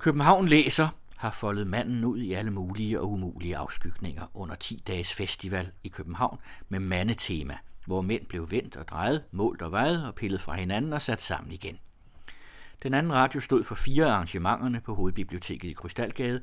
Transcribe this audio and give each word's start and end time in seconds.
København 0.00 0.48
læser 0.48 0.88
har 1.16 1.30
foldet 1.30 1.66
manden 1.66 2.04
ud 2.04 2.18
i 2.18 2.32
alle 2.32 2.50
mulige 2.50 3.00
og 3.00 3.10
umulige 3.10 3.56
afskygninger 3.56 4.30
under 4.34 4.54
10 4.54 4.82
dages 4.86 5.12
festival 5.12 5.70
i 5.84 5.88
København 5.88 6.38
med 6.68 6.80
mandetema, 6.80 7.58
hvor 7.86 8.00
mænd 8.00 8.26
blev 8.26 8.50
vendt 8.50 8.76
og 8.76 8.88
drejet, 8.88 9.24
målt 9.32 9.62
og 9.62 9.72
vejet 9.72 10.06
og 10.06 10.14
pillet 10.14 10.40
fra 10.40 10.54
hinanden 10.54 10.92
og 10.92 11.02
sat 11.02 11.22
sammen 11.22 11.52
igen. 11.52 11.78
Den 12.82 12.94
anden 12.94 13.12
radio 13.12 13.40
stod 13.40 13.64
for 13.64 13.74
fire 13.74 14.06
arrangementerne 14.06 14.80
på 14.80 14.94
Hovedbiblioteket 14.94 15.70
i 15.70 15.72
Krystalgade, 15.72 16.42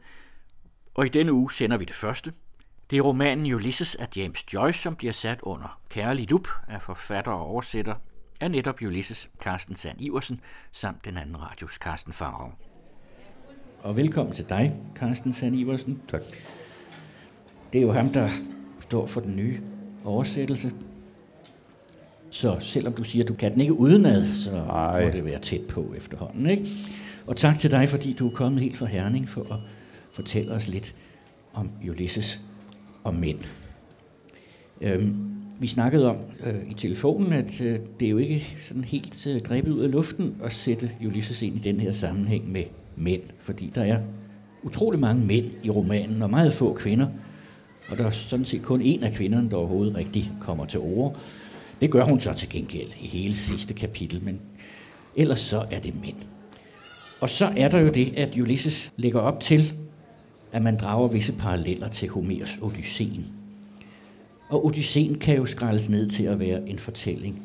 og 0.95 1.05
i 1.05 1.09
denne 1.09 1.33
uge 1.33 1.51
sender 1.51 1.77
vi 1.77 1.85
det 1.85 1.95
første. 1.95 2.33
Det 2.89 2.97
er 2.97 3.01
romanen 3.01 3.53
Ulysses 3.53 3.95
af 3.95 4.07
James 4.15 4.53
Joyce, 4.53 4.81
som 4.81 4.95
bliver 4.95 5.13
sat 5.13 5.39
under 5.41 5.79
kærlig 5.89 6.29
lup 6.29 6.47
af 6.67 6.81
forfatter 6.81 7.31
og 7.31 7.45
oversætter 7.45 7.95
af 8.41 8.51
netop 8.51 8.81
Ulysses 8.81 9.29
Carsten 9.41 9.75
Sand 9.75 10.01
Iversen 10.01 10.41
samt 10.71 11.05
den 11.05 11.17
anden 11.17 11.41
radios 11.41 11.73
Carsten 11.73 12.13
Farov. 12.13 12.53
Og 13.87 13.97
velkommen 13.97 14.33
til 14.33 14.45
dig, 14.49 14.73
Carsten 14.95 15.33
Sand 15.33 15.55
Iversen. 15.55 16.01
Tak. 16.11 16.21
Det 17.73 17.79
er 17.79 17.81
jo 17.81 17.91
ham, 17.91 18.09
der 18.09 18.29
står 18.79 19.05
for 19.05 19.21
den 19.21 19.35
nye 19.35 19.59
oversættelse. 20.05 20.71
Så 22.29 22.57
selvom 22.59 22.93
du 22.93 23.03
siger, 23.03 23.23
at 23.23 23.29
du 23.29 23.33
kan 23.33 23.53
den 23.53 23.61
ikke 23.61 23.73
udenad, 23.73 24.25
så 24.25 24.51
Ej. 24.51 25.05
må 25.05 25.11
det 25.11 25.25
være 25.25 25.39
tæt 25.39 25.61
på 25.69 25.93
efterhånden. 25.97 26.49
Ikke? 26.49 26.67
Og 27.27 27.37
tak 27.37 27.59
til 27.59 27.71
dig, 27.71 27.89
fordi 27.89 28.13
du 28.13 28.27
er 28.27 28.33
kommet 28.33 28.61
helt 28.61 28.77
fra 28.77 28.85
Herning 28.85 29.29
for 29.29 29.53
at 29.53 29.59
fortælle 30.11 30.51
os 30.51 30.67
lidt 30.67 30.95
om 31.53 31.69
Ulysses 31.89 32.41
og 33.03 33.15
mænd. 33.15 33.39
Øhm, 34.81 35.15
vi 35.59 35.67
snakkede 35.67 36.09
om 36.09 36.17
øh, 36.45 36.71
i 36.71 36.73
telefonen, 36.73 37.33
at 37.33 37.61
øh, 37.61 37.79
det 37.99 38.05
er 38.05 38.09
jo 38.09 38.17
ikke 38.17 38.55
sådan 38.59 38.83
helt 38.83 39.27
øh, 39.27 39.41
grebet 39.41 39.71
ud 39.71 39.79
af 39.79 39.91
luften 39.91 40.37
at 40.43 40.53
sætte 40.53 40.91
Ulysses 41.05 41.41
ind 41.41 41.55
i 41.55 41.59
den 41.59 41.79
her 41.79 41.91
sammenhæng 41.91 42.51
med 42.51 42.63
mænd, 42.97 43.21
fordi 43.39 43.71
der 43.75 43.81
er 43.81 43.99
utrolig 44.63 44.99
mange 44.99 45.25
mænd 45.25 45.45
i 45.63 45.69
romanen, 45.69 46.21
og 46.21 46.29
meget 46.29 46.53
få 46.53 46.73
kvinder, 46.73 47.07
og 47.89 47.97
der 47.97 48.05
er 48.05 48.11
sådan 48.11 48.45
set 48.45 48.61
kun 48.61 48.81
en 48.81 49.03
af 49.03 49.13
kvinderne, 49.13 49.49
der 49.49 49.57
overhovedet 49.57 49.95
rigtig 49.95 50.31
kommer 50.41 50.65
til 50.65 50.79
ord. 50.79 51.19
Det 51.81 51.91
gør 51.91 52.05
hun 52.05 52.19
så 52.19 52.33
til 52.33 52.49
gengæld 52.49 52.89
i 53.01 53.07
hele 53.07 53.35
sidste 53.35 53.73
kapitel, 53.73 54.23
men 54.23 54.41
ellers 55.15 55.39
så 55.39 55.65
er 55.71 55.79
det 55.79 56.01
mænd. 56.01 56.15
Og 57.19 57.29
så 57.29 57.53
er 57.57 57.67
der 57.67 57.79
jo 57.79 57.89
det, 57.89 58.13
at 58.17 58.37
Ulysses 58.37 58.93
lægger 58.97 59.19
op 59.19 59.39
til, 59.39 59.73
at 60.51 60.61
man 60.61 60.77
drager 60.77 61.07
visse 61.07 61.33
paralleller 61.33 61.87
til 61.87 62.09
Homers 62.09 62.57
Odysseen. 62.61 63.25
Og 64.49 64.65
Odysseen 64.65 65.15
kan 65.15 65.35
jo 65.35 65.45
skrælles 65.45 65.89
ned 65.89 66.09
til 66.09 66.23
at 66.23 66.39
være 66.39 66.69
en 66.69 66.79
fortælling 66.79 67.41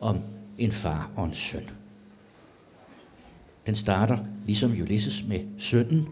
om 0.00 0.20
en 0.58 0.72
far 0.72 1.10
og 1.16 1.24
en 1.24 1.34
søn. 1.34 1.62
Den 3.66 3.74
starter 3.74 4.18
ligesom 4.46 4.70
Ulysses 4.70 5.24
med 5.28 5.40
sønnen. 5.58 6.08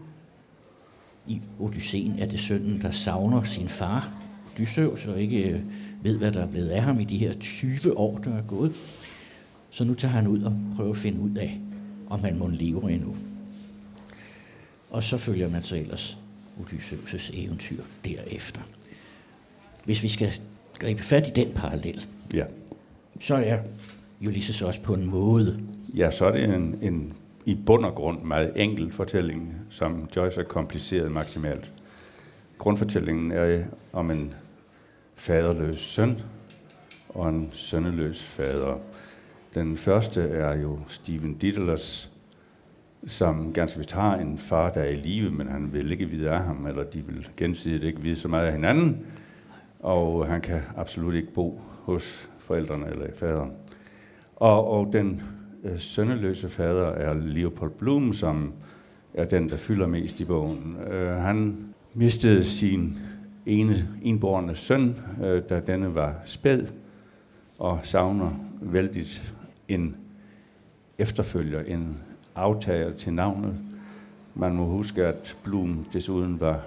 I 1.27 1.41
Odysseen 1.59 2.19
er 2.19 2.25
det 2.25 2.39
sønnen, 2.39 2.81
der 2.81 2.91
savner 2.91 3.43
sin 3.43 3.67
far, 3.67 4.13
Odysseus, 4.53 5.05
og 5.05 5.21
ikke 5.21 5.49
øh, 5.49 5.61
ved, 6.01 6.17
hvad 6.17 6.31
der 6.31 6.41
er 6.41 6.47
blevet 6.47 6.69
af 6.69 6.81
ham 6.81 6.99
i 6.99 7.03
de 7.03 7.17
her 7.17 7.33
20 7.33 7.97
år, 7.97 8.17
der 8.17 8.37
er 8.37 8.41
gået. 8.41 8.75
Så 9.69 9.83
nu 9.83 9.93
tager 9.93 10.11
han 10.11 10.27
ud 10.27 10.43
og 10.43 10.53
prøver 10.75 10.91
at 10.91 10.97
finde 10.97 11.19
ud 11.19 11.35
af, 11.35 11.59
om 12.09 12.19
han 12.19 12.37
må 12.37 12.47
leve 12.47 12.91
endnu. 12.91 13.15
Og 14.89 15.03
så 15.03 15.17
følger 15.17 15.49
man 15.49 15.63
så 15.63 15.75
ellers 15.75 16.17
Odysseus' 16.59 17.31
eventyr 17.33 17.83
derefter. 18.05 18.61
Hvis 19.85 20.03
vi 20.03 20.09
skal 20.09 20.31
gribe 20.79 21.03
fat 21.03 21.27
i 21.27 21.31
den 21.31 21.53
parallel, 21.53 22.05
ja. 22.33 22.45
så 23.19 23.35
er 23.35 23.57
Ulysses 24.21 24.61
også 24.61 24.81
på 24.81 24.93
en 24.93 25.05
måde. 25.05 25.59
Ja, 25.95 26.11
så 26.11 26.25
er 26.25 26.31
det 26.31 26.43
en, 26.43 26.77
en 26.81 27.13
i 27.45 27.55
bund 27.65 27.85
og 27.85 27.95
grund 27.95 28.21
meget 28.21 28.51
enkel 28.55 28.91
fortælling, 28.91 29.55
som 29.69 30.09
Joyce 30.15 30.37
har 30.37 30.43
kompliceret 30.43 31.11
maksimalt. 31.11 31.71
Grundfortællingen 32.57 33.31
er 33.31 33.45
øh, 33.45 33.65
om 33.93 34.11
en 34.11 34.33
faderløs 35.15 35.79
søn 35.79 36.21
og 37.09 37.29
en 37.29 37.49
sønneløs 37.51 38.23
fader. 38.23 38.79
Den 39.53 39.77
første 39.77 40.21
er 40.21 40.55
jo 40.55 40.79
Steven 40.87 41.33
Diddlers, 41.33 42.11
som 43.07 43.53
ganske 43.53 43.77
vist 43.77 43.91
har 43.91 44.17
en 44.17 44.37
far, 44.37 44.69
der 44.69 44.81
er 44.81 44.89
i 44.89 44.95
live, 44.95 45.29
men 45.29 45.47
han 45.47 45.73
vil 45.73 45.91
ikke 45.91 46.05
vide 46.05 46.29
af 46.29 46.43
ham, 46.43 46.65
eller 46.65 46.83
de 46.83 47.05
vil 47.05 47.27
gensidigt 47.37 47.83
ikke 47.83 48.01
vide 48.01 48.15
så 48.15 48.27
meget 48.27 48.45
af 48.45 48.53
hinanden, 48.53 49.05
og 49.79 50.27
han 50.27 50.41
kan 50.41 50.61
absolut 50.77 51.15
ikke 51.15 51.33
bo 51.33 51.61
hos 51.83 52.29
forældrene 52.39 52.87
eller 52.89 53.07
faderen. 53.15 53.51
Og, 54.35 54.67
og 54.67 54.93
den 54.93 55.23
øh, 55.63 55.79
sønneløse 55.79 56.49
fader 56.49 56.87
er 56.87 57.13
Leopold 57.13 57.71
Blum, 57.71 58.13
som 58.13 58.53
er 59.13 59.25
den, 59.25 59.49
der 59.49 59.57
fylder 59.57 59.87
mest 59.87 60.19
i 60.19 60.25
bogen. 60.25 60.77
Øh, 60.91 61.09
han 61.09 61.57
mistede 61.93 62.43
sin 62.43 62.99
ene 63.45 63.87
enborne 64.03 64.55
søn, 64.55 64.95
øh, 65.23 65.43
da 65.49 65.61
denne 65.67 65.95
var 65.95 66.15
spæd, 66.25 66.61
og 67.59 67.79
savner 67.83 68.31
vældigt 68.61 69.33
en 69.67 69.95
efterfølger, 70.97 71.61
en 71.61 71.97
aftager 72.35 72.93
til 72.93 73.13
navnet. 73.13 73.55
Man 74.35 74.55
må 74.55 74.65
huske, 74.65 75.05
at 75.05 75.37
Blum 75.43 75.85
desuden 75.93 76.39
var 76.39 76.63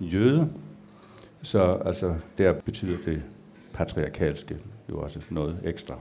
jøde, 0.00 0.48
så 1.42 1.62
altså, 1.84 2.14
der 2.38 2.52
betyder 2.52 2.96
det 3.04 3.22
patriarkalske 3.72 4.56
jo 4.90 5.00
også 5.00 5.20
noget 5.30 5.60
ekstra. 5.64 5.98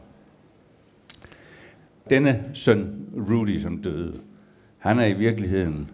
Denne 2.09 2.51
søn, 2.53 3.09
Rudy, 3.29 3.59
som 3.59 3.81
døde, 3.81 4.19
han 4.77 4.99
er 4.99 5.05
i 5.05 5.13
virkeligheden 5.13 5.91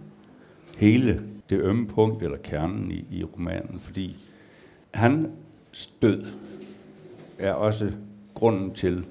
hele 0.77 1.23
det 1.49 1.63
ømme 1.63 1.87
punkt, 1.87 2.23
eller 2.23 2.37
kernen 2.37 2.91
i, 2.91 3.05
i 3.11 3.23
romanen, 3.23 3.79
fordi 3.79 4.17
han 4.93 5.31
død 6.01 6.25
er 7.39 7.53
også 7.53 7.91
grunden 8.33 8.73
til, 8.73 9.05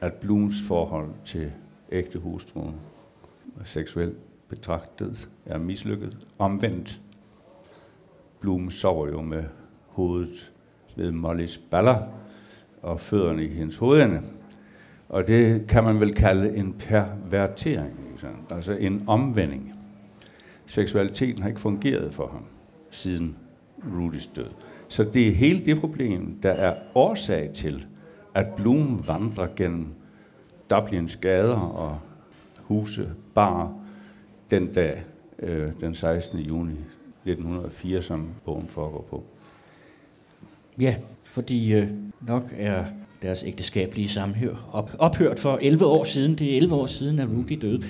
at 0.00 0.14
Blums 0.14 0.62
forhold 0.66 1.10
til 1.24 1.52
ægte 1.92 2.18
hustruen 2.18 2.74
seksuelt 3.64 4.16
betragtet 4.48 5.28
er 5.46 5.58
mislykket. 5.58 6.26
Omvendt, 6.38 7.00
Blum 8.40 8.70
sover 8.70 9.08
jo 9.08 9.22
med 9.22 9.44
hovedet 9.86 10.52
ved 10.96 11.12
Mollys 11.12 11.58
baller 11.58 12.02
og 12.82 13.00
fødderne 13.00 13.44
i 13.44 13.48
hendes 13.48 13.76
hovedende. 13.76 14.22
Og 15.08 15.26
det 15.26 15.66
kan 15.66 15.84
man 15.84 16.00
vel 16.00 16.14
kalde 16.14 16.56
en 16.56 16.72
pervertering, 16.72 18.18
altså 18.50 18.72
en 18.72 19.04
omvending. 19.06 19.74
Seksualiteten 20.66 21.42
har 21.42 21.48
ikke 21.48 21.60
fungeret 21.60 22.14
for 22.14 22.26
ham 22.26 22.44
siden 22.90 23.36
Rudys 23.96 24.26
død. 24.26 24.48
Så 24.88 25.04
det 25.04 25.28
er 25.28 25.32
hele 25.32 25.64
det 25.64 25.80
problem, 25.80 26.38
der 26.42 26.50
er 26.50 26.74
årsag 26.94 27.50
til, 27.54 27.86
at 28.34 28.46
Bloom 28.56 29.08
vandrer 29.08 29.48
gennem 29.56 29.86
Dublins 30.70 31.16
gader 31.16 31.56
og 31.56 31.98
huse, 32.62 33.10
bar 33.34 33.72
den 34.50 34.72
dag, 34.72 35.04
øh, 35.38 35.72
den 35.80 35.94
16. 35.94 36.38
juni 36.38 36.74
1904, 37.24 38.02
som 38.02 38.28
bogen 38.44 38.68
foregår 38.68 39.06
på. 39.10 39.24
Ja, 40.78 40.96
fordi 41.24 41.72
øh, 41.72 41.90
nok 42.20 42.42
er 42.56 42.84
deres 43.22 43.44
ægteskabelige 43.46 44.08
samhør 44.08 44.68
op, 44.72 44.90
ophørt 44.98 45.40
for 45.40 45.58
11 45.62 45.86
år 45.86 46.04
siden. 46.04 46.34
Det 46.34 46.52
er 46.52 46.56
11 46.56 46.74
år 46.74 46.86
siden, 46.86 47.18
at 47.18 47.28
Rudy 47.28 47.58
døde. 47.62 47.82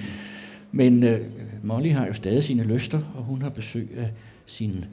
Men 0.72 1.04
øh, 1.04 1.20
Molly 1.62 1.90
har 1.90 2.06
jo 2.06 2.12
stadig 2.12 2.44
sine 2.44 2.64
lyster, 2.64 3.00
og 3.16 3.22
hun 3.24 3.42
har 3.42 3.48
besøg 3.48 3.90
af 3.96 4.10
sin 4.46 4.84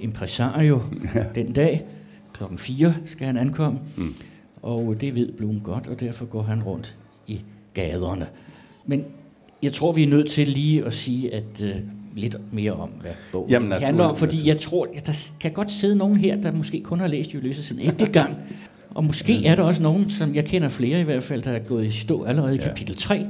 impresario 0.00 0.80
ja. 1.14 1.24
den 1.34 1.52
dag. 1.52 1.82
Klokken 2.32 2.58
4 2.58 2.94
skal 3.06 3.26
han 3.26 3.36
ankomme, 3.36 3.78
mm. 3.96 4.14
og 4.62 5.00
det 5.00 5.14
ved 5.14 5.32
Blum 5.32 5.60
godt, 5.60 5.88
og 5.88 6.00
derfor 6.00 6.24
går 6.24 6.42
han 6.42 6.62
rundt 6.62 6.96
i 7.26 7.40
gaderne. 7.74 8.26
Men 8.86 9.04
jeg 9.62 9.72
tror, 9.72 9.92
vi 9.92 10.02
er 10.02 10.08
nødt 10.08 10.30
til 10.30 10.48
lige 10.48 10.84
at 10.84 10.92
sige 10.92 11.34
at 11.34 11.60
uh, 11.60 11.80
lidt 12.16 12.36
mere 12.52 12.72
om, 12.72 12.88
hvad 13.00 13.10
bogen 13.32 13.50
Jamen, 13.50 13.72
handler 13.72 14.04
om, 14.04 14.16
fordi 14.16 14.48
jeg 14.48 14.58
tror, 14.58 14.88
at 14.94 15.06
der 15.06 15.30
kan 15.40 15.52
godt 15.52 15.70
sidde 15.70 15.96
nogen 15.96 16.16
her, 16.16 16.40
der 16.40 16.52
måske 16.52 16.80
kun 16.80 17.00
har 17.00 17.06
læst 17.06 17.34
Ulysses 17.34 17.70
en 17.70 17.78
enkelt 17.78 18.12
gang, 18.12 18.36
og 18.94 19.04
måske 19.04 19.46
er 19.46 19.54
der 19.54 19.62
også 19.62 19.82
nogen, 19.82 20.10
som 20.10 20.34
jeg 20.34 20.44
kender 20.44 20.68
flere 20.68 21.00
i 21.00 21.02
hvert 21.02 21.22
fald, 21.22 21.42
der 21.42 21.52
er 21.52 21.58
gået 21.58 21.86
i 21.86 21.90
stå 21.90 22.24
allerede 22.24 22.54
i 22.54 22.58
ja. 22.58 22.68
kapitel 22.68 22.96
3. 22.96 23.14
Ja. 23.14 23.24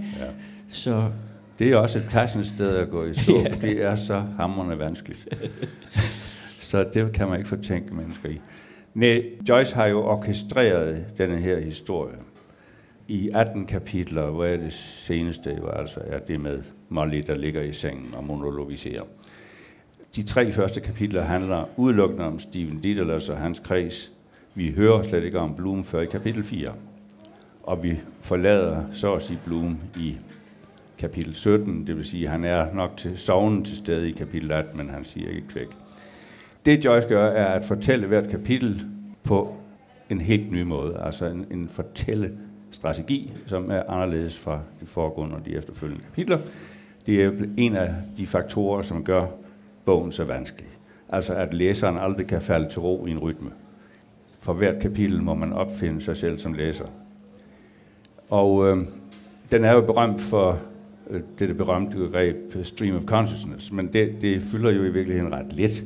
Så 0.68 1.10
det 1.58 1.72
er 1.72 1.76
også 1.76 1.98
et 1.98 2.06
passende 2.10 2.46
sted 2.46 2.76
at 2.76 2.90
gå 2.90 3.04
i 3.04 3.14
stå, 3.14 3.40
ja. 3.42 3.52
for 3.52 3.60
det 3.60 3.84
er 3.84 3.94
så 3.94 4.24
hammerende 4.36 4.78
vanskeligt. 4.78 5.28
så 6.70 6.86
det 6.94 7.12
kan 7.12 7.28
man 7.28 7.38
ikke 7.38 7.48
fortænke 7.48 7.94
mennesker 7.94 8.28
i. 8.28 8.40
Nej, 8.94 9.22
Joyce 9.48 9.74
har 9.74 9.86
jo 9.86 10.02
orkestreret 10.02 11.04
denne 11.18 11.36
her 11.36 11.60
historie 11.60 12.16
i 13.08 13.30
18 13.34 13.66
kapitler, 13.66 14.30
hvor 14.30 14.44
er 14.44 14.56
det 14.56 14.72
seneste 14.72 15.56
jo 15.58 15.68
altså 15.68 16.00
er 16.06 16.18
det 16.18 16.40
med 16.40 16.62
Molly, 16.88 17.22
der 17.26 17.34
ligger 17.34 17.62
i 17.62 17.72
sengen 17.72 18.14
og 18.16 18.24
monologiserer. 18.24 19.02
De 20.16 20.22
tre 20.22 20.52
første 20.52 20.80
kapitler 20.80 21.22
handler 21.22 21.64
udelukkende 21.76 22.24
om 22.24 22.38
Steven 22.38 22.80
Diddlers 22.80 23.28
og 23.28 23.38
hans 23.38 23.58
kreds. 23.58 24.12
Vi 24.54 24.72
hører 24.76 25.02
slet 25.02 25.24
ikke 25.24 25.38
om 25.38 25.54
Bloom 25.54 25.84
før 25.84 26.00
i 26.00 26.06
kapitel 26.06 26.44
4. 26.44 26.68
Og 27.62 27.82
vi 27.82 28.00
forlader 28.20 28.82
så 28.92 29.14
at 29.14 29.22
sige 29.22 29.38
Bloom 29.44 29.78
i 29.96 30.16
kapitel 30.98 31.34
17, 31.34 31.86
det 31.86 31.96
vil 31.96 32.04
sige, 32.04 32.24
at 32.24 32.30
han 32.30 32.44
er 32.44 32.74
nok 32.74 32.96
til 32.96 33.18
sovnen 33.18 33.64
til 33.64 33.76
stede 33.76 34.08
i 34.08 34.12
kapitel 34.12 34.52
18, 34.52 34.76
men 34.76 34.90
han 34.90 35.04
siger 35.04 35.30
ikke 35.30 35.48
kvæk. 35.48 35.68
Det 36.64 36.84
Joyce 36.84 37.08
gør, 37.08 37.26
er 37.26 37.44
at 37.44 37.64
fortælle 37.64 38.06
hvert 38.06 38.28
kapitel 38.28 38.86
på 39.24 39.56
en 40.10 40.20
helt 40.20 40.52
ny 40.52 40.62
måde, 40.62 41.00
altså 41.04 41.26
en, 41.26 41.46
en 41.50 41.68
fortælle 41.68 42.30
strategi, 42.70 43.32
som 43.46 43.70
er 43.70 43.82
anderledes 43.88 44.38
fra 44.38 44.60
de 44.80 44.86
foregående 44.86 45.36
og 45.36 45.46
de 45.46 45.56
efterfølgende 45.56 46.04
kapitler. 46.04 46.38
Det 47.06 47.24
er 47.24 47.32
en 47.56 47.76
af 47.76 47.94
de 48.16 48.26
faktorer, 48.26 48.82
som 48.82 49.04
gør 49.04 49.26
bogen 49.84 50.12
så 50.12 50.24
vanskelig. 50.24 50.68
Altså 51.08 51.34
at 51.34 51.54
læseren 51.54 51.98
aldrig 51.98 52.26
kan 52.26 52.42
falde 52.42 52.68
til 52.68 52.80
ro 52.80 53.06
i 53.06 53.10
en 53.10 53.18
rytme. 53.18 53.50
For 54.40 54.52
hvert 54.52 54.82
kapitel 54.82 55.22
må 55.22 55.34
man 55.34 55.52
opfinde 55.52 56.00
sig 56.00 56.16
selv 56.16 56.38
som 56.38 56.52
læser. 56.52 56.84
Og 58.30 58.68
øh, 58.68 58.86
den 59.52 59.64
er 59.64 59.72
jo 59.72 59.80
berømt 59.80 60.20
for 60.20 60.58
øh, 61.10 61.20
det 61.38 61.56
berømte 61.56 61.96
begreb 61.96 62.36
stream 62.62 62.96
of 62.96 63.04
consciousness, 63.04 63.72
men 63.72 63.92
det, 63.92 64.22
det 64.22 64.42
fylder 64.42 64.70
jo 64.70 64.84
i 64.84 64.90
virkeligheden 64.90 65.32
ret 65.32 65.52
lidt 65.52 65.84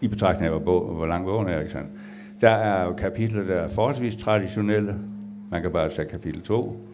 i 0.00 0.08
betragtning 0.08 0.54
af, 0.54 0.60
hvor, 0.60 0.84
hvor 0.84 1.06
lang 1.06 1.24
bogen 1.24 1.48
er. 1.48 1.60
Ikke 1.60 1.72
sandt? 1.72 1.88
Der 2.40 2.50
er 2.50 2.84
jo 2.84 2.92
kapitler, 2.92 3.42
der 3.42 3.54
er 3.54 3.68
forholdsvis 3.68 4.16
traditionelle. 4.16 4.94
Man 5.50 5.62
kan 5.62 5.70
bare 5.70 5.88
tage 5.88 6.08
kapitel 6.08 6.42
2. 6.42 6.86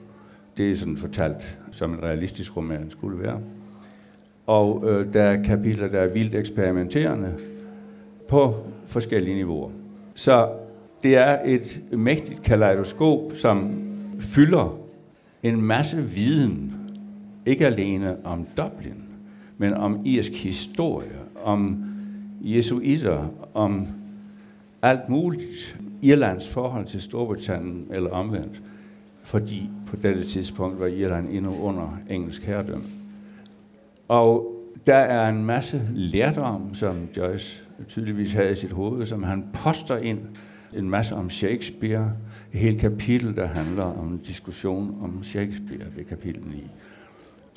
Det 0.56 0.70
er 0.70 0.76
sådan 0.76 0.96
fortalt, 0.96 1.58
som 1.70 1.92
en 1.92 2.02
realistisk 2.02 2.56
roman 2.56 2.90
skulle 2.90 3.22
være. 3.22 3.40
Og 4.46 4.84
øh, 4.86 5.12
der 5.12 5.22
er 5.22 5.42
kapitler, 5.42 5.88
der 5.88 6.00
er 6.00 6.08
vildt 6.12 6.34
eksperimenterende 6.34 7.34
på 8.28 8.54
forskellige 8.86 9.36
niveauer. 9.36 9.70
Så 10.14 10.48
det 11.02 11.16
er 11.16 11.38
et 11.44 11.80
mægtigt 11.92 12.42
kaleidoskop, 12.42 13.32
som 13.34 13.82
fylder 14.20 14.78
en 15.42 15.62
masse 15.62 16.02
viden, 16.02 16.74
ikke 17.46 17.66
alene 17.66 18.16
om 18.24 18.46
Dublin, 18.56 19.04
men 19.58 19.74
om 19.74 20.00
irsk 20.04 20.32
historie, 20.32 21.18
om 21.44 21.84
jesuitter, 22.40 23.28
om 23.54 23.86
alt 24.82 25.08
muligt. 25.08 25.80
Irlands 26.02 26.48
forhold 26.48 26.86
til 26.86 27.02
Storbritannien 27.02 27.86
eller 27.90 28.10
omvendt, 28.10 28.62
fordi 29.22 29.70
på 29.86 29.96
dette 29.96 30.24
tidspunkt 30.24 30.80
var 30.80 30.86
Irland 30.86 31.28
endnu 31.28 31.60
under 31.62 31.98
engelsk 32.10 32.44
herredømme. 32.44 32.84
Og 34.08 34.54
der 34.86 34.96
er 34.96 35.28
en 35.28 35.44
masse 35.44 35.82
lærdom, 35.94 36.74
som 36.74 36.96
Joyce 37.16 37.64
tydeligvis 37.88 38.32
havde 38.32 38.50
i 38.50 38.54
sit 38.54 38.72
hoved, 38.72 39.06
som 39.06 39.22
han 39.22 39.44
poster 39.52 39.96
ind. 39.96 40.18
En 40.76 40.90
masse 40.90 41.14
om 41.14 41.30
Shakespeare. 41.30 42.12
Et 42.52 42.60
helt 42.60 42.80
kapitel, 42.80 43.36
der 43.36 43.46
handler 43.46 43.82
om 43.82 44.12
en 44.12 44.18
diskussion 44.18 44.98
om 45.02 45.24
Shakespeare, 45.24 45.84
det 45.96 46.06
kapitel 46.06 46.42
9. 46.46 46.70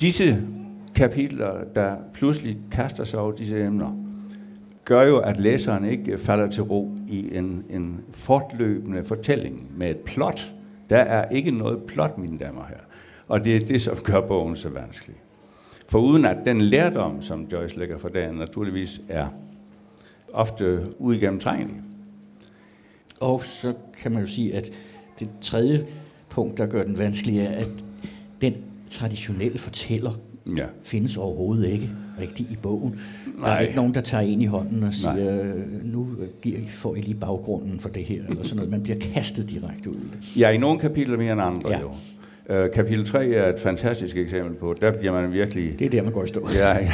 Disse 0.00 0.42
kapitler, 0.94 1.64
der 1.74 1.96
pludselig 2.14 2.58
kaster 2.70 3.04
sig 3.04 3.18
over 3.18 3.32
disse 3.32 3.60
emner, 3.60 3.96
gør 4.84 5.02
jo, 5.02 5.18
at 5.18 5.40
læseren 5.40 5.84
ikke 5.84 6.18
falder 6.18 6.50
til 6.50 6.62
ro 6.62 6.96
i 7.08 7.36
en, 7.36 7.64
en 7.70 8.00
fortløbende 8.10 9.04
fortælling 9.04 9.66
med 9.76 9.90
et 9.90 9.96
plot. 9.96 10.52
Der 10.90 10.98
er 10.98 11.28
ikke 11.28 11.50
noget 11.50 11.82
plot, 11.82 12.18
mine 12.18 12.38
damer 12.38 12.64
her. 12.68 12.78
Og 13.28 13.44
det 13.44 13.56
er 13.56 13.60
det, 13.60 13.80
som 13.80 13.96
gør 13.96 14.20
bogen 14.20 14.56
så 14.56 14.68
vanskelig. 14.68 15.16
For 15.88 15.98
uden 15.98 16.24
at 16.24 16.36
den 16.46 16.60
lærdom, 16.60 17.22
som 17.22 17.46
Joyce 17.52 17.78
lægger 17.78 17.98
for 17.98 18.08
dagen, 18.08 18.34
naturligvis 18.34 19.00
er 19.08 19.28
ofte 20.32 20.86
uigennemtrængelig. 20.98 21.80
Og 23.22 23.44
så 23.44 23.72
kan 24.02 24.12
man 24.12 24.22
jo 24.22 24.28
sige, 24.28 24.54
at 24.54 24.70
det 25.18 25.28
tredje 25.40 25.86
punkt, 26.30 26.58
der 26.58 26.66
gør 26.66 26.84
den 26.84 26.98
vanskelig, 26.98 27.38
er, 27.38 27.50
at 27.50 27.68
den 28.40 28.54
traditionelle 28.90 29.58
fortæller 29.58 30.10
ja. 30.46 30.64
findes 30.82 31.16
overhovedet 31.16 31.68
ikke 31.68 31.90
rigtigt 32.20 32.50
i 32.50 32.56
bogen. 32.62 33.00
Nej. 33.38 33.48
Der 33.48 33.56
er 33.56 33.60
ikke 33.60 33.76
nogen, 33.76 33.94
der 33.94 34.00
tager 34.00 34.22
ind 34.22 34.42
i 34.42 34.46
hånden 34.46 34.82
og 34.82 34.94
siger, 34.94 35.44
Nej. 35.44 35.54
nu 35.82 36.08
får 36.68 36.96
I 36.96 37.00
lige 37.00 37.14
baggrunden 37.14 37.80
for 37.80 37.88
det 37.88 38.04
her, 38.04 38.22
eller 38.28 38.42
sådan 38.42 38.56
noget. 38.56 38.70
Man 38.70 38.82
bliver 38.82 38.98
kastet 39.14 39.50
direkte 39.50 39.90
ud 39.90 39.96
i 39.96 40.08
det. 40.12 40.36
Ja, 40.36 40.50
i 40.50 40.58
nogle 40.58 40.78
kapitler 40.78 41.16
mere 41.16 41.32
end 41.32 41.42
andre 41.42 41.70
ja. 41.70 41.80
jo. 41.80 41.90
Uh, 42.64 42.70
kapitel 42.74 43.06
3 43.06 43.28
er 43.28 43.52
et 43.52 43.60
fantastisk 43.60 44.16
eksempel 44.16 44.54
på, 44.54 44.74
der 44.82 44.92
bliver 44.98 45.12
man 45.12 45.32
virkelig... 45.32 45.78
Det 45.78 45.84
er 45.84 45.90
der, 45.90 46.02
man 46.02 46.12
går 46.12 46.24
i 46.24 46.26
stå. 46.26 46.48
ja, 46.54 46.78
ja. 46.78 46.92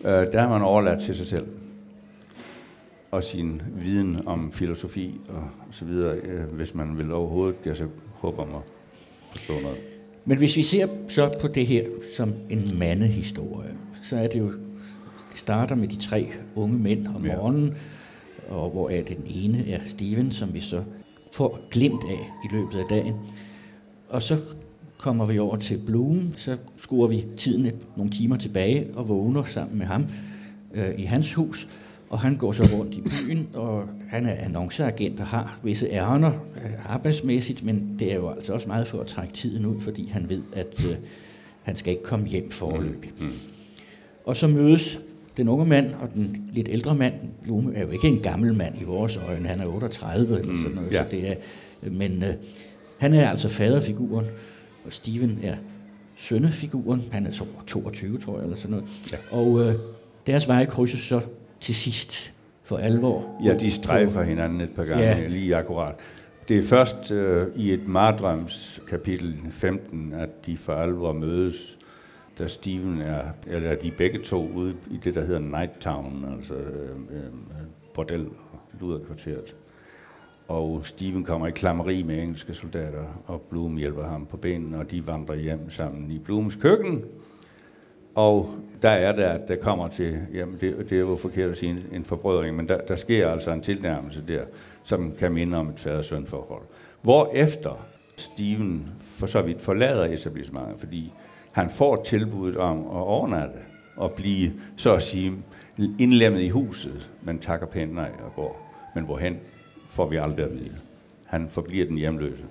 Uh, 0.00 0.32
der 0.32 0.40
har 0.40 0.48
man 0.48 0.62
overladt 0.62 1.02
til 1.02 1.14
sig 1.14 1.26
selv 1.26 1.46
og 3.12 3.24
sin 3.24 3.62
viden 3.74 4.28
om 4.28 4.52
filosofi 4.52 5.20
og 5.28 5.42
så 5.70 5.84
videre, 5.84 6.16
uh, 6.16 6.56
hvis 6.56 6.74
man 6.74 6.98
vil 6.98 7.12
overhovedet 7.12 7.62
gøre 7.62 7.74
sig 7.74 7.86
håb 8.14 8.38
om 8.38 8.48
at 8.54 8.62
forstå 9.30 9.52
noget. 9.62 9.78
Men 10.24 10.38
hvis 10.38 10.56
vi 10.56 10.62
ser 10.62 10.88
så 11.08 11.34
på 11.40 11.48
det 11.48 11.66
her 11.66 11.84
som 12.16 12.34
en 12.50 12.78
mandehistorie, 12.78 13.74
så 14.02 14.16
er 14.16 14.26
det 14.26 14.38
jo, 14.38 14.52
det 15.30 15.38
starter 15.38 15.74
med 15.74 15.88
de 15.88 15.96
tre 15.96 16.26
unge 16.54 16.78
mænd 16.78 17.06
om 17.06 17.20
morgenen, 17.20 17.76
ja. 18.48 18.54
og 18.54 18.70
hvor 18.70 18.90
er 18.90 19.02
den 19.02 19.24
ene 19.26 19.70
er 19.70 19.80
Steven, 19.86 20.32
som 20.32 20.54
vi 20.54 20.60
så 20.60 20.82
får 21.32 21.60
glemt 21.70 22.04
af 22.04 22.30
i 22.44 22.54
løbet 22.54 22.74
af 22.74 22.84
dagen. 22.90 23.14
Og 24.08 24.22
så 24.22 24.40
kommer 24.98 25.26
vi 25.26 25.38
over 25.38 25.56
til 25.56 25.80
Bloom, 25.86 26.32
så 26.36 26.56
skruer 26.76 27.08
vi 27.08 27.24
tiden 27.36 27.66
et, 27.66 27.76
nogle 27.96 28.12
timer 28.12 28.36
tilbage 28.36 28.86
og 28.94 29.08
vågner 29.08 29.44
sammen 29.44 29.78
med 29.78 29.86
ham 29.86 30.06
øh, 30.74 30.98
i 30.98 31.02
hans 31.02 31.34
hus. 31.34 31.68
Og 32.12 32.20
han 32.20 32.36
går 32.36 32.52
så 32.52 32.68
rundt 32.72 32.94
i 32.94 33.00
byen, 33.00 33.48
og 33.54 33.84
han 34.08 34.26
er 34.26 34.34
annonceagent 34.34 35.20
og 35.20 35.26
har 35.26 35.60
visse 35.62 35.88
ærner 35.88 36.30
øh, 36.30 36.94
arbejdsmæssigt, 36.94 37.64
men 37.64 37.96
det 37.98 38.12
er 38.12 38.16
jo 38.16 38.30
altså 38.30 38.52
også 38.52 38.68
meget 38.68 38.86
for 38.86 39.00
at 39.00 39.06
trække 39.06 39.34
tiden 39.34 39.66
ud, 39.66 39.80
fordi 39.80 40.08
han 40.08 40.28
ved, 40.28 40.42
at 40.52 40.86
øh, 40.90 40.96
han 41.62 41.76
skal 41.76 41.92
ikke 41.92 42.02
komme 42.02 42.26
hjem 42.26 42.50
forløbig. 42.50 43.12
Mm. 43.20 43.26
Mm. 43.26 43.32
Og 44.24 44.36
så 44.36 44.48
mødes 44.48 45.00
den 45.36 45.48
unge 45.48 45.66
mand 45.66 45.94
og 45.94 46.14
den 46.14 46.50
lidt 46.52 46.68
ældre 46.68 46.94
mand. 46.94 47.14
Blume 47.42 47.74
er 47.74 47.82
jo 47.82 47.90
ikke 47.90 48.08
en 48.08 48.18
gammel 48.18 48.54
mand 48.54 48.80
i 48.80 48.84
vores 48.84 49.16
øjne, 49.16 49.48
han 49.48 49.60
er 49.60 49.66
38 49.66 50.40
eller 50.40 50.56
sådan 50.56 50.74
noget, 50.74 50.90
mm, 50.90 50.94
ja. 50.94 51.04
så 51.04 51.10
det 51.10 51.30
er, 51.30 51.34
men 51.90 52.22
øh, 52.22 52.34
han 52.98 53.14
er 53.14 53.30
altså 53.30 53.48
faderfiguren, 53.48 54.26
og 54.84 54.92
Steven 54.92 55.38
er 55.42 55.56
sønnefiguren. 56.16 57.02
Han 57.10 57.26
er 57.26 57.30
så 57.30 57.44
22, 57.66 58.18
tror 58.18 58.36
jeg, 58.36 58.42
eller 58.42 58.56
sådan 58.56 58.76
noget. 58.76 58.90
Ja. 59.12 59.36
Og 59.36 59.60
øh, 59.60 59.74
deres 60.26 60.48
veje 60.48 60.66
krydses 60.66 61.00
så 61.00 61.20
til 61.62 61.74
sidst 61.74 62.34
for 62.62 62.76
alvor. 62.76 63.40
Ja, 63.44 63.54
de 63.54 63.70
strejfer 63.70 64.22
hinanden 64.22 64.60
et 64.60 64.70
par 64.76 64.84
gange, 64.84 65.04
ja. 65.04 65.26
lige 65.26 65.56
akkurat. 65.56 65.94
Det 66.48 66.58
er 66.58 66.62
først 66.62 67.12
øh, 67.12 67.46
i 67.56 67.72
et 67.72 67.88
mardrøms 67.88 68.80
kapitel 68.88 69.36
15, 69.50 70.12
at 70.12 70.46
de 70.46 70.56
for 70.56 70.74
alvor 70.74 71.12
mødes, 71.12 71.78
da 72.38 72.46
Steven 72.46 73.00
er, 73.00 73.24
eller 73.46 73.74
de 73.74 73.88
er 73.88 73.92
begge 73.98 74.18
to 74.18 74.50
ude 74.54 74.74
i 74.90 74.96
det, 75.04 75.14
der 75.14 75.24
hedder 75.24 75.40
Night 75.40 75.70
Town, 75.80 76.34
altså 76.36 76.54
øh, 76.54 76.90
øh, 76.90 77.32
bordel 77.94 78.26
og 78.26 78.80
luderkvarteret. 78.80 79.56
Og 80.48 80.80
Steven 80.84 81.24
kommer 81.24 81.46
i 81.46 81.50
klammeri 81.50 82.02
med 82.02 82.22
engelske 82.22 82.54
soldater, 82.54 83.22
og 83.26 83.40
Bloom 83.40 83.76
hjælper 83.76 84.06
ham 84.06 84.26
på 84.26 84.36
benene, 84.36 84.78
og 84.78 84.90
de 84.90 85.06
vandrer 85.06 85.36
hjem 85.36 85.70
sammen 85.70 86.10
i 86.10 86.18
Blooms 86.18 86.56
køkken. 86.56 87.04
Og 88.14 88.54
der 88.82 88.90
er 88.90 89.16
der, 89.16 89.28
at 89.28 89.48
der 89.48 89.54
kommer 89.56 89.88
til, 89.88 90.20
jamen 90.34 90.56
det, 90.60 90.76
det 90.90 90.92
er 90.92 91.00
jo 91.00 91.16
forkert 91.16 91.50
at 91.50 91.56
sige 91.56 91.70
en, 91.70 91.82
en 91.92 92.04
forbrødring, 92.04 92.56
men 92.56 92.68
der, 92.68 92.80
der 92.80 92.96
sker 92.96 93.28
altså 93.28 93.52
en 93.52 93.60
tilnærmelse 93.60 94.22
der, 94.28 94.42
som 94.84 95.12
kan 95.18 95.32
minde 95.32 95.58
om 95.58 95.68
et 95.68 95.78
fader-søn 95.78 96.26
forhold. 96.26 96.62
Hvorefter 97.02 97.86
Steven 98.16 98.88
for 99.00 99.26
så 99.26 99.42
vidt 99.42 99.60
forlader 99.60 100.04
etablissementet, 100.04 100.80
fordi 100.80 101.12
han 101.52 101.70
får 101.70 102.02
tilbuddet 102.02 102.56
om 102.56 102.78
at 102.78 103.02
overnatte 103.02 103.58
og 103.96 104.12
blive, 104.12 104.52
så 104.76 104.94
at 104.94 105.02
sige, 105.02 105.32
indlemmet 105.98 106.40
i 106.40 106.48
huset, 106.48 107.10
men 107.22 107.38
takker 107.38 107.66
pænt 107.66 107.94
nej 107.94 108.10
og 108.24 108.34
går. 108.34 108.74
Men 108.94 109.04
hvorhen 109.04 109.36
får 109.88 110.08
vi 110.08 110.16
aldrig 110.16 110.46
at 110.46 110.52
vide. 110.52 110.76
Han 111.26 111.48
forbliver 111.50 111.86
den 111.86 111.98
hjemløse. 111.98 112.44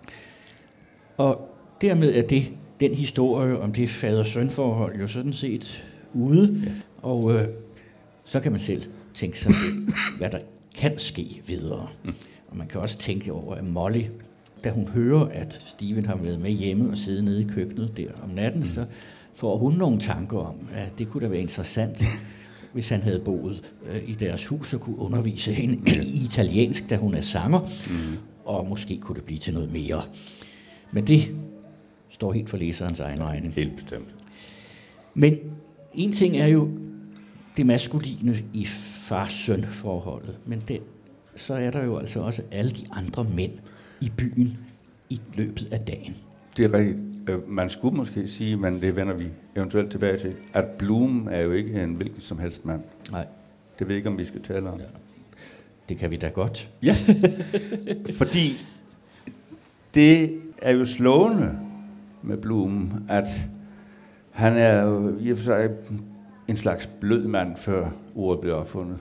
Og 1.17 1.55
dermed 1.81 2.15
er 2.15 2.27
det 2.27 2.43
den 2.81 2.93
historie 2.93 3.59
om 3.59 3.73
det 3.73 3.89
fader-søn-forhold 3.89 4.99
jo 4.99 5.07
sådan 5.07 5.33
set 5.33 5.83
ude, 6.13 6.61
ja. 6.65 6.71
og 7.01 7.33
øh, 7.33 7.47
så 8.25 8.39
kan 8.39 8.51
man 8.51 8.61
selv 8.61 8.83
tænke 9.13 9.39
sig 9.39 9.51
til, 9.51 9.93
hvad 10.17 10.29
der 10.29 10.39
kan 10.77 10.97
ske 10.97 11.41
videre. 11.47 11.87
Mm. 12.03 12.13
Og 12.47 12.57
man 12.57 12.67
kan 12.67 12.81
også 12.81 12.97
tænke 12.97 13.33
over, 13.33 13.55
at 13.55 13.63
Molly, 13.63 14.03
da 14.63 14.69
hun 14.69 14.87
hører, 14.87 15.25
at 15.25 15.63
Steven 15.65 16.05
har 16.05 16.15
været 16.15 16.41
med 16.41 16.51
hjemme 16.51 16.89
og 16.91 16.97
siddet 16.97 17.23
nede 17.23 17.41
i 17.41 17.47
køkkenet 17.47 17.97
der 17.97 18.07
om 18.23 18.29
natten, 18.29 18.59
mm. 18.59 18.67
så 18.67 18.85
får 19.35 19.57
hun 19.57 19.73
nogle 19.73 19.99
tanker 19.99 20.37
om, 20.37 20.55
at 20.73 20.91
det 20.97 21.09
kunne 21.09 21.21
da 21.21 21.27
være 21.27 21.41
interessant, 21.41 22.03
hvis 22.73 22.89
han 22.89 23.01
havde 23.01 23.19
boet 23.19 23.71
øh, 23.91 24.09
i 24.09 24.13
deres 24.13 24.47
hus 24.47 24.73
og 24.73 24.81
kunne 24.81 24.99
undervise 24.99 25.53
hende 25.53 25.95
i 25.95 26.25
italiensk, 26.25 26.89
da 26.89 26.95
hun 26.97 27.15
er 27.15 27.21
sanger, 27.21 27.59
mm. 27.59 28.17
og 28.45 28.67
måske 28.67 28.97
kunne 28.97 29.15
det 29.15 29.23
blive 29.23 29.39
til 29.39 29.53
noget 29.53 29.71
mere. 29.71 30.01
Men 30.91 31.07
det 31.07 31.29
står 32.11 32.33
helt 32.33 32.49
for 32.49 32.57
læserens 32.57 32.99
egen 32.99 33.23
regning. 33.23 33.53
Helt 33.53 33.75
bestemt. 33.75 34.07
Men 35.13 35.37
en 35.93 36.11
ting 36.11 36.37
er 36.37 36.47
jo 36.47 36.69
det 37.57 37.65
maskuline 37.65 38.35
i 38.53 38.65
far-søn-forholdet, 38.65 40.35
men 40.45 40.59
det, 40.67 40.81
så 41.35 41.53
er 41.53 41.71
der 41.71 41.83
jo 41.83 41.97
altså 41.97 42.19
også 42.19 42.41
alle 42.51 42.71
de 42.71 42.83
andre 42.91 43.23
mænd 43.23 43.51
i 44.01 44.11
byen 44.17 44.57
i 45.09 45.21
løbet 45.33 45.73
af 45.73 45.79
dagen. 45.79 46.15
Det 46.57 46.65
er 46.65 46.73
rigtigt. 46.73 46.97
Øh, 47.27 47.49
man 47.49 47.69
skulle 47.69 47.97
måske 47.97 48.27
sige, 48.27 48.57
men 48.57 48.81
det 48.81 48.95
vender 48.95 49.13
vi 49.13 49.27
eventuelt 49.55 49.91
tilbage 49.91 50.19
til, 50.19 50.35
at 50.53 50.65
Bloom 50.65 51.27
er 51.31 51.41
jo 51.41 51.51
ikke 51.51 51.83
en 51.83 51.93
hvilken 51.93 52.21
som 52.21 52.39
helst 52.39 52.65
mand. 52.65 52.81
Nej. 53.11 53.25
Det 53.79 53.87
ved 53.87 53.95
jeg 53.95 53.97
ikke, 53.97 54.09
om 54.09 54.17
vi 54.17 54.25
skal 54.25 54.41
tale 54.41 54.69
om. 54.69 54.79
Ja. 54.79 54.85
Det 55.89 55.97
kan 55.97 56.11
vi 56.11 56.15
da 56.15 56.27
godt. 56.27 56.69
Ja, 56.83 56.95
fordi 58.19 58.51
det 59.93 60.41
er 60.61 60.71
jo 60.71 60.85
slående 60.85 61.59
med 62.23 62.37
Blum, 62.37 62.91
at 63.09 63.27
han 64.31 64.57
er 64.57 64.81
jo 64.81 65.17
i 65.19 65.31
og 65.31 65.37
for 65.37 65.43
sig 65.43 65.69
en 66.47 66.55
slags 66.55 66.87
blød 66.87 67.27
mand, 67.27 67.55
før 67.55 67.89
ordet 68.15 68.41
blev 68.41 68.55
opfundet. 68.55 68.97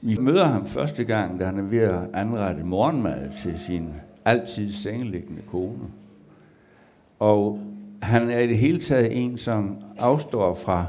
Vi 0.00 0.16
møder 0.20 0.44
ham 0.44 0.66
første 0.66 1.04
gang, 1.04 1.40
da 1.40 1.44
han 1.44 1.58
er 1.58 1.62
ved 1.62 1.78
at 1.78 2.00
anrette 2.14 2.64
morgenmad 2.64 3.28
til 3.42 3.58
sin 3.58 3.88
altid 4.24 4.72
sengeliggende 4.72 5.42
kone. 5.42 5.88
Og 7.18 7.60
han 8.02 8.30
er 8.30 8.38
i 8.38 8.46
det 8.46 8.58
hele 8.58 8.80
taget 8.80 9.24
en, 9.24 9.36
som 9.38 9.76
afstår 9.98 10.54
fra 10.54 10.86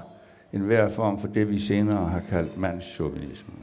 enhver 0.54 0.90
form 0.90 1.20
for 1.20 1.28
det, 1.28 1.50
vi 1.50 1.60
senere 1.60 2.10
har 2.10 2.22
kaldt 2.30 2.58
mandschauvinisme. 2.58 3.54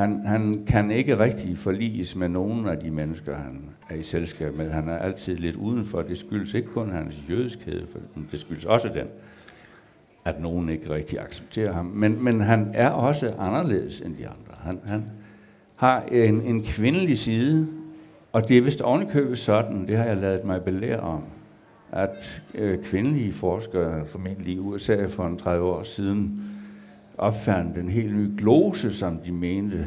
Han, 0.00 0.26
han 0.26 0.64
kan 0.66 0.90
ikke 0.90 1.18
rigtig 1.18 1.58
forliges 1.58 2.16
med 2.16 2.28
nogen 2.28 2.66
af 2.66 2.78
de 2.78 2.90
mennesker, 2.90 3.36
han 3.36 3.60
er 3.90 3.94
i 3.94 4.02
selskab 4.02 4.56
med. 4.56 4.70
Han 4.70 4.88
er 4.88 4.96
altid 4.96 5.36
lidt 5.36 5.56
udenfor. 5.56 6.02
Det 6.02 6.18
skyldes 6.18 6.54
ikke 6.54 6.68
kun 6.68 6.90
hans 6.90 7.16
jødiskhed, 7.30 7.86
for 7.92 7.98
det 8.32 8.40
skyldes 8.40 8.64
også 8.64 8.88
den, 8.88 9.06
at 10.24 10.40
nogen 10.42 10.68
ikke 10.68 10.90
rigtig 10.90 11.20
accepterer 11.20 11.72
ham. 11.72 11.86
Men, 11.86 12.24
men 12.24 12.40
han 12.40 12.70
er 12.74 12.88
også 12.88 13.34
anderledes 13.38 14.00
end 14.00 14.16
de 14.16 14.28
andre. 14.28 14.54
Han, 14.60 14.78
han 14.84 15.04
har 15.76 16.02
en, 16.02 16.40
en 16.40 16.62
kvindelig 16.62 17.18
side, 17.18 17.68
og 18.32 18.48
det 18.48 18.58
er 18.58 18.62
vist 18.62 18.80
ovenikøbet 18.80 19.38
sådan, 19.38 19.86
det 19.86 19.96
har 19.96 20.04
jeg 20.04 20.16
lavet 20.16 20.44
mig 20.44 20.62
belære 20.62 21.00
om, 21.00 21.22
at 21.92 22.42
øh, 22.54 22.84
kvindelige 22.84 23.32
forskere, 23.32 24.06
formentlig 24.06 24.54
i 24.54 24.58
USA 24.58 25.06
for 25.06 25.26
en 25.26 25.36
30 25.36 25.64
år 25.64 25.82
siden, 25.82 26.42
opfandt 27.20 27.78
en 27.78 27.88
helt 27.88 28.16
ny 28.16 28.38
glose, 28.38 28.94
som 28.94 29.18
de 29.18 29.32
mente, 29.32 29.86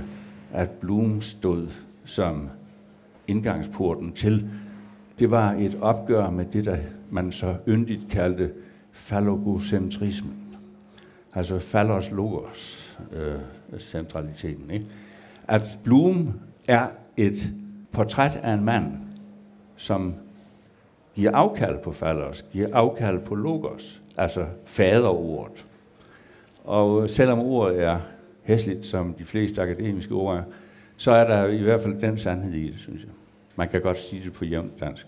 at 0.54 0.70
Bloom 0.70 1.22
stod 1.22 1.68
som 2.06 2.50
indgangsporten 3.28 4.12
til. 4.12 4.50
Det 5.20 5.32
var 5.32 5.52
et 5.52 5.78
opgør 5.82 6.30
med 6.30 6.46
det, 6.46 6.66
der 6.66 6.78
man 7.10 7.32
så 7.32 7.56
yndigt 7.68 8.10
kaldte 8.10 8.52
fallogocentrismen. 8.92 10.34
Altså 11.36 11.60
fallos 11.60 12.12
logos 12.12 12.98
øh, 13.12 13.80
centraliteten. 13.80 14.72
Ikke? 14.72 14.86
At 15.48 15.80
Bloom 15.84 16.34
er 16.68 16.88
et 17.18 17.50
portræt 17.92 18.40
af 18.44 18.54
en 18.54 18.66
mand, 18.66 18.86
som 19.76 20.14
giver 21.16 21.32
afkald 21.32 21.80
på 21.84 21.92
fallos, 21.92 22.46
giver 22.52 22.68
afkald 22.74 23.20
på 23.20 23.36
logos, 23.36 24.02
altså 24.18 24.46
faderordet. 24.66 25.66
Og 26.64 27.10
selvom 27.10 27.40
ordet 27.40 27.84
er 27.84 28.00
hæsligt, 28.44 28.86
som 28.86 29.14
de 29.14 29.26
fleste 29.26 29.62
akademiske 29.62 30.14
ord 30.14 30.38
er, 30.38 30.44
så 30.98 31.12
er 31.12 31.28
der 31.28 31.48
i 31.48 31.62
hvert 31.62 31.82
fald 31.82 32.02
den 32.02 32.18
sandhed 32.18 32.54
i 32.54 32.72
det, 32.72 32.80
synes 32.80 33.02
jeg. 33.02 33.12
Man 33.56 33.70
kan 33.70 33.82
godt 33.82 34.00
sige 34.00 34.24
det 34.24 34.34
på 34.34 34.46
jævnt 34.46 34.80
dansk. 34.80 35.08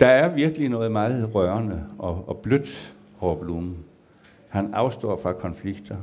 Der 0.00 0.06
er 0.06 0.34
virkelig 0.34 0.68
noget 0.68 0.92
meget 0.92 1.34
rørende 1.34 1.84
og, 1.98 2.28
og 2.28 2.36
blødt 2.36 2.94
over 3.20 3.36
Blumen. 3.36 3.76
Han 4.48 4.74
afstår 4.74 5.16
fra 5.16 5.32
konflikter. 5.32 5.96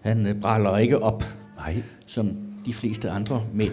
Han 0.00 0.26
øh, 0.26 0.40
bræller 0.40 0.78
ikke 0.78 0.98
op, 0.98 1.24
Nej. 1.56 1.82
som 2.06 2.36
de 2.66 2.74
fleste 2.74 3.10
andre 3.10 3.42
mænd 3.54 3.72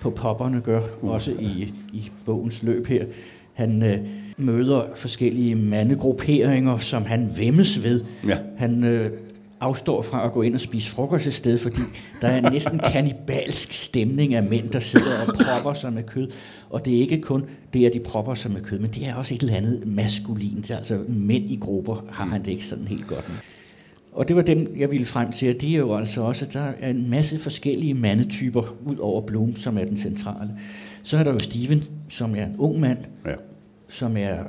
på 0.00 0.10
popperne 0.10 0.60
gør, 0.60 0.82
uh. 1.00 1.10
også 1.10 1.32
i, 1.32 1.74
i 1.92 2.12
bogens 2.24 2.62
løb 2.62 2.86
her. 2.86 3.06
Han 3.52 3.82
øh, 3.82 4.08
møder 4.36 4.82
forskellige 4.94 5.54
mandegrupperinger, 5.54 6.78
som 6.78 7.04
han 7.04 7.30
vemmes 7.36 7.84
ved. 7.84 8.04
Ja. 8.26 8.38
Han 8.56 8.84
øh, 8.84 9.10
afstår 9.60 10.02
fra 10.02 10.26
at 10.26 10.32
gå 10.32 10.42
ind 10.42 10.54
og 10.54 10.60
spise 10.60 10.90
frokost 10.90 11.26
et 11.26 11.34
sted, 11.34 11.58
fordi 11.58 11.80
der 12.20 12.28
er 12.28 12.50
næsten 12.50 12.78
kanibalsk 12.78 13.72
stemning 13.72 14.34
af 14.34 14.42
mænd, 14.42 14.70
der 14.70 14.80
sidder 14.80 15.06
og 15.28 15.34
propper 15.34 15.72
sig 15.72 15.92
med 15.92 16.02
kød. 16.02 16.28
Og 16.70 16.84
det 16.84 16.96
er 16.96 17.00
ikke 17.00 17.20
kun 17.20 17.44
det, 17.72 17.86
at 17.86 17.92
de 17.92 18.00
propper 18.00 18.34
sig 18.34 18.50
med 18.50 18.60
kød, 18.60 18.78
men 18.78 18.90
det 18.90 19.06
er 19.06 19.14
også 19.14 19.34
et 19.34 19.40
eller 19.40 19.56
andet 19.56 19.86
maskulint. 19.86 20.70
Altså 20.70 20.98
mænd 21.08 21.44
i 21.50 21.56
grupper 21.56 22.04
har 22.12 22.24
han 22.26 22.44
det 22.44 22.50
ikke 22.50 22.64
sådan 22.66 22.86
helt 22.86 23.06
godt 23.06 23.28
med. 23.28 23.36
Og 24.12 24.28
det 24.28 24.36
var 24.36 24.42
dem, 24.42 24.74
jeg 24.78 24.90
ville 24.90 25.06
frem 25.06 25.32
til, 25.32 25.46
at 25.46 25.60
det 25.60 25.70
er 25.70 25.76
jo 25.78 25.94
altså 25.94 26.20
også, 26.20 26.44
at 26.44 26.52
der 26.52 26.72
er 26.80 26.90
en 26.90 27.10
masse 27.10 27.38
forskellige 27.38 27.94
mandetyper 27.94 28.74
ud 28.86 28.96
over 28.96 29.20
Bloom, 29.20 29.56
som 29.56 29.78
er 29.78 29.84
den 29.84 29.96
centrale. 29.96 30.50
Så 31.02 31.16
er 31.18 31.22
der 31.24 31.32
jo 31.32 31.38
Steven, 31.38 31.84
som 32.08 32.34
er 32.36 32.44
en 32.44 32.54
ung 32.58 32.80
mand, 32.80 32.98
Ja. 33.26 33.34
Som 33.88 34.16
er 34.16 34.44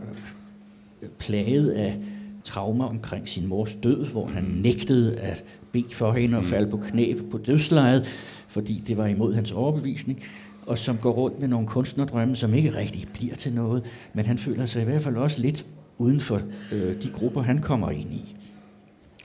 plaget 1.20 1.72
af 1.72 1.98
traumer 2.44 2.86
omkring 2.86 3.30
sin 3.30 3.48
mors 3.48 3.76
død, 3.76 4.06
hvor 4.06 4.28
han 4.28 4.44
nægtede 4.44 5.20
at 5.20 5.44
bede 5.72 5.94
for 5.94 6.12
hende 6.12 6.38
og 6.38 6.44
falde 6.44 6.72
på 6.72 6.78
knæ 6.78 7.14
på 7.32 7.38
dødslejet, 7.38 8.06
fordi 8.48 8.84
det 8.88 8.98
var 8.98 9.06
imod 9.06 9.34
hans 9.34 9.52
overbevisning, 9.52 10.24
og 10.66 10.78
som 10.78 10.98
går 10.98 11.12
rundt 11.12 11.40
med 11.40 11.48
nogle 11.48 11.68
kunstnerdrømme, 11.68 12.36
som 12.36 12.54
ikke 12.54 12.76
rigtig 12.76 13.08
bliver 13.14 13.36
til 13.36 13.54
noget, 13.54 13.84
men 14.14 14.26
han 14.26 14.38
føler 14.38 14.66
sig 14.66 14.82
i 14.82 14.86
hvert 14.86 15.02
fald 15.02 15.16
også 15.16 15.42
lidt 15.42 15.66
uden 15.98 16.20
for 16.20 16.42
øh, 16.74 17.04
de 17.04 17.10
grupper, 17.14 17.42
han 17.42 17.62
kommer 17.62 17.90
ind 17.90 18.14
i. 18.14 18.36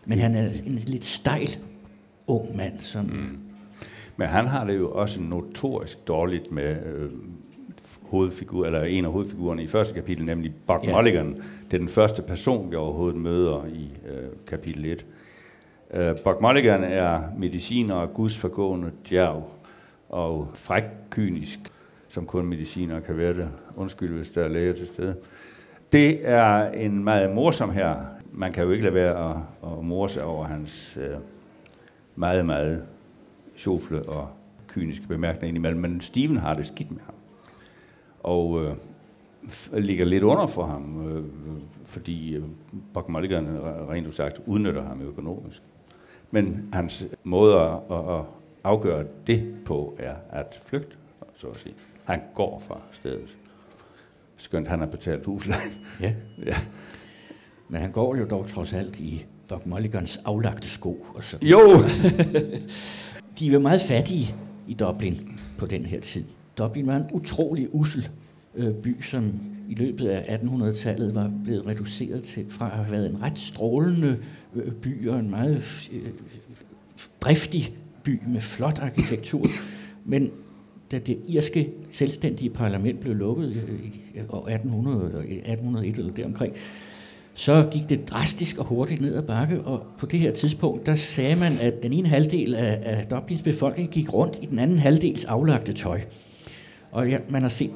Men 0.04 0.18
han 0.18 0.34
er 0.34 0.50
en 0.66 0.74
lidt 0.86 1.04
stejl 1.04 1.56
ung 2.26 2.56
mand, 2.56 2.80
som... 2.80 3.04
Mm. 3.04 3.38
Men 4.16 4.28
han 4.28 4.46
har 4.46 4.64
det 4.64 4.78
jo 4.78 4.90
også 4.90 5.20
notorisk 5.20 6.08
dårligt 6.08 6.52
med 6.52 6.76
øh, 6.86 7.10
hovedfigur, 8.12 8.66
eller 8.66 8.82
en 8.84 9.04
af 9.04 9.12
hovedfigurerne 9.12 9.62
i 9.62 9.66
første 9.66 9.94
kapitel, 9.94 10.24
nemlig 10.24 10.52
Buck 10.66 10.84
Ja. 10.84 10.96
Mulligan. 10.96 11.34
Det 11.70 11.74
er 11.74 11.78
den 11.78 11.88
første 11.88 12.22
person, 12.22 12.70
vi 12.70 12.76
overhovedet 12.76 13.20
møder 13.20 13.66
i 13.66 13.92
øh, 14.08 14.28
kapitel 14.46 14.84
1. 14.84 15.06
Øh, 15.94 16.16
Buck 16.24 16.40
Mulligan 16.40 16.84
er 16.84 17.22
mediciner 17.38 17.94
og 17.94 18.14
gudsforgående 18.14 18.90
djerv, 19.10 19.48
og 20.08 20.48
fræk 20.54 20.82
kynisk, 21.10 21.58
som 22.08 22.26
kun 22.26 22.46
mediciner 22.46 23.00
kan 23.00 23.16
være 23.16 23.34
det. 23.34 23.48
Undskyld, 23.76 24.16
hvis 24.16 24.30
der 24.30 24.44
er 24.44 24.48
læger 24.48 24.72
til 24.72 24.86
stede. 24.86 25.16
Det 25.92 26.28
er 26.28 26.70
en 26.70 27.04
meget 27.04 27.34
morsom 27.34 27.70
her. 27.70 27.96
Man 28.32 28.52
kan 28.52 28.64
jo 28.64 28.70
ikke 28.70 28.84
lade 28.84 28.94
være 28.94 29.30
at, 29.30 29.36
at 29.64 29.84
more 29.84 30.08
sig 30.08 30.24
over 30.24 30.44
hans 30.44 30.98
øh, 31.02 31.16
meget, 32.16 32.46
meget 32.46 32.82
sjofle 33.56 34.02
og 34.02 34.28
kyniske 34.68 35.06
bemærkninger 35.08 35.48
indimellem, 35.48 35.80
men 35.80 36.00
Steven 36.00 36.36
har 36.36 36.54
det 36.54 36.66
skidt 36.66 36.90
med 36.90 37.00
ham. 37.06 37.14
Og 38.22 38.64
øh, 38.64 38.76
ligger 39.72 40.04
lidt 40.04 40.22
under 40.22 40.46
for 40.46 40.66
ham, 40.66 41.08
øh, 41.08 41.24
fordi 41.84 42.34
øh, 42.34 42.42
øh, 42.96 43.88
rent 43.88 44.06
udsagt 44.06 44.40
udnytter 44.46 44.82
ham 44.82 45.02
økonomisk. 45.02 45.62
Men 46.30 46.68
hans 46.72 47.04
måde 47.24 47.60
at, 47.60 47.72
at, 47.90 48.18
at 48.18 48.24
afgøre 48.64 49.04
det 49.26 49.54
på 49.64 49.96
er 49.98 50.14
at 50.30 50.60
flygte, 50.66 50.96
så 51.36 51.46
at 51.46 51.56
sige. 51.56 51.74
Han 52.04 52.20
går 52.34 52.62
fra 52.68 52.80
stedet. 52.92 53.36
Skønt 54.36 54.68
han 54.68 54.78
har 54.78 54.86
betalt 54.86 55.24
huslejen. 55.24 55.72
Ja, 56.00 56.14
ja. 56.46 56.56
men 57.68 57.80
han 57.80 57.92
går 57.92 58.16
jo 58.16 58.26
dog 58.26 58.46
trods 58.46 58.72
alt 58.72 59.00
i 59.00 59.26
Doc 59.50 59.60
Mulligans 59.64 60.16
aflagte 60.24 60.68
sko. 60.68 61.06
Og 61.14 61.24
så. 61.24 61.38
Jo! 61.42 61.60
De 63.38 63.52
var 63.52 63.58
meget 63.58 63.80
fattige 63.80 64.34
i 64.68 64.74
Dublin 64.74 65.40
på 65.58 65.66
den 65.66 65.84
her 65.86 66.00
tid. 66.00 66.24
Dublin 66.58 66.86
var 66.86 66.96
en 66.96 67.04
utrolig 67.12 67.74
usel 67.74 68.08
øh, 68.54 68.74
by, 68.74 69.02
som 69.02 69.40
i 69.68 69.74
løbet 69.74 70.08
af 70.08 70.36
1800-tallet 70.36 71.14
var 71.14 71.30
blevet 71.44 71.66
reduceret 71.66 72.22
til 72.22 72.44
fra 72.48 72.66
at 72.66 72.72
have 72.72 72.90
været 72.90 73.10
en 73.10 73.22
ret 73.22 73.38
strålende 73.38 74.18
øh, 74.54 74.72
by 74.72 75.08
og 75.08 75.18
en 75.20 75.30
meget 75.30 75.88
øh, 75.92 76.08
driftig 77.20 77.74
by 78.02 78.20
med 78.26 78.40
flot 78.40 78.78
arkitektur. 78.78 79.46
Men 80.04 80.30
da 80.92 80.98
det 80.98 81.18
irske 81.28 81.72
selvstændige 81.90 82.50
parlament 82.50 83.00
blev 83.00 83.14
lukket 83.14 83.50
i 84.14 84.18
år 84.28 84.48
1800, 84.48 85.04
eller 85.04 85.18
1801 85.18 85.98
eller 85.98 86.12
deromkring, 86.12 86.54
så 87.34 87.68
gik 87.72 87.88
det 87.88 88.10
drastisk 88.10 88.58
og 88.58 88.64
hurtigt 88.64 89.00
ned 89.00 89.14
ad 89.14 89.22
bakke, 89.22 89.60
og 89.60 89.82
på 89.98 90.06
det 90.06 90.20
her 90.20 90.30
tidspunkt, 90.30 90.86
der 90.86 90.94
sagde 90.94 91.36
man, 91.36 91.58
at 91.58 91.82
den 91.82 91.92
ene 91.92 92.08
halvdel 92.08 92.54
af, 92.54 92.78
af 92.82 93.06
Dublins 93.06 93.42
befolkning 93.42 93.90
gik 93.90 94.12
rundt 94.12 94.38
i 94.42 94.46
den 94.46 94.58
anden 94.58 94.78
halvdels 94.78 95.24
aflagte 95.24 95.72
tøj. 95.72 96.00
Og 96.92 97.08
ja, 97.08 97.18
man 97.28 97.42
har 97.42 97.48
set 97.48 97.70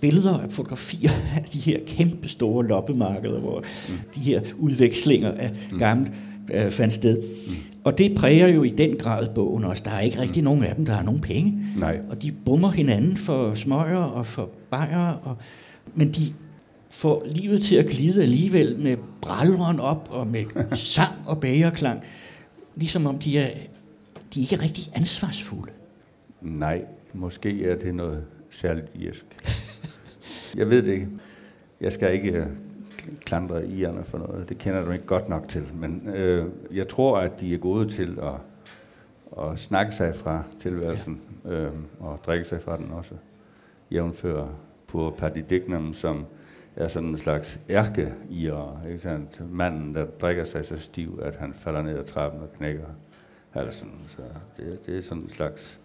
billeder 0.00 0.38
af 0.38 0.50
fotografier 0.50 1.10
af 1.36 1.44
de 1.52 1.58
her 1.58 1.78
kæmpe 1.86 2.28
store 2.28 2.66
loppemarkeder, 2.66 3.40
hvor 3.40 3.64
mm. 3.88 3.94
de 4.14 4.20
her 4.20 4.40
udvekslinger 4.58 5.32
af 5.32 5.52
gammelt 5.78 6.12
øh, 6.54 6.70
fandt 6.70 6.92
sted. 6.92 7.22
Mm. 7.22 7.54
Og 7.84 7.98
det 7.98 8.16
præger 8.16 8.48
jo 8.48 8.62
i 8.62 8.68
den 8.68 8.96
grad 8.96 9.34
bogen 9.34 9.64
også. 9.64 9.82
Der 9.86 9.90
er 9.90 10.00
ikke 10.00 10.20
rigtig 10.20 10.42
nogen 10.42 10.64
af 10.64 10.76
dem, 10.76 10.86
der 10.86 10.92
har 10.92 11.02
nogen 11.02 11.20
penge. 11.20 11.62
Nej. 11.76 12.00
Og 12.10 12.22
de 12.22 12.32
bummer 12.44 12.70
hinanden 12.70 13.16
for 13.16 13.54
smøger 13.54 13.98
og 13.98 14.26
for 14.26 14.50
bajer. 14.70 15.12
Og, 15.12 15.36
men 15.94 16.08
de 16.08 16.32
får 16.90 17.22
livet 17.26 17.62
til 17.62 17.76
at 17.76 17.86
glide 17.86 18.22
alligevel 18.22 18.78
med 18.78 18.96
bralren 19.22 19.80
op 19.80 20.08
og 20.12 20.26
med 20.26 20.44
sang 20.94 21.12
og 21.26 21.40
bagerklang. 21.40 22.02
Ligesom 22.76 23.06
om 23.06 23.18
de 23.18 23.38
er, 23.38 23.50
de 24.34 24.40
er 24.40 24.52
ikke 24.52 24.62
rigtig 24.62 24.84
ansvarsfulde. 24.94 25.72
Nej, 26.42 26.82
måske 27.14 27.64
er 27.64 27.78
det 27.78 27.94
noget 27.94 28.24
særligt 28.54 28.90
irsk. 28.94 29.26
Jeg 30.56 30.70
ved 30.70 30.82
det 30.82 30.92
ikke. 30.92 31.08
Jeg 31.80 31.92
skal 31.92 32.14
ikke 32.14 32.32
øh, 32.32 32.46
klandre 33.20 33.66
irerne 33.66 34.04
for 34.04 34.18
noget. 34.18 34.48
Det 34.48 34.58
kender 34.58 34.84
du 34.84 34.90
ikke 34.90 35.06
godt 35.06 35.28
nok 35.28 35.48
til. 35.48 35.66
Men 35.74 36.08
øh, 36.14 36.46
jeg 36.72 36.88
tror, 36.88 37.18
at 37.18 37.40
de 37.40 37.54
er 37.54 37.58
gode 37.58 37.88
til 37.88 38.18
at, 38.22 38.34
at 39.44 39.58
snakke 39.58 39.92
sig 39.92 40.14
fra 40.14 40.42
tilværelsen 40.58 41.20
øh, 41.44 41.70
og 42.00 42.20
drikke 42.26 42.44
sig 42.44 42.62
fra 42.62 42.76
den 42.76 42.90
også. 42.90 43.14
Jævnfør 43.90 44.46
på 44.86 45.16
Dignam, 45.50 45.94
som 45.94 46.24
er 46.76 46.88
sådan 46.88 47.08
en 47.08 47.16
slags 47.16 47.60
ærke 47.70 48.12
i 48.30 48.50
ikke 48.86 48.98
sandt? 48.98 49.50
Manden, 49.50 49.94
der 49.94 50.04
drikker 50.04 50.44
sig 50.44 50.64
så 50.64 50.76
stiv, 50.76 51.20
at 51.22 51.36
han 51.36 51.54
falder 51.54 51.82
ned 51.82 51.98
ad 51.98 52.04
trappen 52.04 52.40
og 52.40 52.52
knækker. 52.56 52.86
Eller 53.54 53.72
sådan. 53.72 53.94
Så 54.06 54.22
det, 54.56 54.86
det 54.86 54.96
er 54.96 55.00
sådan 55.00 55.22
en 55.22 55.30
slags 55.30 55.80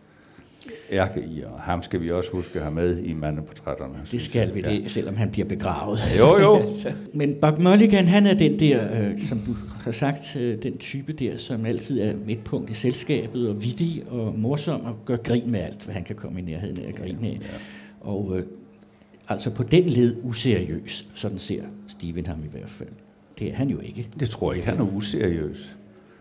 ærke 0.92 1.22
i, 1.22 1.42
og 1.42 1.60
ham 1.60 1.84
skal 1.84 2.02
vi 2.02 2.12
også 2.12 2.30
huske 2.32 2.56
at 2.56 2.62
have 2.62 2.74
med 2.74 3.04
i 3.04 3.14
mandeportrætterne. 3.14 3.94
Det 4.12 4.22
skal 4.22 4.56
vi, 4.56 4.62
det, 4.62 4.92
selvom 4.92 5.16
han 5.16 5.32
bliver 5.32 5.48
begravet. 5.48 6.00
Jo, 6.18 6.40
jo. 6.40 6.62
Men 7.20 7.36
Bob 7.42 7.60
Mulligan, 7.60 8.08
han 8.08 8.26
er 8.28 8.34
den 8.34 8.60
der, 8.60 9.02
øh, 9.02 9.20
som 9.20 9.40
du 9.40 9.52
har 9.82 9.92
sagt, 9.92 10.36
øh, 10.36 10.64
den 10.64 10.78
type 10.78 11.14
der, 11.14 11.38
som 11.38 11.66
altid 11.66 12.02
er 12.02 12.14
midtpunkt 12.26 12.70
i 12.70 12.74
selskabet, 12.74 13.50
og 13.50 13.64
vittig 13.64 14.04
og 14.08 14.40
morsom, 14.40 14.86
og 14.86 14.96
gør 15.06 15.18
grin 15.18 15.52
med 15.52 15.60
alt, 15.60 15.86
hvad 15.86 15.94
han 15.94 16.04
kan 16.04 16.16
komme 16.16 16.40
i 16.40 16.44
nærheden 16.44 16.80
af 16.86 16.90
at 16.90 16.96
grine 16.96 17.28
af. 17.28 17.40
Ja. 17.42 17.58
Og 18.02 18.38
øh, 18.38 18.44
altså 19.30 19.52
på 19.52 19.64
den 19.64 19.84
led 19.90 20.16
useriøs, 20.24 21.08
sådan 21.16 21.38
ser 21.38 21.64
Steven 21.88 22.26
ham 22.26 22.44
i 22.44 22.48
hvert 22.52 22.70
fald. 22.70 22.90
Det 23.40 23.50
er 23.50 23.54
han 23.54 23.70
jo 23.70 23.80
ikke. 23.80 24.08
Det 24.20 24.30
tror 24.30 24.52
jeg 24.52 24.58
ikke, 24.58 24.70
han 24.70 24.80
er 24.80 24.96
useriøs. 24.96 25.76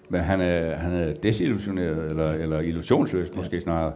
Men 0.09 0.21
han 0.21 0.40
er, 0.40 0.76
han 0.76 0.92
er 0.92 1.12
desillusioneret, 1.12 2.11
eller, 2.11 2.33
eller 2.33 2.61
illusionsløs 2.61 3.28
måske 3.37 3.57
ja. 3.57 3.61
snarere 3.61 3.92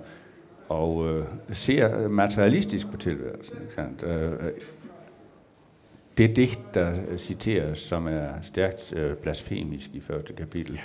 og 0.73 1.09
øh, 1.09 1.25
ser 1.53 2.09
materialistisk 2.09 2.91
på 2.91 2.97
tilværelsen. 2.97 3.57
Ikke 3.63 3.75
sandt? 3.75 4.03
Øh, 4.03 4.33
øh, 4.33 4.53
det 6.19 6.37
digt, 6.37 6.75
der 6.75 6.95
citeres, 7.17 7.79
som 7.79 8.07
er 8.07 8.29
stærkt 8.43 8.95
øh, 8.97 9.17
blasfemisk 9.17 9.91
i 9.95 10.01
første 10.01 10.33
kapitel, 10.33 10.81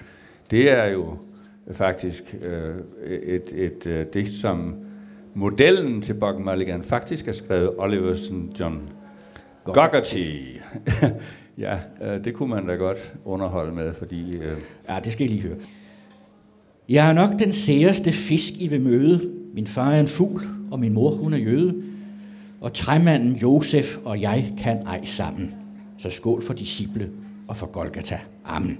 det 0.51 0.71
er 0.71 0.85
jo 0.85 1.17
faktisk 1.71 2.35
øh, 2.41 2.75
et, 3.05 3.53
et 3.53 3.87
øh, 3.87 4.05
digt, 4.13 4.29
som 4.29 4.75
modellen 5.33 6.01
til 6.01 6.13
Buck 6.13 6.39
Mulligan 6.39 6.83
faktisk 6.83 7.25
har 7.25 7.33
skrevet 7.33 7.73
Oliver 7.77 8.15
St. 8.15 8.59
John 8.59 8.89
Gogarty. 9.63 10.55
ja, 11.57 11.79
øh, 12.01 12.23
det 12.23 12.33
kunne 12.33 12.49
man 12.49 12.67
da 12.67 12.73
godt 12.73 13.13
underholde 13.25 13.75
med, 13.75 13.93
fordi... 13.93 14.37
Øh, 14.37 14.57
ja, 14.89 14.99
det 15.03 15.13
skal 15.13 15.25
I 15.25 15.29
lige 15.29 15.41
høre. 15.41 15.57
Jeg 16.89 17.09
er 17.09 17.13
nok 17.13 17.39
den 17.39 17.51
særeste 17.51 18.11
fisk, 18.11 18.53
I 18.61 18.67
vil 18.67 18.81
møde, 18.81 19.31
min 19.53 19.67
far 19.67 19.91
er 19.91 19.99
en 19.99 20.07
fugl, 20.07 20.41
og 20.71 20.79
min 20.79 20.93
mor 20.93 21.11
hun 21.11 21.33
er 21.33 21.37
jøde. 21.37 21.75
Og 22.61 22.73
træmanden 22.73 23.35
Josef 23.35 23.97
og 24.05 24.21
jeg 24.21 24.53
kan 24.57 24.77
ej 24.77 25.05
sammen. 25.05 25.55
Så 25.97 26.09
skål 26.09 26.43
for 26.43 26.53
disciple 26.53 27.09
og 27.47 27.57
for 27.57 27.65
Golgata. 27.65 28.19
Amen. 28.45 28.79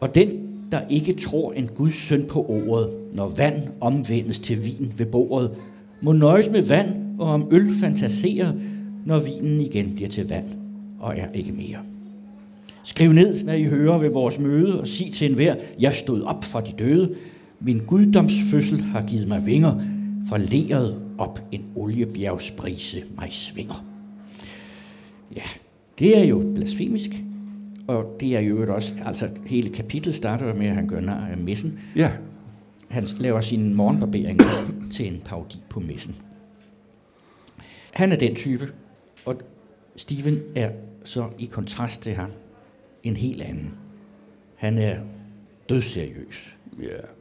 Og 0.00 0.14
den, 0.14 0.28
der 0.72 0.80
ikke 0.90 1.12
tror 1.12 1.52
en 1.52 1.66
Guds 1.66 1.94
søn 1.94 2.24
på 2.28 2.46
ordet, 2.46 2.90
når 3.12 3.28
vand 3.28 3.62
omvendes 3.80 4.38
til 4.38 4.64
vin 4.64 4.92
ved 4.98 5.06
bordet, 5.06 5.50
må 6.00 6.12
nøjes 6.12 6.50
med 6.50 6.62
vand 6.62 7.20
og 7.20 7.28
om 7.28 7.48
øl 7.50 7.74
fantasere, 7.80 8.54
når 9.04 9.20
vinen 9.20 9.60
igen 9.60 9.94
bliver 9.94 10.08
til 10.10 10.28
vand 10.28 10.46
og 11.00 11.18
er 11.18 11.26
ikke 11.34 11.52
mere. 11.52 11.78
Skriv 12.88 13.12
ned, 13.12 13.42
hvad 13.44 13.58
I 13.58 13.64
hører 13.64 13.98
ved 13.98 14.10
vores 14.10 14.38
møde, 14.38 14.80
og 14.80 14.88
sig 14.88 15.12
til 15.12 15.28
enhver, 15.28 15.54
jeg 15.80 15.94
stod 15.94 16.22
op 16.22 16.44
fra 16.44 16.60
de 16.60 16.72
døde, 16.78 17.14
min 17.60 17.78
guddomsfødsel 17.86 18.80
har 18.80 19.02
givet 19.02 19.28
mig 19.28 19.46
vinger, 19.46 19.80
for 20.28 20.36
leret 20.36 21.02
op 21.18 21.42
en 21.52 21.64
oliebjergsbrise 21.76 23.02
mig 23.16 23.28
svinger. 23.32 23.84
Ja, 25.36 25.42
det 25.98 26.18
er 26.18 26.24
jo 26.24 26.52
blasfemisk, 26.54 27.10
og 27.86 28.16
det 28.20 28.36
er 28.36 28.40
jo 28.40 28.74
også, 28.74 28.92
altså 29.04 29.28
hele 29.46 29.68
kapitlet 29.68 30.14
starter 30.14 30.54
med, 30.54 30.66
at 30.66 30.74
han 30.74 30.88
gør 30.88 31.00
nar 31.00 31.26
af 31.26 31.38
messen. 31.38 31.80
Ja. 31.96 32.10
Han 32.88 33.06
laver 33.20 33.40
sin 33.40 33.74
morgenbarbering 33.74 34.40
til 34.92 35.06
en 35.06 35.22
parodi 35.24 35.56
på 35.68 35.80
messen. 35.80 36.16
Han 37.92 38.12
er 38.12 38.16
den 38.16 38.34
type, 38.34 38.68
og 39.24 39.36
Steven 39.96 40.38
er 40.54 40.70
så 41.04 41.26
i 41.38 41.44
kontrast 41.44 42.02
til 42.02 42.14
ham 42.14 42.30
en 43.02 43.16
helt 43.16 43.42
anden. 43.42 43.74
Han 44.56 44.78
er 44.78 45.00
dødseriøs. 45.68 46.56
Ja 46.82 47.18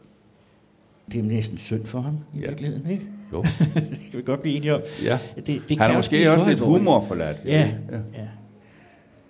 det 1.12 1.20
er 1.20 1.24
næsten 1.24 1.58
synd 1.58 1.86
for 1.86 2.00
ham 2.00 2.18
i 2.34 2.40
ja. 2.40 2.48
virkeligheden, 2.48 2.92
ikke? 2.92 3.06
Jo. 3.34 3.44
det 3.92 4.08
kan 4.12 4.18
vi 4.18 4.22
godt 4.22 4.42
blive 4.42 4.56
enige 4.56 4.76
om. 4.76 4.82
Ja. 5.04 5.20
Det, 5.36 5.62
det 5.70 5.78
han 5.78 5.92
er 5.92 5.96
måske 5.96 6.32
også 6.32 6.50
lidt 6.50 6.60
humorforladt. 6.60 7.38
Ja. 7.46 7.72
ja. 7.92 7.98
ja. 7.98 8.28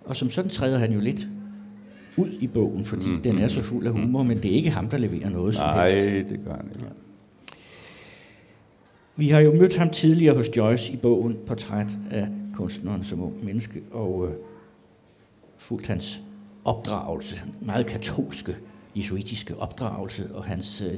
Og 0.05 0.15
som 0.15 0.29
sådan 0.29 0.49
træder 0.49 0.79
han 0.79 0.93
jo 0.93 0.99
lidt 0.99 1.27
ud 2.17 2.29
i 2.39 2.47
bogen, 2.47 2.85
fordi 2.85 3.09
mm, 3.09 3.21
den 3.21 3.37
er 3.37 3.47
så 3.47 3.61
fuld 3.61 3.87
af 3.87 3.93
mm. 3.93 4.01
humor, 4.01 4.21
mm. 4.21 4.27
men 4.27 4.43
det 4.43 4.51
er 4.51 4.55
ikke 4.55 4.69
ham, 4.69 4.89
der 4.89 4.97
leverer 4.97 5.29
noget 5.29 5.55
som 5.55 5.65
Nej, 5.65 5.91
helst. 5.91 6.09
Nej, 6.09 6.23
det 6.29 6.39
gør 6.45 6.55
han 6.55 6.65
ikke. 6.65 6.79
Ja. 6.79 6.91
Vi 9.15 9.29
har 9.29 9.39
jo 9.39 9.53
mødt 9.53 9.77
ham 9.77 9.89
tidligere 9.89 10.35
hos 10.35 10.57
Joyce 10.57 10.93
i 10.93 10.97
bogen 10.97 11.37
Portræt 11.47 11.91
af 12.11 12.27
kunstneren 12.53 13.03
som 13.03 13.23
ung 13.23 13.45
menneske, 13.45 13.81
og 13.91 14.27
øh, 14.27 14.33
fulgt 15.57 15.87
hans 15.87 16.21
opdragelse, 16.67 17.41
meget 17.61 17.85
katolske, 17.85 18.55
jesuitiske 18.95 19.57
opdragelse, 19.57 20.35
og 20.35 20.43
hans 20.43 20.81
øh, 20.81 20.97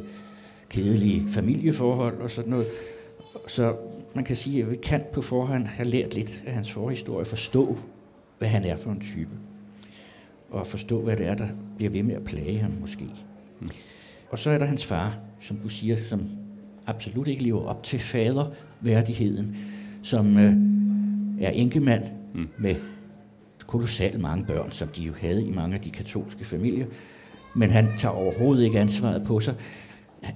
kedelige 0.69 1.27
familieforhold 1.29 2.21
og 2.21 2.32
sådan 2.32 2.49
noget. 2.49 2.67
Så 3.47 3.75
man 4.15 4.23
kan 4.23 4.36
sige, 4.36 4.63
at 4.63 4.71
vi 4.71 4.75
kan 4.75 5.03
på 5.13 5.21
forhånd 5.21 5.65
have 5.65 5.89
lært 5.89 6.13
lidt 6.13 6.43
af 6.47 6.53
hans 6.53 6.71
forhistorie, 6.71 7.25
forstå, 7.25 7.77
hvad 8.38 8.47
han 8.47 8.63
er 8.63 8.77
for 8.77 8.91
en 8.91 8.99
type. 8.99 9.32
Og 10.49 10.67
forstå, 10.67 11.01
hvad 11.01 11.17
det 11.17 11.25
er, 11.25 11.36
der 11.36 11.47
bliver 11.77 11.91
ved 11.91 12.03
med 12.03 12.15
at 12.15 12.23
plage 12.23 12.60
ham 12.60 12.71
måske. 12.82 13.05
Mm. 13.60 13.69
Og 14.29 14.39
så 14.39 14.49
er 14.49 14.58
der 14.58 14.65
hans 14.65 14.86
far, 14.86 15.17
som 15.41 15.58
du 15.58 15.69
siger, 15.69 15.97
som 16.10 16.21
absolut 16.88 17.27
ikke 17.27 17.43
lever 17.43 17.65
op 17.65 17.84
til 17.84 17.99
faderværdigheden, 17.99 19.58
som 20.03 20.38
øh, 20.38 20.53
er 21.41 21.49
enkemand 21.49 22.03
mm. 22.34 22.47
med 22.58 22.75
kolossalt 23.69 24.19
mange 24.21 24.45
børn, 24.45 24.71
som 24.71 24.88
de 24.88 25.01
jo 25.01 25.13
havde 25.21 25.45
i 25.45 25.51
mange 25.51 25.75
af 25.75 25.82
de 25.82 25.89
katolske 25.89 26.45
familier. 26.45 26.86
Men 27.53 27.69
han 27.69 27.88
tager 27.97 28.15
overhovedet 28.15 28.63
ikke 28.63 28.79
ansvaret 28.79 29.23
på 29.23 29.39
sig 29.39 29.55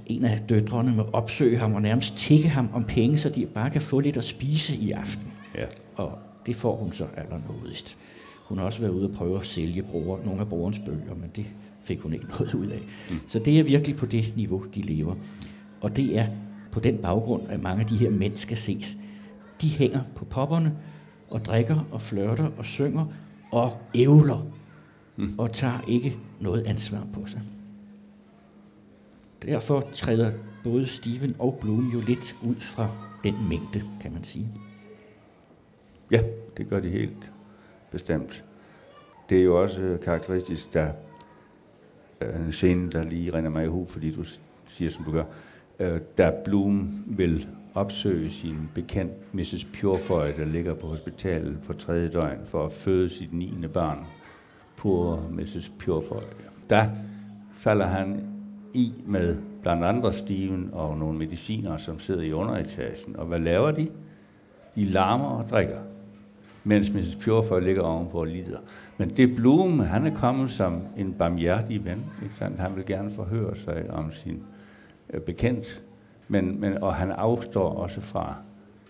en 0.06 0.26
af 0.26 0.40
døtrene 0.50 0.96
må 0.96 1.04
opsøge 1.14 1.58
ham 1.58 1.74
og 1.74 1.82
nærmest 1.82 2.18
tikke 2.18 2.50
ham 2.50 2.70
om 2.74 2.84
penge, 2.84 3.18
så 3.18 3.30
de 3.30 3.46
bare 3.46 3.70
kan 3.70 3.82
få 3.82 4.00
lidt 4.00 4.18
at 4.18 4.24
spise 4.24 4.78
i 4.78 4.92
aften. 4.92 5.34
Ja. 5.56 5.66
Og 5.96 6.18
det 6.46 6.56
får 6.56 6.76
hun 6.76 6.92
så 6.92 7.06
allernådigst. 7.18 7.98
Hun 8.46 8.58
har 8.58 8.66
også 8.66 8.80
været 8.80 8.92
ude 8.92 9.10
og 9.10 9.16
prøve 9.16 9.40
at 9.40 9.46
sælge 9.46 9.84
bror, 9.84 10.20
nogle 10.26 10.42
af 10.42 10.50
brorens 10.50 10.80
bøger, 10.80 11.16
men 11.16 11.32
det 11.36 11.46
fik 11.84 12.00
hun 12.00 12.14
ikke 12.14 12.26
noget 12.40 12.54
ud 12.54 12.68
af. 12.68 12.80
Mm. 13.10 13.20
Så 13.28 13.40
det 13.40 13.60
er 13.60 13.64
virkelig 13.64 13.96
på 13.96 14.06
det 14.06 14.34
niveau, 14.36 14.64
de 14.76 14.82
lever. 14.82 15.16
Og 15.82 15.96
det 15.96 16.18
er 16.18 16.28
på 16.72 16.80
den 16.80 16.98
baggrund, 16.98 17.44
at 17.50 17.64
mange 17.64 17.82
af 17.82 17.88
de 17.88 17.98
her 17.98 18.10
mænd 18.10 18.38
skal 18.38 18.58
ses. 18.58 18.98
De 19.62 19.70
hænger 19.70 20.02
på 20.16 20.26
popperne 20.26 20.74
og 21.30 21.46
drikker 21.46 21.86
og 21.92 22.02
flørter 22.02 22.50
og 22.58 22.66
synger 22.66 23.06
og 23.52 23.78
ævler 23.96 24.46
mm. 25.16 25.34
og 25.38 25.52
tager 25.52 25.82
ikke 25.88 26.18
noget 26.40 26.64
ansvar 26.64 27.08
på 27.14 27.26
sig. 27.26 27.42
Derfor 29.42 29.82
træder 29.94 30.32
både 30.64 30.88
Steven 30.88 31.36
og 31.40 31.58
Bloom 31.62 31.90
jo 31.94 32.00
lidt 32.00 32.36
ud 32.44 32.56
fra 32.56 32.90
den 33.24 33.36
mængde, 33.50 33.84
kan 34.02 34.14
man 34.14 34.24
sige. 34.24 34.48
Ja, 36.12 36.24
det 36.58 36.70
gør 36.70 36.80
de 36.80 36.90
helt 36.90 37.32
bestemt. 37.92 38.44
Det 39.30 39.40
er 39.40 39.44
jo 39.44 39.62
også 39.62 39.98
karakteristisk, 40.04 40.74
der 40.74 40.92
en 42.22 42.52
scene, 42.52 42.92
der 42.92 43.04
lige 43.04 43.34
render 43.34 43.50
mig 43.50 43.66
i 43.66 43.68
hu, 43.68 43.86
fordi 43.86 44.12
du 44.12 44.24
siger, 44.68 44.92
som 44.92 45.06
du 45.06 45.12
gør, 45.12 45.24
øh, 45.80 46.02
da 46.18 46.34
Bloom 46.46 47.04
vil 47.06 47.48
opsøge 47.74 48.30
sin 48.30 48.70
bekendt 48.74 49.34
Mrs. 49.34 49.68
Purefoy, 49.80 50.24
der 50.38 50.46
ligger 50.46 50.74
på 50.74 50.88
hospitalet 50.88 51.58
for 51.64 51.74
tredje 51.74 52.10
døgn 52.10 52.40
for 52.46 52.66
at 52.66 52.72
føde 52.72 53.10
sit 53.10 53.34
9. 53.34 53.54
barn, 53.74 54.06
på 54.78 55.20
Mrs. 55.32 55.72
Purefoy. 55.80 56.22
Der 56.70 56.86
falder 57.54 57.86
han 57.86 58.24
i 58.74 58.94
med 59.06 59.38
blandt 59.62 59.84
andre 59.84 60.14
Steven 60.14 60.70
og 60.74 60.98
nogle 60.98 61.18
mediciner, 61.18 61.78
som 61.78 62.00
sidder 62.00 62.22
i 62.22 62.34
underetagen. 62.34 63.16
Og 63.16 63.26
hvad 63.26 63.40
laver 63.40 63.72
de? 63.72 63.88
De 64.76 64.86
larmer 64.86 65.26
og 65.26 65.50
drikker, 65.50 65.80
mens 66.64 66.94
Mrs. 66.94 67.16
Purefoy 67.16 67.62
ligger 67.62 67.82
ovenpå 67.82 68.20
og 68.20 68.28
lider. 68.28 68.60
Men 68.98 69.10
det 69.18 69.36
Bloom, 69.36 69.80
han 69.80 70.06
er 70.06 70.16
kommet 70.16 70.52
som 70.52 70.82
en 70.98 71.14
barmhjertig 71.14 71.86
ven. 71.86 72.06
Ikke 72.24 72.36
sandt? 72.36 72.60
Han 72.60 72.76
vil 72.76 72.86
gerne 72.86 73.12
forhøre 73.12 73.56
sig 73.56 73.90
om 73.90 74.12
sin 74.12 74.44
øh, 75.14 75.22
bekendt, 75.22 75.84
men, 76.34 76.62
men, 76.62 76.84
og 76.84 76.96
han 76.96 77.12
afstår 77.12 77.70
også 77.70 78.02
fra 78.02 78.36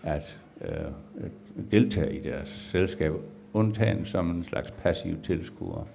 at 0.02 0.38
øh, 0.64 1.24
deltage 1.70 2.18
i 2.18 2.22
deres 2.22 2.48
selskab, 2.48 3.12
undtagen 3.52 4.06
som 4.06 4.30
en 4.30 4.44
slags 4.44 4.70
passiv 4.70 5.16
tilskuer. 5.22 5.86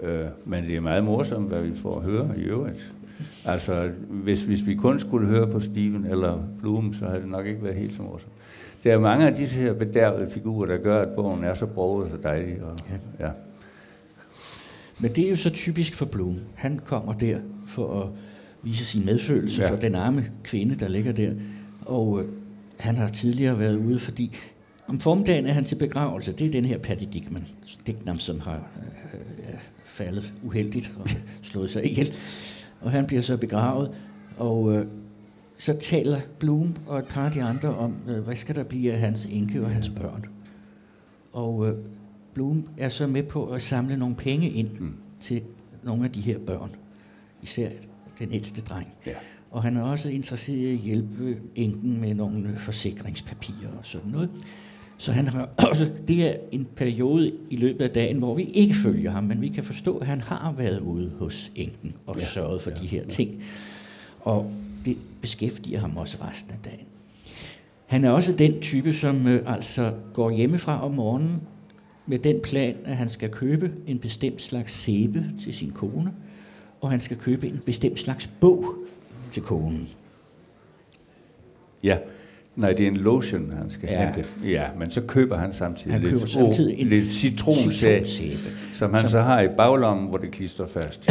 Øh, 0.00 0.26
men 0.44 0.64
det 0.64 0.76
er 0.76 0.80
meget 0.80 1.04
morsomt, 1.04 1.48
hvad 1.48 1.62
vi 1.62 1.74
får 1.74 1.96
at 1.96 2.04
høre 2.04 2.30
i 2.38 2.42
øvrigt. 2.42 2.92
Altså, 3.44 3.90
hvis, 4.08 4.42
hvis 4.42 4.66
vi 4.66 4.74
kun 4.74 5.00
skulle 5.00 5.26
høre 5.26 5.46
på 5.46 5.60
Steven 5.60 6.04
eller 6.04 6.38
Bloom, 6.60 6.94
så 6.94 7.06
havde 7.06 7.20
det 7.20 7.28
nok 7.28 7.46
ikke 7.46 7.64
været 7.64 7.76
helt 7.76 7.96
så 7.96 8.02
morsomt. 8.02 8.32
Der 8.84 8.92
er 8.92 8.98
mange 8.98 9.26
af 9.26 9.34
disse 9.34 9.56
her 9.56 9.72
bedærvede 9.72 10.30
figurer, 10.30 10.66
der 10.66 10.76
gør, 10.76 11.02
at 11.02 11.08
bogen 11.08 11.44
er 11.44 11.54
så 11.54 11.66
broget 11.66 12.12
og 12.12 12.22
dejlig. 12.22 12.62
Og, 12.62 12.76
ja. 12.90 13.26
ja. 13.26 13.30
Men 15.00 15.10
det 15.12 15.26
er 15.26 15.30
jo 15.30 15.36
så 15.36 15.50
typisk 15.50 15.94
for 15.94 16.06
Bloom. 16.06 16.36
Han 16.54 16.78
kommer 16.78 17.12
der 17.12 17.36
for 17.66 18.02
at 18.02 18.08
vise 18.66 18.84
sin 18.84 19.04
medfølelse 19.04 19.62
ja. 19.62 19.70
for 19.70 19.76
den 19.76 19.94
arme 19.94 20.24
kvinde, 20.42 20.74
der 20.74 20.88
ligger 20.88 21.12
der. 21.12 21.30
Og 21.80 22.22
øh, 22.22 22.28
han 22.78 22.96
har 22.96 23.08
tidligere 23.08 23.58
været 23.58 23.76
ude, 23.76 23.98
fordi 23.98 24.36
om 24.88 25.00
formiddagen 25.00 25.46
er 25.46 25.52
han 25.52 25.64
til 25.64 25.76
begravelse. 25.76 26.32
Det 26.32 26.46
er 26.46 26.50
den 26.50 26.64
her 26.64 26.78
Patty 26.78 27.04
Dickman, 27.12 27.46
Dicknam, 27.86 28.18
som 28.18 28.40
har 28.40 28.68
øh, 29.14 29.20
øh, 29.48 29.58
faldet 29.84 30.34
uheldigt 30.42 30.92
og 30.98 31.08
slået 31.42 31.70
sig 31.70 31.90
ihjel. 31.90 32.12
Og 32.80 32.90
han 32.90 33.06
bliver 33.06 33.22
så 33.22 33.36
begravet, 33.36 33.90
og 34.36 34.72
øh, 34.72 34.86
så 35.58 35.76
taler 35.80 36.20
Bloom 36.38 36.76
og 36.86 36.98
et 36.98 37.04
par 37.04 37.26
af 37.26 37.32
de 37.32 37.42
andre 37.42 37.76
om, 37.76 37.96
øh, 38.08 38.18
hvad 38.18 38.36
skal 38.36 38.54
der 38.54 38.64
blive 38.64 38.92
af 38.92 38.98
hans 38.98 39.26
enke 39.30 39.64
og 39.64 39.70
hans 39.70 39.88
børn. 39.88 40.24
Og 41.32 41.68
øh, 41.68 41.76
Bloom 42.34 42.68
er 42.76 42.88
så 42.88 43.06
med 43.06 43.22
på 43.22 43.46
at 43.46 43.62
samle 43.62 43.96
nogle 43.96 44.14
penge 44.14 44.50
ind 44.50 44.70
mm. 44.80 44.94
til 45.20 45.42
nogle 45.82 46.04
af 46.04 46.12
de 46.12 46.20
her 46.20 46.38
børn. 46.38 46.70
Især 47.42 47.68
den 48.18 48.32
ældste 48.32 48.60
dreng. 48.60 48.88
Ja. 49.06 49.12
Og 49.50 49.62
han 49.62 49.76
er 49.76 49.82
også 49.82 50.10
interesseret 50.10 50.56
i 50.56 50.72
at 50.72 50.78
hjælpe 50.78 51.36
enken 51.54 52.00
med 52.00 52.14
nogle 52.14 52.56
forsikringspapirer 52.56 53.70
og 53.78 53.86
sådan 53.86 54.10
noget. 54.10 54.30
Så 54.98 55.12
han 55.12 55.26
har 55.28 55.48
også, 55.70 55.92
det 56.08 56.28
er 56.28 56.34
en 56.52 56.66
periode 56.76 57.32
i 57.50 57.56
løbet 57.56 57.84
af 57.84 57.90
dagen, 57.90 58.18
hvor 58.18 58.34
vi 58.34 58.42
ikke 58.42 58.74
følger 58.74 59.10
ham, 59.10 59.24
men 59.24 59.40
vi 59.40 59.48
kan 59.48 59.64
forstå, 59.64 59.98
at 59.98 60.06
han 60.06 60.20
har 60.20 60.52
været 60.52 60.80
ude 60.80 61.12
hos 61.18 61.52
enken 61.54 61.94
og 62.06 62.18
ja, 62.18 62.24
sørget 62.24 62.62
for 62.62 62.70
ja, 62.70 62.76
de 62.76 62.86
her 62.86 63.02
ja. 63.02 63.08
ting. 63.08 63.42
Og 64.20 64.52
det 64.84 64.96
beskæftiger 65.20 65.80
ham 65.80 65.96
også 65.96 66.18
resten 66.22 66.52
af 66.52 66.58
dagen. 66.64 66.86
Han 67.86 68.04
er 68.04 68.10
også 68.10 68.32
den 68.32 68.60
type, 68.60 68.94
som 68.94 69.26
øh, 69.26 69.42
altså 69.46 69.94
går 70.12 70.30
hjemmefra 70.30 70.84
om 70.84 70.94
morgenen 70.94 71.42
med 72.06 72.18
den 72.18 72.40
plan, 72.42 72.76
at 72.84 72.96
han 72.96 73.08
skal 73.08 73.30
købe 73.30 73.72
en 73.86 73.98
bestemt 73.98 74.42
slags 74.42 74.72
sæbe 74.72 75.24
til 75.42 75.54
sin 75.54 75.70
kone, 75.70 76.12
og 76.86 76.90
han 76.90 77.00
skal 77.00 77.16
købe 77.16 77.46
en 77.46 77.60
bestemt 77.64 77.98
slags 77.98 78.26
bog 78.40 78.74
til 79.32 79.42
konen. 79.42 79.88
Ja, 81.82 81.98
Nej, 82.56 82.72
det 82.72 82.84
er 82.84 82.88
en 82.90 82.96
lotion, 82.96 83.52
han 83.58 83.70
skal 83.70 83.88
ja. 83.88 84.04
hente. 84.04 84.28
Ja, 84.44 84.64
men 84.78 84.90
så 84.90 85.00
køber 85.00 85.36
han 85.36 85.52
samtidig 85.52 85.92
han 85.92 86.02
køber 86.02 86.18
lidt, 86.18 86.30
samtidig 86.30 86.80
en 86.80 86.88
lidt 86.88 87.08
citronsæbe, 87.08 88.06
som 88.74 88.94
han 88.94 89.02
som, 89.02 89.10
så 89.10 89.20
har 89.20 89.40
i 89.40 89.48
baglommen, 89.48 90.08
hvor 90.08 90.18
det 90.18 90.30
klister 90.30 90.66
fast. 90.66 91.10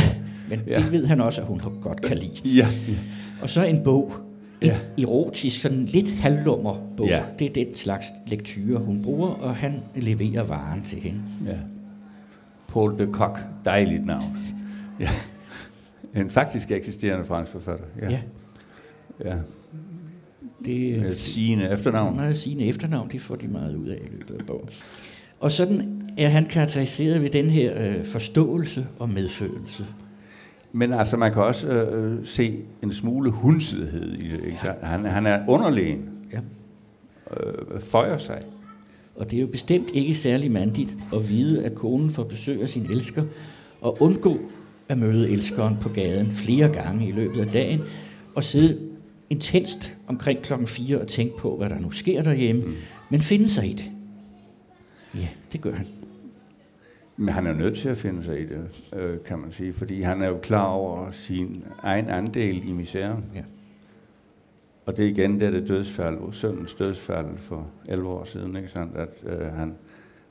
Men 0.50 0.62
ja. 0.68 0.80
det 0.80 0.92
ved 0.92 1.06
han 1.06 1.22
også, 1.22 1.42
at 1.42 1.48
hun 1.48 1.62
godt 1.82 2.02
kan 2.02 2.18
lide. 2.18 2.50
Ja. 2.50 2.68
ja. 2.88 2.94
Og 3.42 3.50
så 3.50 3.66
en 3.66 3.84
bog. 3.84 4.14
En 4.62 4.68
ja. 4.68 5.04
erotisk, 5.04 5.62
sådan 5.62 5.86
lidt 5.86 6.12
halvlummer 6.12 6.76
bog. 6.98 7.08
Ja. 7.08 7.22
Det 7.40 7.50
er 7.50 7.66
den 7.66 7.76
slags 7.76 8.06
lektyre, 8.28 8.80
hun 8.80 9.02
bruger, 9.02 9.28
og 9.28 9.56
han 9.56 9.82
leverer 9.96 10.44
varen 10.44 10.82
til 10.84 11.00
hende. 11.00 11.20
Ja. 11.46 11.56
Paul 12.68 13.00
de 13.00 13.14
Kock, 13.14 13.40
dejligt 13.66 14.06
navn. 14.06 14.38
Ja. 15.00 15.10
En 16.16 16.30
faktisk 16.30 16.72
eksisterende 16.72 17.26
fransk 17.26 17.52
forfatter. 17.52 17.86
Ja. 18.02 18.10
ja. 18.10 18.20
ja. 19.26 19.36
Det, 20.66 21.02
med 21.02 21.16
sine 21.18 21.70
efternavn. 21.72 22.16
Meget 22.16 22.38
sine 22.38 22.64
efternavn, 22.64 23.10
det 23.12 23.22
får 23.22 23.36
de 23.36 23.48
meget 23.48 23.76
ud 23.76 23.88
af 23.88 23.98
i 24.04 24.12
løbet 24.12 24.36
af 24.40 24.46
bogen. 24.46 24.70
Og 25.40 25.52
sådan 25.52 26.02
er 26.18 26.28
han 26.28 26.46
karakteriseret 26.46 27.22
ved 27.22 27.30
den 27.30 27.50
her 27.50 27.90
øh, 27.90 28.06
forståelse 28.06 28.88
og 29.00 29.10
medfølelse. 29.10 29.86
Men 30.72 30.94
altså, 30.94 31.18
man 31.18 31.34
kan 31.34 31.44
også 31.44 31.68
øh, 31.72 32.26
se 32.26 32.60
en 32.84 32.94
smule 32.94 33.32
hundsighed 33.32 34.14
i 34.14 34.28
det. 34.28 34.44
Ikke? 34.46 34.58
Ja. 34.64 34.72
Han, 34.82 35.06
han 35.06 35.26
er 35.26 35.48
underlegen. 35.48 36.10
Ja. 36.34 36.40
Øh, 37.38 37.82
føjer 37.82 38.18
sig. 38.18 38.42
Og 39.16 39.32
det 39.32 39.38
er 39.38 39.42
jo 39.42 39.48
bestemt 39.48 39.90
ikke 39.94 40.16
særlig 40.16 40.52
mandigt 40.52 40.98
at 41.14 41.30
vide, 41.30 41.66
at 41.66 41.76
konen 41.76 42.10
får 42.10 42.24
besøg 42.24 42.62
af 42.62 42.70
sin 42.70 42.86
elsker, 42.86 43.24
og 43.82 44.02
undgå 44.02 44.38
at 44.90 44.98
møde 44.98 45.32
elskeren 45.32 45.78
på 45.82 45.90
gaden 45.90 46.32
flere 46.32 46.74
gange 46.74 47.08
i 47.08 47.12
løbet 47.12 47.42
af 47.42 47.48
dagen, 47.48 47.82
og 48.36 48.44
sidde 48.44 48.80
intenst 49.30 49.98
omkring 50.08 50.42
klokken 50.42 50.68
4 50.68 51.02
og 51.02 51.08
tænke 51.08 51.38
på, 51.38 51.58
hvad 51.58 51.70
der 51.70 51.80
nu 51.80 51.92
sker 51.92 52.24
derhjemme, 52.24 52.66
mm. 52.66 52.76
men 53.10 53.20
finde 53.20 53.50
sig 53.50 53.70
i 53.70 53.74
det. 53.74 53.86
Ja, 55.16 55.28
det 55.54 55.62
gør 55.62 55.74
han. 55.74 55.86
Men 57.18 57.30
han 57.30 57.48
er 57.48 57.54
nødt 57.54 57.78
til 57.78 57.90
at 57.90 57.98
finde 57.98 58.24
sig 58.24 58.40
i 58.40 58.46
det, 58.46 58.94
øh, 58.96 59.18
kan 59.26 59.40
man 59.40 59.52
sige, 59.52 59.74
fordi 59.74 60.02
han 60.02 60.22
er 60.22 60.28
jo 60.28 60.38
klar 60.38 60.66
over 60.66 61.12
sin 61.12 61.64
egen 61.84 62.10
andel 62.10 62.70
i 62.70 62.72
misæren. 62.72 63.24
Ja. 63.36 63.44
Og 64.86 64.98
det 64.98 65.06
er 65.06 65.10
igen 65.10 65.40
det, 65.40 65.54
det 65.54 65.68
dødsfald, 65.68 66.34
søndens 66.34 66.74
dødsfald 66.74 67.38
for 67.38 67.68
11 67.90 68.10
år 68.10 68.24
siden, 68.24 68.56
ikke 68.56 68.70
sandt, 68.70 68.98
at 68.98 69.24
øh, 69.26 69.54
han 69.54 69.76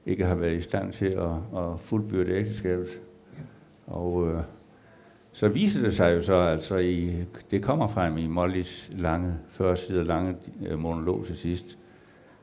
ikke 0.06 0.26
har 0.26 0.34
været 0.34 0.56
i 0.56 0.60
stand 0.60 0.92
til 0.92 1.06
at, 1.06 1.60
at 1.62 1.80
fuldbyrde 1.80 2.32
ægteskabet. 2.32 2.88
Og 3.86 4.28
øh, 4.28 4.40
så 5.32 5.48
viser 5.48 5.80
det 5.80 5.94
sig 5.94 6.16
jo 6.16 6.22
så, 6.22 6.34
altså 6.34 6.76
i, 6.76 7.12
det 7.50 7.62
kommer 7.62 7.86
frem 7.86 8.18
i 8.18 8.26
Mollys 8.26 8.90
lange, 8.96 9.34
40 9.48 9.76
sider 9.76 10.04
lange 10.04 10.34
øh, 10.66 10.78
monolog 10.78 11.24
til 11.26 11.36
sidst, 11.36 11.78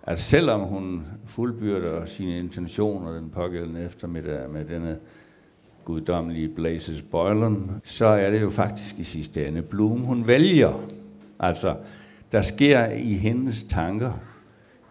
at 0.03 0.19
selvom 0.19 0.61
hun 0.61 1.05
fuldbyrder 1.25 2.05
sine 2.05 2.39
intentioner 2.39 3.13
den 3.13 3.29
pågældende 3.29 3.83
eftermiddag 3.85 4.49
med 4.49 4.65
denne 4.65 4.97
guddommelige 5.85 6.49
Blazes 6.49 7.01
Boylan, 7.01 7.71
så 7.83 8.05
er 8.05 8.31
det 8.31 8.41
jo 8.41 8.49
faktisk 8.49 8.99
i 8.99 9.03
sidste 9.03 9.47
ende 9.47 9.61
Bloom, 9.61 9.99
hun 9.99 10.27
vælger. 10.27 10.73
Altså, 11.39 11.75
der 12.31 12.41
sker 12.41 12.85
i 12.85 13.13
hendes 13.13 13.63
tanker 13.63 14.11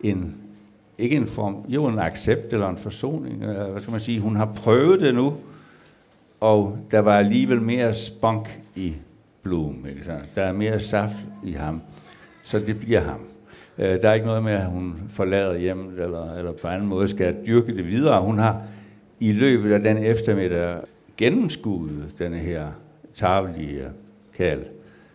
en, 0.00 0.36
ikke 0.98 1.16
en 1.16 1.26
form, 1.26 1.64
jo 1.68 1.86
en 1.86 1.98
accept 1.98 2.52
eller 2.52 2.68
en 2.68 2.76
forsoning, 2.76 3.42
øh, 3.42 3.70
hvad 3.70 3.80
skal 3.80 3.90
man 3.90 4.00
sige, 4.00 4.20
hun 4.20 4.36
har 4.36 4.52
prøvet 4.56 5.00
det 5.00 5.14
nu, 5.14 5.36
og 6.40 6.78
der 6.90 6.98
var 6.98 7.18
alligevel 7.18 7.62
mere 7.62 7.94
spunk 7.94 8.60
i 8.76 8.94
Bloom. 9.42 9.86
Ikke 9.88 10.04
så? 10.04 10.18
Der 10.34 10.42
er 10.42 10.52
mere 10.52 10.80
saft 10.80 11.16
i 11.44 11.52
ham, 11.52 11.82
så 12.44 12.58
det 12.58 12.80
bliver 12.80 13.00
ham. 13.00 13.20
Øh, 13.78 14.02
der 14.02 14.08
er 14.08 14.14
ikke 14.14 14.26
noget 14.26 14.42
med, 14.42 14.52
at 14.52 14.66
hun 14.66 14.94
forlader 15.08 15.58
hjemmet, 15.58 16.04
eller, 16.04 16.34
eller 16.34 16.52
på 16.52 16.68
anden 16.68 16.88
måde 16.88 17.08
skal 17.08 17.36
dyrke 17.46 17.76
det 17.76 17.86
videre. 17.86 18.22
Hun 18.22 18.38
har 18.38 18.62
i 19.20 19.32
løbet 19.32 19.72
af 19.72 19.80
den 19.80 19.98
eftermiddag 19.98 20.80
gennemskuet 21.16 22.14
denne 22.18 22.38
her 22.38 22.68
tarvelige 23.14 23.84
kald, 24.36 24.62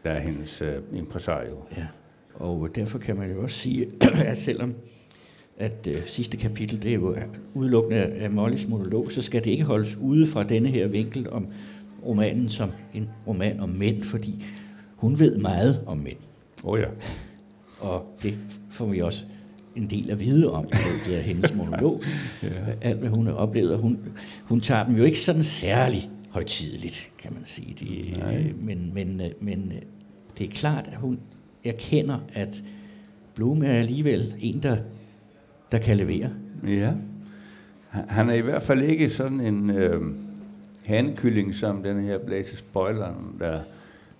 der 0.03 0.11
er 0.11 0.19
hendes 0.19 0.61
øh, 0.61 0.73
impresario. 0.93 1.55
Ja, 1.77 1.85
og 2.33 2.69
derfor 2.75 2.99
kan 2.99 3.17
man 3.17 3.31
jo 3.31 3.41
også 3.41 3.55
sige, 3.55 3.87
at 4.25 4.37
selvom 4.37 4.73
at 5.57 5.87
øh, 5.91 6.05
sidste 6.05 6.37
kapitel, 6.37 6.83
det 6.83 6.91
er 6.91 6.95
jo 6.95 7.15
udelukkende 7.53 7.97
af 7.97 8.31
Mollys 8.31 8.67
monolog, 8.67 9.11
så 9.11 9.21
skal 9.21 9.43
det 9.43 9.51
ikke 9.51 9.63
holdes 9.63 9.97
ude 9.97 10.27
fra 10.27 10.43
denne 10.43 10.69
her 10.69 10.87
vinkel 10.87 11.29
om 11.29 11.47
romanen 12.05 12.49
som 12.49 12.69
en 12.93 13.09
roman 13.27 13.59
om 13.59 13.69
mænd, 13.69 14.03
fordi 14.03 14.43
hun 14.95 15.19
ved 15.19 15.37
meget 15.37 15.83
om 15.85 15.97
mænd. 15.97 16.17
Oh 16.63 16.79
ja. 16.79 16.85
Og 17.79 18.17
det 18.23 18.37
får 18.69 18.85
vi 18.85 19.01
også 19.01 19.23
en 19.75 19.89
del 19.89 20.11
at 20.11 20.19
vide 20.19 20.51
om 20.51 20.63
løbet 20.63 21.17
af 21.17 21.23
hendes 21.23 21.53
monolog. 21.53 22.03
ja. 22.43 22.49
Alt, 22.81 22.99
hvad 22.99 23.09
hun 23.09 23.27
har 23.27 23.33
oplevet. 23.33 23.77
Hun, 23.77 23.99
hun 24.43 24.61
tager 24.61 24.85
dem 24.85 24.95
jo 24.95 25.03
ikke 25.03 25.19
sådan 25.19 25.43
særlig 25.43 26.09
højtideligt, 26.29 27.11
kan 27.19 27.33
man 27.33 27.41
sige. 27.45 27.75
Det, 27.79 28.15
men, 28.61 28.91
men, 28.93 29.21
men 29.39 29.73
det 30.37 30.45
er 30.45 30.51
klart, 30.51 30.87
at 30.87 30.97
hun 30.97 31.19
erkender, 31.63 32.19
at 32.33 32.63
Blume 33.35 33.67
er 33.67 33.79
alligevel 33.79 34.35
en, 34.39 34.63
der 34.63 34.77
der 35.71 35.77
kan 35.77 35.97
levere. 35.97 36.29
Ja. 36.67 36.91
Han 37.89 38.29
er 38.29 38.33
i 38.33 38.41
hvert 38.41 38.61
fald 38.61 38.81
ikke 38.81 39.09
sådan 39.09 39.39
en 39.39 39.69
øh, 39.69 40.01
handkylling 40.85 41.55
som 41.55 41.83
den 41.83 42.03
her 42.03 42.19
Blaze 42.19 42.57
Spoiler, 42.57 43.33
der 43.39 43.59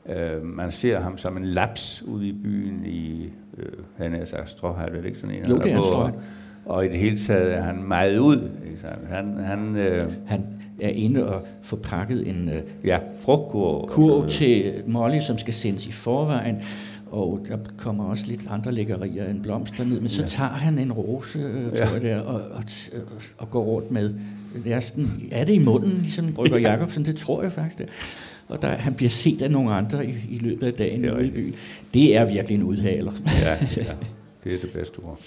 øh, 0.10 0.46
man 0.46 0.72
ser 0.72 1.00
ham 1.00 1.18
som 1.18 1.38
en 1.38 1.46
laps 1.46 2.04
ude 2.08 2.28
i 2.28 2.34
byen 2.44 2.86
i, 2.86 3.30
øh, 3.58 3.66
han 3.98 4.14
er 4.14 4.26
sagt 4.26 4.50
stråhat, 4.50 4.90
er 4.94 4.96
det 4.96 5.06
ikke 5.06 5.20
sådan 5.20 5.36
en? 5.36 5.46
Jo, 5.50 5.58
det 5.58 5.72
er 5.72 6.06
en 6.08 6.14
Og 6.66 6.86
i 6.86 6.88
det 6.88 7.00
hele 7.00 7.20
taget 7.20 7.54
er 7.54 7.62
han 7.62 7.84
meget 7.84 8.18
ud. 8.18 8.50
Ikke 8.66 8.88
Han, 9.10 9.38
han, 9.44 9.76
øh, 9.76 10.00
han 10.28 10.46
er 10.82 10.90
inde 10.90 11.28
og 11.28 11.42
får 11.64 11.78
pakket 11.84 12.28
en 12.28 12.50
øh, 12.50 12.62
ja, 12.84 13.00
frugtkur 13.18 13.88
kur 13.88 14.26
til 14.26 14.84
Molly, 14.88 15.20
som 15.20 15.38
skal 15.38 15.54
sendes 15.54 15.88
i 15.88 15.92
forvejen 15.92 16.62
og 17.16 17.46
der 17.48 17.58
kommer 17.78 18.04
også 18.04 18.28
lidt 18.28 18.48
andre 18.50 18.72
lækkerier 18.72 19.30
end 19.30 19.44
blomster 19.44 19.84
ned, 19.84 20.00
men 20.00 20.10
så 20.10 20.22
ja. 20.22 20.28
tager 20.28 20.50
han 20.50 20.80
en 20.80 20.94
rose, 20.94 21.40
øh, 21.40 21.74
ja. 21.74 21.86
tror 21.86 21.94
jeg 21.94 22.02
der, 22.02 22.20
og, 22.20 22.42
og, 22.42 22.64
og 23.38 23.50
går 23.50 23.64
rundt 23.64 23.92
med. 23.92 24.14
Det 24.64 24.74
er, 24.74 24.80
sådan, 24.80 25.08
er 25.32 25.46
det 25.46 25.54
i 25.54 25.60
munden, 25.60 25.92
ligesom 25.92 26.34
Brygger 26.34 26.60
ja. 26.62 26.72
Jacobsen? 26.72 27.06
Det 27.06 27.16
tror 27.16 27.42
jeg 27.42 27.52
faktisk 27.52 27.78
det. 27.78 27.90
Og 28.48 28.62
der, 28.62 28.68
han 28.68 28.94
bliver 28.94 29.10
set 29.10 29.42
af 29.42 29.52
nogle 29.52 29.72
andre 29.72 30.06
i, 30.06 30.16
i 30.30 30.38
løbet 30.38 30.68
af 30.68 30.74
dagen 30.74 31.06
ja, 31.06 31.18
i 31.18 31.30
byen. 31.30 31.56
Det 31.94 32.18
er 32.18 32.26
virkelig 32.26 32.56
en 32.56 32.64
udhaler. 32.64 33.12
ja, 33.44 33.52
ja, 33.78 33.92
det 34.44 34.54
er 34.54 34.60
det 34.62 34.72
bedste 34.74 35.00
ord. 35.00 35.20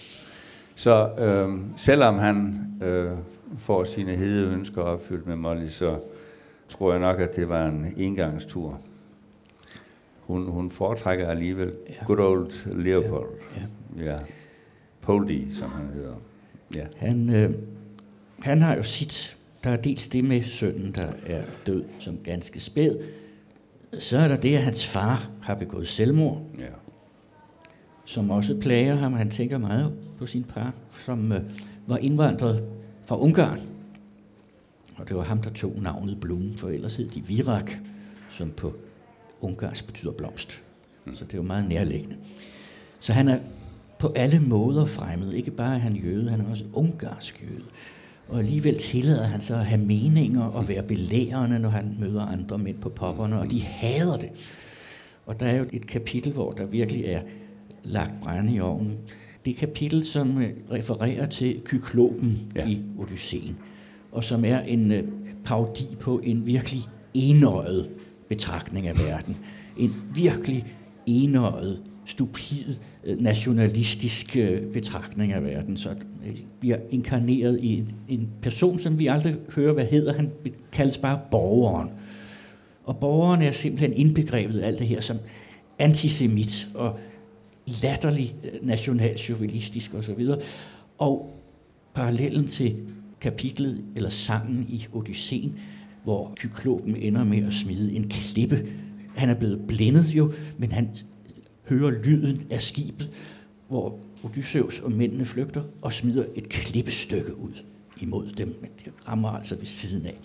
Så 0.75 1.09
øh, 1.19 1.59
selvom 1.77 2.19
han 2.19 2.67
øh, 2.87 3.11
får 3.59 3.85
sine 3.85 4.17
hede 4.17 4.47
ønsker 4.47 4.83
opfyldt 4.83 5.27
med 5.27 5.37
Molly, 5.37 5.69
så, 5.69 5.99
tror 6.69 6.93
jeg 6.93 7.01
nok, 7.01 7.21
at 7.21 7.37
det 7.37 7.49
var 7.49 7.67
en 7.67 7.95
engangstur. 7.97 8.81
Hun, 10.29 10.47
hun 10.47 10.71
foretrækker 10.71 11.29
alligevel 11.29 11.73
ja. 11.89 12.05
good 12.05 12.19
old 12.19 12.77
Leopold. 12.83 13.31
Ja. 13.57 14.03
ja. 14.05 14.11
ja. 14.13 14.19
Poldy, 15.01 15.51
som 15.51 15.71
han 15.71 15.89
hedder. 15.95 16.15
Ja. 16.77 16.87
Han, 16.97 17.31
øh, 17.31 17.55
han 18.39 18.63
har 18.63 18.77
jo 18.77 18.83
sit. 18.83 19.37
Der 19.65 19.71
er 19.71 19.77
dels 19.77 20.09
det 20.09 20.25
med 20.25 20.43
sønnen, 20.43 20.93
der 20.93 21.13
er 21.27 21.43
død 21.67 21.85
som 21.99 22.19
ganske 22.25 22.61
spæd. 22.61 22.97
Så 23.99 24.19
er 24.19 24.29
der 24.29 24.37
det, 24.37 24.55
at 24.55 24.63
hans 24.63 24.87
far 24.87 25.31
har 25.43 25.55
begået 25.55 25.89
selvmord. 25.89 26.43
Ja. 26.59 26.65
Som 28.05 28.31
også 28.31 28.61
plager 28.61 28.95
ham. 28.95 29.13
Han 29.13 29.31
tænker 29.31 29.59
meget 29.59 29.93
på 30.19 30.27
sin 30.27 30.45
far, 30.45 30.75
som 30.91 31.33
øh, 31.33 31.41
var 31.87 31.97
indvandret 31.97 32.65
fra 33.05 33.21
Ungarn. 33.21 33.61
Og 34.97 35.09
det 35.09 35.17
var 35.17 35.23
ham, 35.23 35.43
der 35.43 35.51
tog 35.51 35.73
navnet 35.83 36.21
Blum, 36.21 36.55
for 36.57 36.69
ellers 36.69 36.97
hed 36.97 37.09
de 37.09 37.27
Virak, 37.27 37.73
som 38.31 38.51
på 38.51 38.73
ungarsk 39.41 39.87
betyder 39.87 40.13
blomst. 40.13 40.63
Mm. 41.05 41.17
Så 41.17 41.25
det 41.25 41.35
er 41.35 41.39
jo 41.39 41.43
meget 41.43 41.69
nærliggende. 41.69 42.17
Så 43.01 43.13
han 43.13 43.29
er 43.29 43.39
på 43.99 44.13
alle 44.17 44.41
måder 44.41 44.87
fremmed. 44.87 45.33
Ikke 45.33 45.51
bare 45.51 45.75
er 45.75 45.79
han 45.79 45.97
jøde, 45.97 46.31
han 46.31 46.41
er 46.41 46.51
også 46.51 46.65
ungarsk 46.73 47.43
jøde. 47.43 47.65
Og 48.29 48.39
alligevel 48.39 48.79
tillader 48.79 49.25
han 49.25 49.41
sig 49.41 49.61
at 49.61 49.67
have 49.67 49.81
meninger 49.81 50.45
og 50.45 50.69
være 50.69 50.83
belærende, 50.83 51.59
når 51.59 51.69
han 51.69 51.97
møder 52.01 52.23
andre 52.23 52.59
mænd 52.59 52.79
på 52.79 52.89
popperne, 52.89 53.41
og 53.41 53.51
de 53.51 53.63
hader 53.63 54.17
det. 54.17 54.31
Og 55.27 55.41
der 55.41 55.47
er 55.47 55.57
jo 55.57 55.67
et 55.73 55.87
kapitel, 55.87 56.33
hvor 56.33 56.53
der 56.53 56.65
virkelig 56.65 57.05
er 57.05 57.21
lagt 57.85 58.15
brænde 58.23 58.55
i 58.55 58.61
ovnen. 58.61 58.99
Det 59.45 59.55
er 59.55 59.59
kapitel, 59.59 60.05
som 60.05 60.43
øh, 60.43 60.51
refererer 60.73 61.27
til 61.27 61.61
Kyklopen 61.65 62.53
ja. 62.57 62.67
i 62.67 62.83
Odysseen, 62.99 63.57
og 64.13 64.25
som 64.25 64.45
er 64.45 64.61
en 64.61 64.93
øh, 64.93 65.05
parodi 65.45 65.97
på 66.01 66.19
en 66.19 66.47
virkelig 66.47 66.83
enøjet 67.15 67.91
betragtning 68.29 68.87
af 68.87 68.99
verden. 68.99 69.37
En 69.77 69.95
virkelig 70.15 70.67
enøjet 71.07 71.83
stupid 72.05 72.77
øh, 73.05 73.21
nationalistisk 73.21 74.37
øh, 74.37 74.63
betragtning 74.73 75.33
af 75.33 75.45
verden. 75.45 75.77
Så 75.77 75.89
øh, 76.27 76.37
bliver 76.61 76.77
inkarneret 76.91 77.61
i 77.63 77.79
en, 77.79 77.93
en 78.09 78.29
person, 78.43 78.79
som 78.79 78.99
vi 78.99 79.07
aldrig 79.07 79.37
hører, 79.55 79.73
hvad 79.73 79.87
hedder. 79.87 80.13
Han 80.13 80.33
kaldes 80.73 80.99
bare 80.99 81.21
borgeren. 81.31 81.91
Og 82.85 82.97
borgeren 82.97 83.43
er 83.43 83.51
simpelthen 83.51 83.93
indbegrebet 83.93 84.61
af 84.61 84.67
alt 84.67 84.79
det 84.79 84.87
her 84.87 85.01
som 85.01 85.17
antisemit 85.79 86.69
og 86.75 86.99
latterlig 87.83 88.35
nationalchauvinistisk 88.63 89.95
osv. 89.95 90.29
Og 90.99 91.41
parallellen 91.95 92.47
til 92.47 92.77
kapitlet 93.21 93.85
eller 93.97 94.09
sangen 94.09 94.67
i 94.69 94.87
Odysseen, 94.93 95.59
hvor 96.05 96.33
kyklopen 96.37 96.97
ender 96.97 97.25
med 97.25 97.47
at 97.47 97.53
smide 97.53 97.93
en 97.93 98.09
klippe. 98.09 98.67
Han 99.17 99.31
er 99.31 99.35
blevet 99.35 99.61
blændet 99.69 100.09
jo, 100.09 100.33
men 100.59 100.73
han 100.73 100.89
hører 101.69 102.03
lyden 102.05 102.47
af 102.51 102.63
skibet, 102.63 103.11
hvor 103.69 103.99
Odysseus 104.23 104.81
og 104.81 104.93
mændene 104.93 105.25
flygter 105.25 105.63
og 105.83 105.93
smider 105.93 106.25
et 106.35 106.49
klippestykke 106.49 107.39
ud 107.39 107.63
imod 108.01 108.29
dem, 108.29 108.59
men 108.61 108.71
det 108.85 108.93
rammer 109.09 109.29
altså 109.29 109.57
ved 109.57 109.67
siden 109.67 110.07
af. 110.07 110.19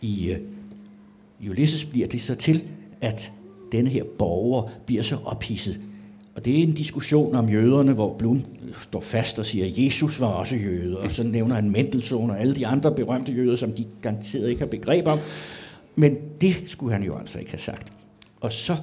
I 0.00 0.32
uh, 0.32 1.50
Ulysses 1.50 1.84
bliver 1.84 2.06
det 2.06 2.22
så 2.22 2.34
til, 2.34 2.62
at 3.00 3.32
denne 3.72 3.90
her 3.90 4.04
borger 4.18 4.70
bliver 4.86 5.02
så 5.02 5.16
ophidset. 5.16 5.80
Og 6.40 6.46
det 6.46 6.58
er 6.58 6.62
en 6.62 6.72
diskussion 6.72 7.34
om 7.34 7.48
jøderne, 7.48 7.92
hvor 7.92 8.16
Blum 8.18 8.44
står 8.82 9.00
fast 9.00 9.38
og 9.38 9.46
siger, 9.46 9.66
at 9.66 9.72
Jesus 9.78 10.20
var 10.20 10.26
også 10.26 10.56
jøde, 10.56 10.98
og 10.98 11.10
så 11.10 11.22
nævner 11.22 11.54
han 11.54 11.70
Mendelssohn 11.70 12.30
og 12.30 12.40
alle 12.40 12.54
de 12.54 12.66
andre 12.66 12.94
berømte 12.94 13.32
jøder, 13.32 13.56
som 13.56 13.72
de 13.72 13.86
garanteret 14.02 14.48
ikke 14.48 14.58
har 14.58 14.66
begreb 14.66 15.06
om. 15.06 15.18
Men 15.96 16.18
det 16.40 16.62
skulle 16.66 16.92
han 16.92 17.02
jo 17.02 17.18
altså 17.18 17.38
ikke 17.38 17.50
have 17.50 17.58
sagt. 17.58 17.92
Og 18.40 18.52
så 18.52 18.76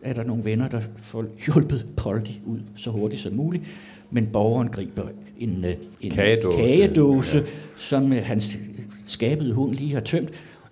er 0.00 0.12
der 0.12 0.24
nogle 0.24 0.44
venner, 0.44 0.68
der 0.68 0.80
får 0.96 1.24
hjulpet 1.46 1.86
Poldi 1.96 2.40
ud 2.46 2.60
så 2.76 2.90
hurtigt 2.90 3.22
som 3.22 3.32
muligt, 3.32 3.64
men 4.10 4.26
borgeren 4.26 4.68
griber 4.68 5.08
en, 5.38 5.64
øh, 5.64 5.74
en 6.00 6.10
kagedåse, 6.10 6.58
kagedåse 6.58 7.38
ja. 7.38 7.44
som 7.76 8.12
øh, 8.12 8.22
hans 8.24 8.58
skabede 9.06 9.52
hund 9.52 9.74
lige 9.74 9.94
har 9.94 10.00
tømt, 10.00 10.30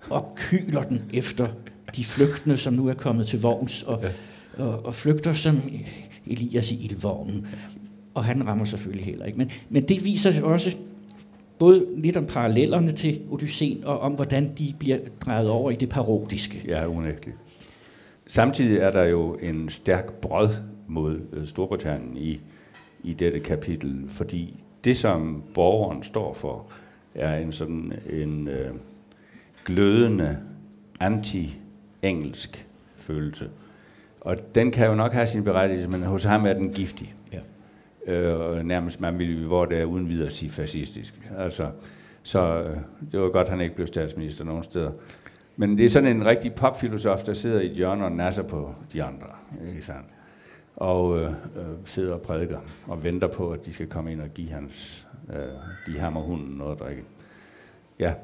og 0.09 0.35
kyler 0.37 0.83
den 0.83 1.03
efter 1.13 1.49
de 1.97 2.05
flygtende, 2.05 2.57
som 2.57 2.75
nu 2.75 2.89
er 2.89 2.95
kommet 2.95 3.27
til 3.27 3.43
vogns, 3.43 3.83
og, 3.83 4.01
ja 4.03 4.09
og, 4.59 4.87
og 4.87 4.95
flygter 4.95 5.33
som 5.33 5.61
Elias 6.27 6.71
i 6.71 6.85
ildvognen. 6.85 7.47
Og 8.15 8.25
han 8.25 8.47
rammer 8.47 8.65
selvfølgelig 8.65 9.07
heller 9.07 9.25
ikke. 9.25 9.39
Men, 9.39 9.51
men 9.69 9.89
det 9.89 10.05
viser 10.05 10.43
også 10.43 10.77
både 11.59 11.87
lidt 11.97 12.17
om 12.17 12.27
parallellerne 12.27 12.93
til 12.93 13.21
Odysseen, 13.31 13.85
og 13.85 14.01
om 14.01 14.13
hvordan 14.13 14.53
de 14.59 14.75
bliver 14.79 14.99
drejet 15.21 15.51
over 15.51 15.71
i 15.71 15.75
det 15.75 15.89
parodiske. 15.89 16.65
Ja, 16.67 16.87
unægteligt. 16.87 17.37
Samtidig 18.27 18.79
er 18.79 18.91
der 18.91 19.05
jo 19.05 19.35
en 19.35 19.69
stærk 19.69 20.13
brød 20.13 20.49
mod 20.89 21.21
øh, 21.33 21.47
Storbritannien 21.47 22.17
i, 22.17 22.41
i 23.03 23.13
dette 23.13 23.41
kapitel, 23.41 24.05
fordi 24.09 24.55
det, 24.85 24.97
som 24.97 25.43
borgeren 25.55 26.03
står 26.03 26.35
for, 26.35 26.67
er 27.15 27.39
en 27.39 27.53
sådan 27.53 27.93
en 28.11 28.49
øh, 28.49 28.71
glødende 29.65 30.39
anti-engelsk 31.01 32.67
følelse. 32.97 33.49
Og 34.21 34.55
den 34.55 34.71
kan 34.71 34.87
jo 34.87 34.95
nok 34.95 35.13
have 35.13 35.27
sin 35.27 35.45
berettigelse, 35.45 35.89
men 35.89 36.03
hos 36.03 36.25
ham 36.25 36.47
er 36.47 36.53
den 36.53 36.73
giftig. 36.73 37.15
Ja. 37.33 37.41
Øh, 38.13 38.63
nærmest, 38.63 39.01
man 39.01 39.19
ville 39.19 39.47
hvor 39.47 39.65
det 39.65 39.81
er 39.81 39.85
uden 39.85 40.09
videre 40.09 40.31
sige 40.31 40.51
fascistisk. 40.51 41.31
Altså, 41.39 41.71
så 42.23 42.63
øh, 42.63 42.77
det 43.13 43.21
var 43.21 43.29
godt, 43.29 43.47
at 43.47 43.51
han 43.53 43.61
ikke 43.61 43.75
blev 43.75 43.87
statsminister 43.87 44.45
nogen 44.45 44.65
steder. 44.65 44.91
Men 45.57 45.79
det 45.79 45.85
er 45.85 45.91
sådan 45.91 46.17
en 46.17 46.27
rigtig 46.27 46.55
popfilosof, 46.55 47.23
der 47.23 47.33
sidder 47.33 47.61
i 47.61 47.67
et 47.67 47.73
hjørne 47.73 48.05
og 48.05 48.13
nasser 48.13 48.43
på 48.43 48.75
de 48.93 49.03
andre, 49.03 49.27
ikke 49.69 49.83
sandt? 49.83 50.07
Og 50.77 51.19
øh, 51.19 51.27
øh, 51.27 51.65
sidder 51.85 52.15
og 52.15 52.21
prædiker 52.21 52.59
og 52.87 53.05
venter 53.05 53.29
på, 53.29 53.51
at 53.51 53.67
de 53.67 53.73
skal 53.73 53.87
komme 53.87 54.13
ind 54.13 54.21
og 54.21 54.29
give 54.29 54.51
hans, 54.51 55.07
øh, 55.33 55.93
de 55.93 55.99
hammer 55.99 56.21
hunden 56.21 56.57
noget 56.57 56.73
at 56.73 56.81
drikke. 56.81 57.03
Ja, 57.99 58.15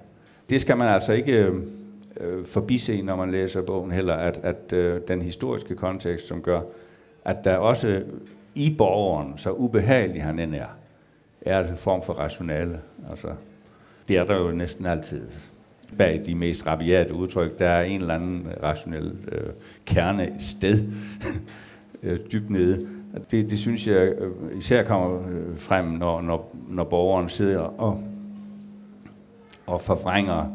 det 0.51 0.61
skal 0.61 0.77
man 0.77 0.89
altså 0.89 1.13
ikke 1.13 1.33
øh, 1.33 1.63
Øh, 2.21 2.47
forbise, 2.47 3.03
når 3.03 3.17
man 3.17 3.31
læser 3.31 3.63
bogen 3.63 3.91
heller, 3.91 4.15
at, 4.15 4.41
at 4.43 4.73
øh, 4.73 5.01
den 5.09 5.23
historiske 5.23 5.75
kontekst, 5.75 6.27
som 6.29 6.43
gør, 6.43 6.61
at 7.25 7.45
der 7.45 7.57
også 7.57 8.03
i 8.55 8.75
borgeren, 8.79 9.39
så 9.39 9.53
ubehagelig 9.53 10.23
han 10.23 10.39
end 10.39 10.55
er, 10.55 10.77
er 11.41 11.69
en 11.69 11.77
form 11.77 12.03
for 12.03 12.13
rationale. 12.13 12.81
Altså, 13.11 13.29
det 14.09 14.17
er 14.17 14.25
der 14.25 14.41
jo 14.41 14.51
næsten 14.51 14.87
altid 14.87 15.23
bag 15.99 16.23
de 16.27 16.35
mest 16.35 16.67
rabiate 16.67 17.15
udtryk, 17.15 17.59
der 17.59 17.69
er 17.69 17.83
en 17.83 18.01
eller 18.01 18.15
anden 18.15 18.49
rationel 18.63 19.17
øh, 19.33 19.51
kerne 19.87 20.35
et 20.37 20.43
sted 20.43 20.85
øh, 22.03 22.19
dybt 22.33 22.51
nede. 22.51 22.89
Det, 23.31 23.51
det 23.51 23.59
synes 23.59 23.87
jeg 23.87 23.97
øh, 23.97 24.59
især 24.59 24.83
kommer 24.83 25.29
øh, 25.29 25.57
frem, 25.57 25.85
når, 25.85 26.21
når, 26.21 26.57
når 26.69 26.85
borgeren 26.85 27.29
sidder 27.29 27.59
og, 27.59 28.01
og 29.67 29.81
forvrænger 29.81 30.47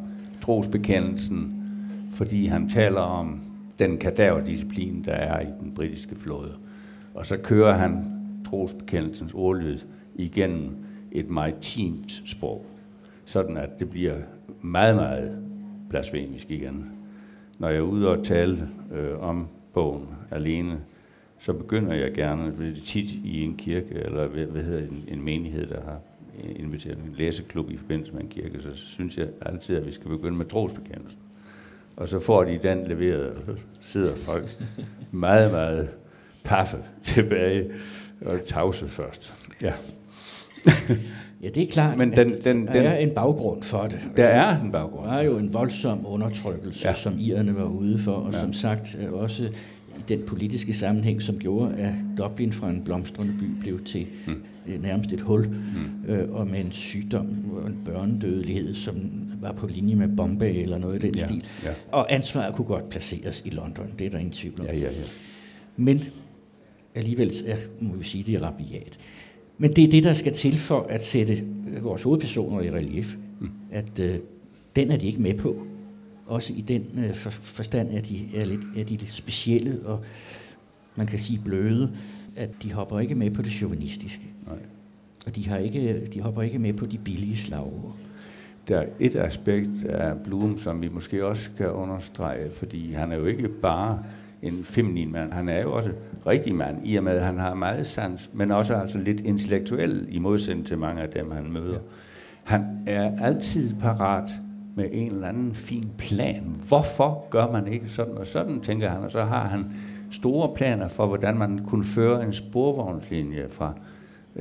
trosbekendelsen, 0.41 1.63
fordi 2.12 2.45
han 2.45 2.69
taler 2.69 3.01
om 3.01 3.41
den 3.80 3.97
kadaverdisciplin, 3.97 5.04
der 5.06 5.12
er 5.12 5.41
i 5.41 5.49
den 5.62 5.73
britiske 5.75 6.15
flåde. 6.15 6.54
Og 7.13 7.25
så 7.25 7.38
kører 7.38 7.73
han 7.73 8.06
trosbekendelsens 8.49 9.34
ordlyd 9.34 9.80
igennem 10.15 10.69
et 11.12 11.30
maritimt 11.30 12.12
sprog, 12.25 12.65
sådan 13.25 13.58
at 13.58 13.80
det 13.80 13.89
bliver 13.89 14.15
meget, 14.62 14.95
meget 14.95 15.38
blasfemisk 15.89 16.51
igen. 16.51 16.91
Når 17.60 17.67
jeg 17.67 17.77
er 17.77 17.82
ude 17.82 18.10
og 18.10 18.23
tale 18.23 18.69
øh, 18.93 19.19
om 19.19 19.47
bogen 19.73 20.08
alene, 20.32 20.80
så 21.39 21.54
begynder 21.54 21.93
jeg 21.93 22.13
gerne, 22.13 22.54
det 22.60 22.69
er 22.69 22.82
tit 22.86 23.12
i 23.23 23.43
en 23.43 23.58
kirke, 23.58 23.93
eller 23.95 24.27
hvad, 24.27 24.45
hvad 24.45 24.63
hedder 24.63 24.80
en, 24.80 25.04
en 25.08 25.21
menighed, 25.21 25.67
der 25.67 25.82
har 25.82 25.99
inviteret 26.55 26.97
en 26.97 27.15
læseklub 27.17 27.71
i 27.71 27.77
forbindelse 27.77 28.13
med 28.13 28.21
en 28.21 28.29
kirke, 28.29 28.61
så 28.61 28.69
synes 28.73 29.17
jeg 29.17 29.27
altid, 29.41 29.75
at 29.75 29.85
vi 29.85 29.91
skal 29.91 30.09
begynde 30.09 30.37
med 30.37 30.45
trosbekendelsen. 30.45 31.19
Og 31.95 32.07
så 32.07 32.19
får 32.19 32.43
de 32.43 32.59
den 32.63 32.87
leveret, 32.87 33.37
og 33.47 33.57
sidder 33.81 34.15
folk 34.15 34.63
meget, 35.11 35.51
meget 35.51 35.89
paffe 36.43 36.77
tilbage 37.03 37.71
og 38.25 38.43
tavse 38.43 38.89
først. 38.89 39.49
Ja. 39.61 39.73
Ja, 41.41 41.49
det 41.49 41.63
er 41.63 41.71
klart, 41.71 41.97
Men 41.97 42.11
den, 42.11 42.29
den, 42.29 42.43
den, 42.43 42.67
der 42.67 42.73
er 42.73 42.97
en 42.97 43.11
baggrund 43.15 43.63
for 43.63 43.81
det. 43.81 43.99
Der 44.17 44.25
er 44.25 44.61
en 44.61 44.71
baggrund. 44.71 45.07
Der 45.07 45.13
er 45.13 45.21
jo 45.21 45.37
en 45.37 45.53
voldsom 45.53 46.05
undertrykkelse, 46.05 46.87
ja. 46.87 46.93
som 46.93 47.13
irerne 47.19 47.55
var 47.55 47.65
ude 47.65 47.99
for, 47.99 48.11
og 48.11 48.33
ja. 48.33 48.39
som 48.39 48.53
sagt 48.53 48.97
også 49.11 49.49
i 49.97 50.01
den 50.08 50.21
politiske 50.27 50.73
sammenhæng, 50.73 51.21
som 51.21 51.39
gjorde, 51.39 51.75
at 51.75 51.93
Dublin 52.17 52.54
fra 52.54 52.69
en 52.69 52.84
blomstrende 52.84 53.34
by 53.39 53.45
blev 53.60 53.84
til 53.84 54.08
mm. 54.27 54.41
nærmest 54.82 55.13
et 55.13 55.21
hul, 55.21 55.47
mm. 55.47 56.12
øh, 56.13 56.32
og 56.32 56.47
med 56.47 56.65
en 56.65 56.71
sygdom 56.71 57.51
og 57.51 57.67
en 57.67 57.77
børnedødelighed, 57.86 58.73
som 58.73 59.12
var 59.41 59.51
på 59.51 59.67
linje 59.67 59.95
med 59.95 60.15
Bombay 60.17 60.62
eller 60.62 60.77
noget 60.77 61.04
i 61.04 61.08
den 61.08 61.15
ja. 61.15 61.25
stil. 61.25 61.43
Ja. 61.63 61.69
Og 61.91 62.13
ansvaret 62.13 62.56
kunne 62.56 62.65
godt 62.65 62.89
placeres 62.89 63.43
i 63.45 63.49
London, 63.49 63.88
det 63.99 64.08
er 64.08 64.12
der 64.12 64.17
ingen 64.17 64.34
tvivl 64.34 64.62
om. 64.62 64.65
Ja, 64.65 64.75
ja, 64.75 64.82
ja. 64.82 65.04
Men 65.77 66.01
alligevel 66.95 67.34
er, 67.45 67.58
må 67.80 67.95
vi 67.95 68.04
sige, 68.04 68.23
det 68.23 68.36
er 68.36 68.41
rabiat. 68.43 68.99
Men 69.58 69.75
det 69.75 69.84
er 69.84 69.89
det, 69.91 70.04
der 70.04 70.13
skal 70.13 70.34
til 70.34 70.58
for 70.58 70.86
at 70.89 71.06
sætte 71.06 71.43
vores 71.82 72.04
hovedpersoner 72.04 72.62
i 72.62 72.71
relief. 72.71 73.15
Mm. 73.39 73.49
At 73.71 73.99
øh, 73.99 74.15
den 74.75 74.91
er 74.91 74.97
de 74.97 75.08
ikke 75.08 75.21
med 75.21 75.34
på. 75.34 75.65
Også 76.27 76.53
i 76.53 76.62
den 76.62 76.88
øh, 76.97 77.13
for, 77.13 77.29
forstand, 77.29 77.91
at 77.91 78.07
de 78.07 78.27
er 78.36 78.45
lidt, 78.45 78.62
er 78.77 78.84
de 78.84 78.95
lidt 78.95 79.12
specielle 79.12 79.79
og 79.86 80.03
man 80.95 81.07
kan 81.07 81.19
sige 81.19 81.41
bløde, 81.45 81.91
at 82.36 82.49
de 82.63 82.73
hopper 82.73 82.99
ikke 82.99 83.15
med 83.15 83.31
på 83.31 83.41
det 83.41 83.51
chauvinistiske. 83.51 84.27
Nej. 84.47 84.57
Og 85.25 85.36
de, 85.36 85.47
har 85.47 85.57
ikke, 85.57 86.05
de 86.13 86.21
hopper 86.21 86.41
ikke 86.41 86.60
med 86.60 86.73
på 86.73 86.86
de 86.86 86.97
billige 86.97 87.38
slagord. 87.38 87.95
Der 88.67 88.79
er 88.79 88.86
et 88.99 89.15
aspekt 89.15 89.86
af 89.86 90.13
Bloom, 90.23 90.57
som 90.57 90.81
vi 90.81 90.88
måske 90.88 91.25
også 91.25 91.43
skal 91.43 91.69
understrege, 91.69 92.49
fordi 92.53 92.93
han 92.93 93.12
er 93.12 93.15
jo 93.15 93.25
ikke 93.25 93.47
bare 93.47 94.03
en 94.41 94.63
feminin 94.63 95.12
mand, 95.12 95.31
han 95.31 95.49
er 95.49 95.62
jo 95.62 95.73
også 95.73 95.91
rigtig 96.27 96.55
mand, 96.55 96.77
i 96.88 96.95
og 96.95 97.03
med 97.03 97.12
at 97.12 97.25
han 97.25 97.38
har 97.38 97.53
meget 97.53 97.88
sans, 97.88 98.29
men 98.34 98.51
også 98.51 98.75
altså 98.75 98.97
lidt 98.97 99.19
intellektuel 99.19 100.07
i 100.10 100.19
modsætning 100.19 100.67
til 100.67 100.77
mange 100.77 101.01
af 101.01 101.10
dem, 101.10 101.31
han 101.31 101.51
møder. 101.51 101.79
Han 102.43 102.84
er 102.88 103.25
altid 103.25 103.75
parat 103.81 104.29
med 104.75 104.86
en 104.91 105.12
eller 105.12 105.27
anden 105.27 105.55
fin 105.55 105.89
plan. 105.97 106.43
Hvorfor 106.67 107.27
gør 107.29 107.51
man 107.51 107.67
ikke 107.67 107.89
sådan 107.89 108.17
og 108.17 108.27
sådan, 108.27 108.60
tænker 108.60 108.89
han, 108.89 109.03
og 109.03 109.12
så 109.12 109.23
har 109.23 109.47
han 109.47 109.65
store 110.12 110.55
planer 110.55 110.88
for, 110.88 111.07
hvordan 111.07 111.38
man 111.38 111.60
kunne 111.65 111.86
føre 111.86 112.25
en 112.25 112.34
sporvognslinje 112.34 113.45
fra 113.49 113.73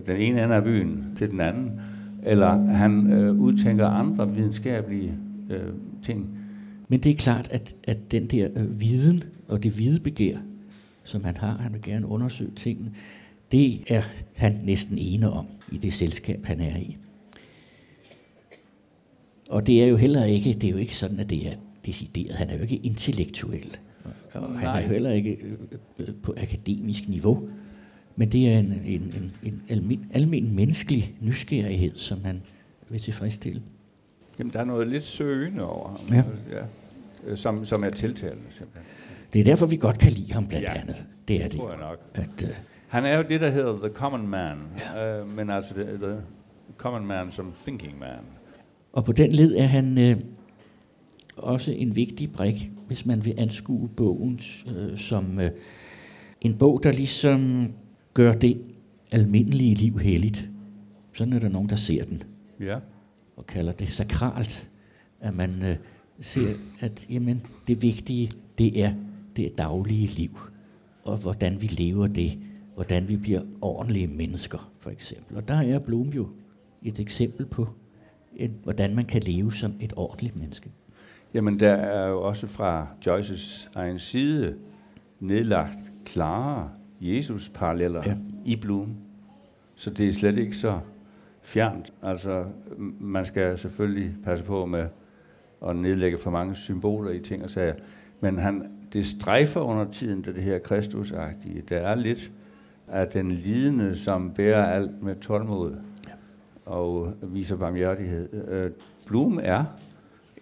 den 0.07 0.17
ene 0.17 0.45
ende 0.45 0.55
af 0.55 0.65
byen 0.65 1.05
til 1.17 1.31
den 1.31 1.41
anden, 1.41 1.81
eller 2.23 2.51
han 2.67 3.13
øh, 3.13 3.41
udtænker 3.41 3.87
andre 3.87 4.35
videnskabelige 4.35 5.15
øh, 5.51 5.73
ting. 6.03 6.39
Men 6.89 7.01
det 7.01 7.11
er 7.11 7.17
klart, 7.17 7.49
at, 7.51 7.75
at 7.85 8.13
den 8.13 8.27
der 8.27 8.49
øh, 8.57 8.81
viden 8.81 9.23
og 9.49 9.63
det 9.63 9.73
hvide 9.73 10.01
begær, 10.01 10.37
som 11.05 11.25
han 11.25 11.37
har, 11.37 11.57
han 11.57 11.73
vil 11.73 11.83
gerne 11.83 12.07
undersøge 12.07 12.51
tingene, 12.57 12.91
det 13.53 13.93
er 13.93 14.03
han 14.37 14.61
næsten 14.65 14.99
ene 14.99 15.31
om 15.31 15.47
i 15.73 15.79
det 15.79 15.93
selskab, 15.93 16.45
han 16.45 16.61
er 16.61 16.77
i. 16.77 16.97
Og 19.51 19.67
det 19.67 19.83
er 19.83 19.87
jo 19.87 19.97
heller 19.97 20.25
ikke, 20.25 20.53
det 20.53 20.65
er 20.65 20.71
jo 20.71 20.77
ikke 20.77 20.97
sådan, 20.97 21.21
at 21.21 21.31
det 21.31 21.47
er 21.49 21.53
decideret. 21.87 22.35
Han 22.37 22.51
er 22.51 22.55
jo 22.57 22.63
ikke 22.63 22.77
intellektuel. 22.77 23.77
Og 24.35 24.59
han 24.59 24.69
er 24.69 24.87
jo 24.87 24.93
heller 24.93 25.11
ikke 25.11 25.31
øh, 25.31 25.53
øh, 25.99 26.09
på 26.23 26.35
akademisk 26.37 27.09
niveau. 27.09 27.49
Men 28.17 28.33
det 28.33 28.49
er 28.53 28.59
en, 28.59 28.67
en, 28.85 29.01
en, 29.03 29.33
en 29.43 29.63
almen, 29.69 30.07
almen 30.13 30.55
menneskelig 30.57 31.15
nysgerrighed, 31.21 31.97
som 31.97 32.25
han 32.25 32.43
vil 32.89 33.01
tilfredsstille. 33.01 33.63
Jamen, 34.39 34.53
der 34.53 34.61
er 34.61 34.65
noget 34.65 34.89
lidt 34.89 35.05
søgende 35.05 35.65
over 35.65 35.89
ham, 35.89 35.99
Ja. 36.17 36.25
ja. 36.57 36.63
øh, 37.27 37.37
som, 37.39 37.65
som 37.65 37.83
er 37.87 37.91
tiltalende 37.91 38.43
simpelthen. 38.51 38.85
Det 39.33 39.41
er 39.41 39.45
derfor, 39.45 39.67
vi 39.67 39.77
godt 39.77 39.99
kan 39.99 40.13
lide 40.13 40.33
ham 40.33 40.47
blandt 40.47 40.69
Ja, 40.69 40.81
andet. 40.81 41.07
Det 41.29 41.45
er 41.45 41.49
det. 41.49 41.59
tror 41.59 41.71
jeg 41.71 41.81
nok. 41.81 41.99
At, 42.15 42.43
uh, 42.43 42.49
Han 42.89 43.05
er 43.05 43.17
jo 43.17 43.25
det, 43.29 43.41
der 43.41 43.51
hedder 43.51 43.79
The 43.79 43.89
Common 43.89 44.29
Man, 44.29 44.57
ja. 44.95 45.19
øh, 45.21 45.37
men 45.37 45.51
altså 45.51 45.75
the, 45.75 45.83
the 45.85 46.17
Common 46.77 47.07
Man 47.07 47.31
som 47.31 47.53
Thinking 47.63 47.99
Man. 47.99 48.19
Og 48.93 49.05
på 49.05 49.13
den 49.13 49.33
led 49.33 49.57
er 49.57 49.67
han 49.67 49.99
uh, 49.99 50.21
også 51.37 51.73
en 51.73 51.97
vigtig 51.97 52.33
brik, 52.33 52.71
hvis 52.87 53.07
man 53.07 53.25
vil 53.25 53.35
anskue 53.37 53.89
bogen 53.89 54.41
uh, 54.67 54.99
som 54.99 55.39
uh, 55.39 55.45
en 56.41 56.55
bog, 56.55 56.83
der 56.83 56.93
ligesom 56.93 57.69
gør 58.15 58.33
det 58.33 58.61
almindelige 59.13 59.75
liv 59.75 59.99
helligt. 59.99 60.49
Sådan 61.13 61.33
er 61.33 61.39
der 61.39 61.49
nogen, 61.49 61.69
der 61.69 61.77
ser 61.77 62.05
den. 62.05 62.23
Ja. 62.61 62.79
og 63.37 63.47
kalder 63.47 63.73
det 63.73 63.89
sakralt, 63.89 64.69
at 65.21 65.35
man 65.35 65.63
øh, 65.63 65.77
ser, 66.21 66.55
at 66.81 67.07
jamen, 67.11 67.43
det 67.69 67.83
vigtige, 67.83 68.31
det 68.59 68.83
er 68.83 68.93
det 69.37 69.59
daglige 69.59 70.07
liv, 70.07 70.39
og 71.05 71.17
hvordan 71.17 71.63
vi 71.63 71.67
lever 71.67 72.07
det, 72.07 72.39
hvordan 72.75 73.09
vi 73.09 73.17
bliver 73.17 73.43
ordentlige 73.61 74.07
mennesker, 74.07 74.73
for 74.79 74.91
eksempel. 74.91 75.37
Og 75.37 75.49
der 75.49 75.55
er 75.55 75.79
Blom 75.79 76.09
jo 76.09 76.29
et 76.83 77.01
eksempel 77.01 77.47
på, 77.47 77.69
et, 78.37 78.51
hvordan 78.63 78.97
man 78.97 79.05
kan 79.05 79.23
leve 79.23 79.53
som 79.53 79.73
et 79.81 79.93
ordentligt 79.97 80.37
menneske. 80.37 80.71
Jamen, 81.35 81.61
der 81.61 81.73
er 81.73 82.09
jo 82.09 82.23
også 82.23 82.47
fra 82.47 82.87
Joyces 83.07 83.71
egen 83.75 83.99
side 83.99 84.55
nedlagt 85.21 85.79
klare 86.05 86.71
Jesus-paralleller 87.01 88.03
Ja. 88.07 88.15
i 88.45 88.57
Bloom. 88.57 88.95
Så 89.75 89.91
det 89.91 90.09
er 90.09 90.13
slet 90.13 90.39
ikke 90.39 90.57
så 90.57 90.79
fjernt. 91.43 91.93
Altså, 92.03 92.45
man 93.01 93.25
skal 93.25 93.59
selvfølgelig 93.59 94.15
passe 94.25 94.45
på 94.45 94.67
med 94.67 94.87
at 95.67 95.77
nedlægge 95.77 96.19
for 96.19 96.31
mange 96.31 96.55
symboler 96.55 97.11
i 97.11 97.21
ting 97.21 97.45
og 97.45 97.51
sager. 97.51 97.75
Men 98.21 98.39
han, 98.39 98.73
det 98.93 99.07
strejfer 99.07 99.61
under 99.61 99.91
tiden, 99.91 100.25
det, 100.25 100.35
det 100.35 100.43
her 100.43 100.59
kristusagtige. 100.59 101.63
Der 101.69 101.77
er 101.79 101.95
lidt 101.95 102.31
af 102.89 103.09
den 103.09 103.31
lidende, 103.31 103.97
som 103.97 104.31
bærer 104.31 104.65
alt 104.67 105.03
med 105.03 105.17
tålmod 105.17 105.77
og 106.71 107.13
viser 107.23 107.57
barmhjertighed. 107.57 108.49
Øh, 108.49 108.71
Bloom 109.07 109.41
er 109.43 109.65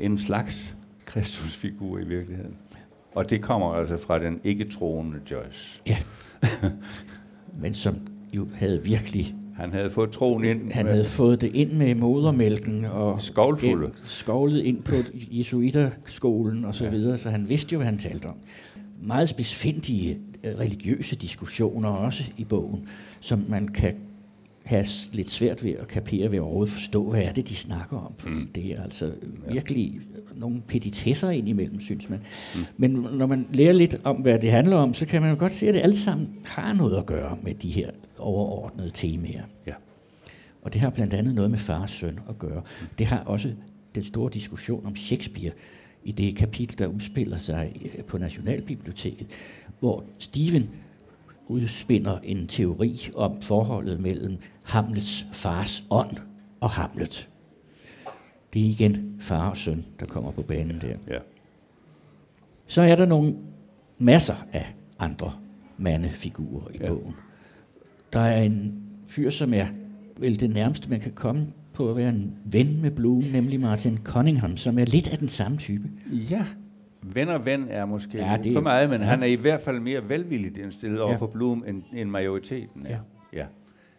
en 0.01 0.19
slags 0.19 0.75
kristusfigur 1.05 1.99
i 1.99 2.05
virkeligheden. 2.05 2.55
Og 3.15 3.31
det 3.31 3.43
kommer 3.43 3.73
altså 3.73 3.97
fra 3.97 4.19
den 4.19 4.41
ikke-troende 4.45 5.19
Joyce. 5.31 5.81
Ja. 5.87 5.97
Men 7.63 7.75
som 7.75 7.95
jo 8.33 8.49
havde 8.55 8.85
virkelig, 8.85 9.35
Han 9.57 9.73
havde 9.73 9.91
fået 9.91 10.11
troen 10.11 10.45
ind. 10.45 10.73
han 10.73 10.85
med- 10.85 10.93
havde 10.93 11.05
fået 11.05 11.41
det 11.41 11.55
ind 11.55 11.73
med 11.73 11.95
modermælken 11.95 12.85
og 12.85 13.23
Skovlfulde. 13.23 13.91
skovlet 14.05 14.61
ind 14.61 14.83
på 14.83 14.95
jesuiterskolen 15.13 16.65
og 16.65 16.75
så 16.75 16.85
Ja. 16.85 16.91
videre, 16.91 17.19
så 17.19 17.31
han 17.31 17.49
vidste 17.49 17.73
jo, 17.73 17.79
hvad 17.79 17.87
han 17.87 17.99
talte 17.99 18.27
om. 18.27 18.37
Meget 19.03 19.29
spidsfindige 19.29 20.19
øh, 20.45 20.59
religiøse 20.59 21.17
diskussioner 21.17 21.89
også 21.89 22.25
i 22.37 22.45
bogen, 22.45 22.89
som 23.21 23.45
man 23.49 23.69
kan 23.69 23.95
have 24.69 24.87
lidt 25.13 25.31
svært 25.31 25.65
ved 25.65 25.73
at 25.73 25.89
kapere 25.89 26.31
ved 26.31 26.39
overhovedet 26.39 26.73
forstå, 26.73 27.11
hvad 27.11 27.23
er 27.23 27.33
det, 27.33 27.49
de 27.49 27.55
snakker 27.55 27.97
om. 27.97 28.15
Fordi 28.19 28.41
Mm. 28.41 28.47
det 28.55 28.73
er 28.73 28.83
altså 28.83 29.13
virkelig 29.51 30.01
nogle 30.37 30.63
petitesser 30.69 31.31
indimellem, 31.31 31.81
synes 31.81 32.09
man. 32.09 32.21
Mm. 32.55 32.61
Men 32.77 32.91
når 32.91 33.27
man 33.27 33.47
lærer 33.53 33.73
lidt 33.73 34.01
om, 34.05 34.17
hvad 34.17 34.39
det 34.39 34.51
handler 34.51 34.77
om, 34.77 34.95
så 34.95 35.07
kan 35.07 35.23
man 35.23 35.31
jo 35.31 35.37
godt 35.39 35.53
se, 35.53 35.69
at 35.69 35.75
det 35.75 35.81
alt 35.81 35.97
sammen 35.97 36.29
har 36.45 36.73
noget 36.73 36.97
at 36.97 37.07
gøre 37.07 37.39
med 37.43 37.55
de 37.55 37.69
her 37.69 37.91
overordnede 38.19 38.91
temaer. 38.95 39.43
Ja. 39.67 39.73
Og 40.63 40.73
det 40.73 40.81
har 40.81 40.91
blandt 40.91 41.15
andet 41.15 41.35
noget 41.35 41.51
med 41.51 41.59
far 41.59 41.83
og 41.83 41.91
søn 41.91 42.19
at 42.29 42.39
gøre. 42.39 42.63
Det 42.99 43.07
har 43.07 43.19
også 43.19 43.53
den 43.95 44.05
store 44.05 44.31
diskussion 44.35 44.87
om 44.87 44.97
Shakespeare 44.97 45.53
i 46.05 46.13
det 46.13 46.37
kapitel, 46.37 46.79
der 46.79 46.87
udspiller 46.87 47.37
sig 47.37 47.73
øh, 47.85 48.05
på 48.05 48.19
Nationalbiblioteket, 48.19 49.27
hvor 49.81 50.05
Stephen 50.19 50.71
udspinder 51.51 52.19
en 52.19 52.47
teori 52.47 53.09
om 53.15 53.41
forholdet 53.43 54.01
mellem 54.01 54.37
Hamlets 54.69 55.25
fars 55.33 55.85
ånd 55.91 56.17
og 56.61 56.71
Hamlet. 56.71 57.29
Det 58.53 58.63
er 58.63 58.67
igen 58.71 59.17
far 59.21 59.51
og 59.51 59.57
søn, 59.57 59.85
der 60.01 60.07
kommer 60.07 60.31
på 60.31 60.43
banen 60.43 60.81
der. 60.81 60.95
Ja. 61.09 61.19
Så 62.67 62.83
er 62.83 62.97
der 62.97 63.07
nogle 63.07 63.35
masser 63.99 64.35
af 64.53 64.75
andre 64.99 65.33
mandefigurer 65.79 66.71
i 66.75 66.79
Ja. 66.81 66.89
bogen. 66.89 67.15
Der 68.13 68.21
er 68.21 68.43
en 68.43 68.83
fyr, 69.07 69.31
som 69.31 69.55
er 69.55 69.67
vel 70.17 70.41
det 70.41 70.51
nærmeste, 70.51 70.91
man 70.91 71.01
kan 71.01 71.13
komme 71.13 71.47
på 71.73 71.91
at 71.91 71.97
være 71.97 72.09
en 72.09 72.35
ven 72.45 72.83
med 72.83 72.91
Bloom, 72.91 73.23
nemlig 73.33 73.61
Martin 73.61 73.99
Cunningham, 74.05 74.57
som 74.57 74.79
er 74.79 74.85
lidt 74.85 75.13
af 75.13 75.19
den 75.19 75.29
samme 75.29 75.57
type. 75.59 75.89
ja. 76.31 76.45
Ven 77.03 77.29
og 77.29 77.45
ven 77.45 77.67
er 77.69 77.85
måske 77.87 78.19
Ja, 78.19 78.39
det 78.43 78.53
for 78.53 78.61
meget, 78.61 78.91
men 78.91 79.01
ja. 79.01 79.07
han 79.07 79.23
er 79.23 79.27
i 79.27 79.35
hvert 79.35 79.61
fald 79.61 79.81
mere 79.81 80.09
velvilligt 80.09 80.57
indstillet 80.57 81.01
over 81.01 81.13
Ja. 81.13 81.17
for 81.19 81.27
Bloom 81.27 81.65
end, 81.69 81.83
end 81.95 82.11
majoriteten. 82.11 82.87
er. 82.87 82.91
Ja. 82.91 82.99
ja. 83.39 83.47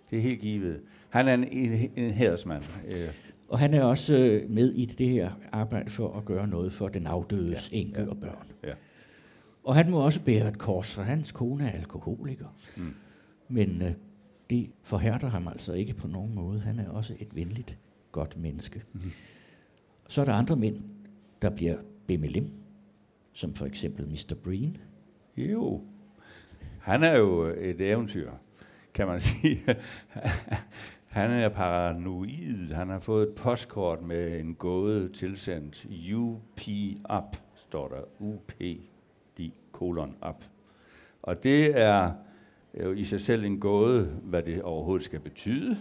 Det 0.10 0.18
er 0.18 0.22
helt 0.22 0.40
givet. 0.40 0.82
Han 1.10 1.28
er 1.28 1.34
en, 1.34 1.44
en, 1.44 1.92
en 1.96 2.12
hædersmand. 2.14 2.64
Øh, 2.88 3.08
Og 3.48 3.60
han 3.60 3.74
er 3.74 3.84
også 3.84 4.18
øh, 4.18 4.50
med 4.50 4.74
i 4.74 4.86
det 4.86 5.10
her 5.10 5.32
arbejde 5.52 5.90
for 5.90 6.18
at 6.18 6.26
gøre 6.26 6.48
noget 6.48 6.74
for 6.74 6.88
den 6.88 7.08
afdødes 7.08 7.72
ja. 7.72 7.78
enke 7.78 8.02
ja, 8.02 8.08
og 8.10 8.18
børn. 8.18 8.48
ja. 8.64 8.74
Og 9.64 9.76
han 9.76 9.92
må 9.92 10.06
også 10.06 10.22
bære 10.22 10.48
et 10.50 10.58
kors, 10.58 10.94
for 10.94 11.02
hans 11.02 11.32
kone 11.32 11.68
er 11.68 11.72
alkoholiker. 11.72 12.56
Mm. 12.78 12.94
Men 13.48 13.82
øh, 13.82 13.92
det 14.50 14.70
forhærder 14.84 15.28
ham 15.30 15.48
altså 15.48 15.74
ikke 15.74 15.94
på 15.94 16.08
nogen 16.08 16.36
måde. 16.36 16.60
Han 16.60 16.80
er 16.80 16.90
også 16.90 17.14
et 17.20 17.36
venligt, 17.36 17.78
godt 18.12 18.38
menneske. 18.42 18.82
Mhm. 18.94 19.12
Så 20.08 20.22
er 20.22 20.26
der 20.26 20.34
andre 20.34 20.56
mænd, 20.56 20.78
der 21.42 21.50
bliver 21.50 21.78
BMLM, 22.08 22.50
som 23.34 23.54
for 23.54 23.66
eksempel 23.66 24.08
Mr. 24.08 24.36
Breen. 24.44 24.78
Jo. 25.38 25.82
Han 26.80 27.04
er 27.04 27.18
jo 27.18 27.44
et 27.46 27.82
eventyr, 27.82 28.32
kan 29.00 29.08
man 29.08 29.22
sige. 29.32 29.66
Han 31.08 31.32
er 31.32 31.50
paranoid. 31.50 32.74
Han 32.74 32.90
har 32.90 33.00
fået 33.00 33.28
et 33.28 33.36
postkort 33.36 34.02
med 34.02 34.40
en 34.40 34.56
gåde 34.56 35.10
tilsendt. 35.10 35.86
UP 36.16 36.60
up, 37.18 37.38
står 37.56 37.88
der. 37.88 38.02
UP, 38.20 38.52
de 39.38 39.52
kolon 39.72 40.16
up. 40.30 40.46
Og 41.22 41.44
det 41.44 41.80
er 41.82 42.12
jo 42.84 42.92
i 42.92 43.04
sig 43.04 43.22
selv 43.22 43.44
en 43.44 43.60
gåde, 43.60 44.06
hvad 44.24 44.44
det 44.44 44.62
overhovedet 44.62 45.06
skal 45.06 45.20
betyde, 45.20 45.78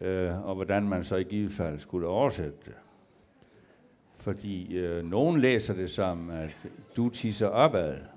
øh, 0.00 0.46
og 0.46 0.54
hvordan 0.54 0.88
man 0.88 1.04
så 1.04 1.16
i 1.16 1.22
givet 1.22 1.52
fald 1.52 1.78
skulle 1.78 2.06
oversætte 2.06 2.58
det. 2.64 2.74
Fordi 4.16 4.76
øh, 4.76 5.04
nogen 5.04 5.40
læser 5.40 5.74
det 5.74 5.90
som, 5.90 6.30
at 6.30 6.68
du 6.96 7.08
tisser 7.08 7.46
opad. 7.46 8.15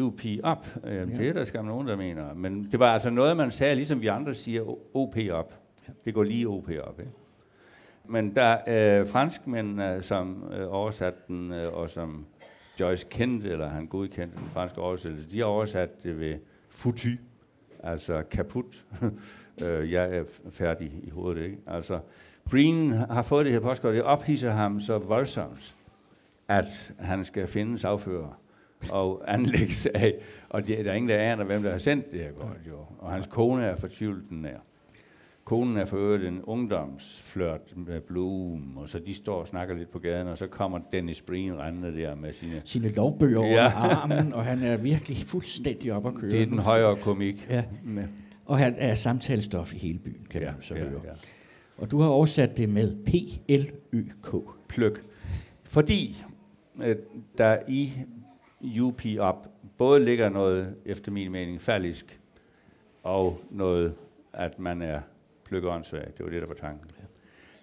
UP 0.00 0.20
up. 0.50 0.66
Jamen, 0.84 1.10
Ja. 1.10 1.18
Det 1.18 1.28
er 1.28 1.32
der 1.32 1.44
skam 1.44 1.64
nogen, 1.64 1.88
der 1.88 1.96
mener. 1.96 2.34
Men 2.34 2.68
det 2.72 2.80
var 2.80 2.86
altså 2.94 3.10
noget, 3.10 3.36
man 3.36 3.50
sagde, 3.50 3.74
ligesom 3.74 4.00
vi 4.00 4.06
andre 4.06 4.34
siger, 4.34 4.62
OP 4.96 5.16
op. 5.30 5.54
Ja. 5.88 5.92
Det 6.04 6.14
går 6.14 6.22
lige 6.22 6.48
OP 6.48 6.68
op. 6.82 7.00
Ikke? 7.00 7.12
Men 8.08 8.36
der 8.36 8.42
er 8.42 9.00
øh, 9.00 9.06
franskmænd, 9.06 10.02
som 10.02 10.52
øh, 10.52 10.72
oversatte 10.72 11.18
den, 11.28 11.52
øh, 11.52 11.72
og 11.74 11.90
som 11.90 12.26
Joyce 12.80 13.06
kendte, 13.10 13.48
eller 13.48 13.68
han 13.68 13.86
godkendte 13.86 14.36
den 14.36 14.46
franske 14.50 14.80
oversættelse, 14.80 15.30
de 15.30 15.38
har 15.38 15.46
oversat 15.46 16.02
det 16.02 16.20
ved 16.20 16.34
foutu, 16.70 17.08
altså 17.82 18.22
kaput. 18.30 18.86
øh, 19.64 19.92
jeg 19.92 20.16
er 20.16 20.24
færdig 20.50 20.92
i 21.02 21.10
hovedet, 21.10 21.44
ikke? 21.44 21.58
Altså, 21.66 21.98
Breen 22.50 22.92
har 22.92 23.22
fået 23.22 23.44
det 23.46 23.52
her 23.52 23.60
postkort, 23.60 23.94
det 23.94 24.02
ophidser 24.02 24.50
ham 24.50 24.80
så 24.80 24.98
voldsomt, 24.98 25.76
at 26.48 26.92
han 26.98 27.24
skal 27.24 27.46
finde 27.46 27.78
sagfører 27.78 28.40
og 28.90 29.34
anlægge 29.34 29.72
sig 29.72 30.14
Og 30.48 30.66
det, 30.66 30.84
der 30.84 30.90
er 30.90 30.94
ingen, 30.94 31.08
der 31.08 31.18
aner, 31.18 31.44
hvem 31.44 31.62
der 31.62 31.70
har 31.70 31.78
sendt 31.78 32.12
det 32.12 32.20
her 32.20 32.32
godt, 32.32 32.58
jo. 32.68 32.76
Og 32.98 33.12
hans 33.12 33.26
kone 33.26 33.64
er 33.64 33.76
fortvivlet 33.76 34.24
den 34.30 34.44
er. 34.44 34.58
Konen 35.44 35.76
er 35.76 35.84
for 35.84 35.96
øvrigt 35.96 36.24
en 36.24 36.42
ungdomsflørt 36.42 37.76
med 37.76 38.00
Bloom, 38.00 38.76
og 38.76 38.88
så 38.88 38.98
de 38.98 39.14
står 39.14 39.40
og 39.40 39.46
snakker 39.46 39.74
lidt 39.74 39.90
på 39.90 39.98
gaden, 39.98 40.28
og 40.28 40.38
så 40.38 40.46
kommer 40.46 40.78
Dennis 40.92 41.20
Breen 41.20 41.58
rendende 41.58 41.96
der 41.96 42.14
med 42.14 42.32
sine... 42.32 42.62
Sine 42.64 42.88
lovbøger 42.88 43.46
ja. 43.46 43.68
armen, 43.68 44.32
og 44.32 44.44
han 44.44 44.62
er 44.62 44.76
virkelig 44.76 45.16
fuldstændig 45.16 45.92
op 45.92 46.06
at 46.06 46.14
køre. 46.14 46.30
Det 46.30 46.42
er 46.42 46.46
den 46.46 46.58
højere 46.58 46.96
komik. 46.96 47.46
Ja. 47.50 47.64
Og 48.44 48.58
han 48.58 48.74
er 48.78 48.94
samtalestof 48.94 49.74
i 49.74 49.78
hele 49.78 49.98
byen, 49.98 50.26
kan 50.30 50.42
ja, 50.42 50.52
man 50.52 50.62
så 50.62 50.74
ja, 50.74 50.80
høre. 50.80 51.00
Ja. 51.04 51.10
Og 51.78 51.90
du 51.90 52.00
har 52.00 52.08
oversat 52.08 52.56
det 52.56 52.68
med 52.68 52.96
P-L-Y-K. 53.04 54.36
Pløk. 54.68 55.02
Fordi 55.64 56.16
øh, 56.84 56.96
der 57.38 57.58
i 57.68 57.90
UP 58.60 59.00
op 59.18 59.48
både 59.78 60.04
ligger 60.04 60.28
noget, 60.28 60.76
efter 60.84 61.12
min 61.12 61.32
mening, 61.32 61.60
fallisk, 61.60 62.20
og 63.02 63.40
noget, 63.50 63.94
at 64.32 64.58
man 64.58 64.82
er 64.82 65.00
pløkkeåndssvag. 65.44 66.12
Det 66.16 66.24
var 66.24 66.30
det, 66.30 66.42
der 66.42 66.48
var 66.48 66.54
tanken. 66.54 66.90
Ja. 66.98 67.04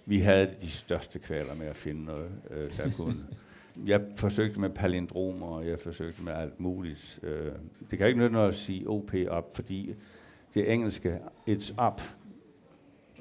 Vi 0.05 0.19
havde 0.19 0.55
de 0.61 0.69
største 0.69 1.19
kvaler 1.19 1.55
med 1.55 1.67
at 1.67 1.75
finde 1.75 2.05
noget, 2.05 2.31
øh, 2.49 2.77
der 2.77 2.91
kunne... 2.91 3.15
Jeg 3.85 4.01
forsøgte 4.15 4.59
med 4.59 4.69
palindromer, 4.69 5.47
og 5.47 5.67
jeg 5.67 5.79
forsøgte 5.79 6.23
med 6.23 6.33
alt 6.33 6.59
muligt. 6.59 7.19
Øh, 7.23 7.51
det 7.91 7.97
kan 7.97 8.07
ikke 8.07 8.19
nytte 8.19 8.33
noget 8.33 8.47
at 8.47 8.55
sige 8.55 8.87
OP 8.87 9.13
op, 9.27 9.55
fordi 9.55 9.95
det 10.53 10.73
engelske 10.73 11.19
it's 11.49 11.87
up, 11.87 12.01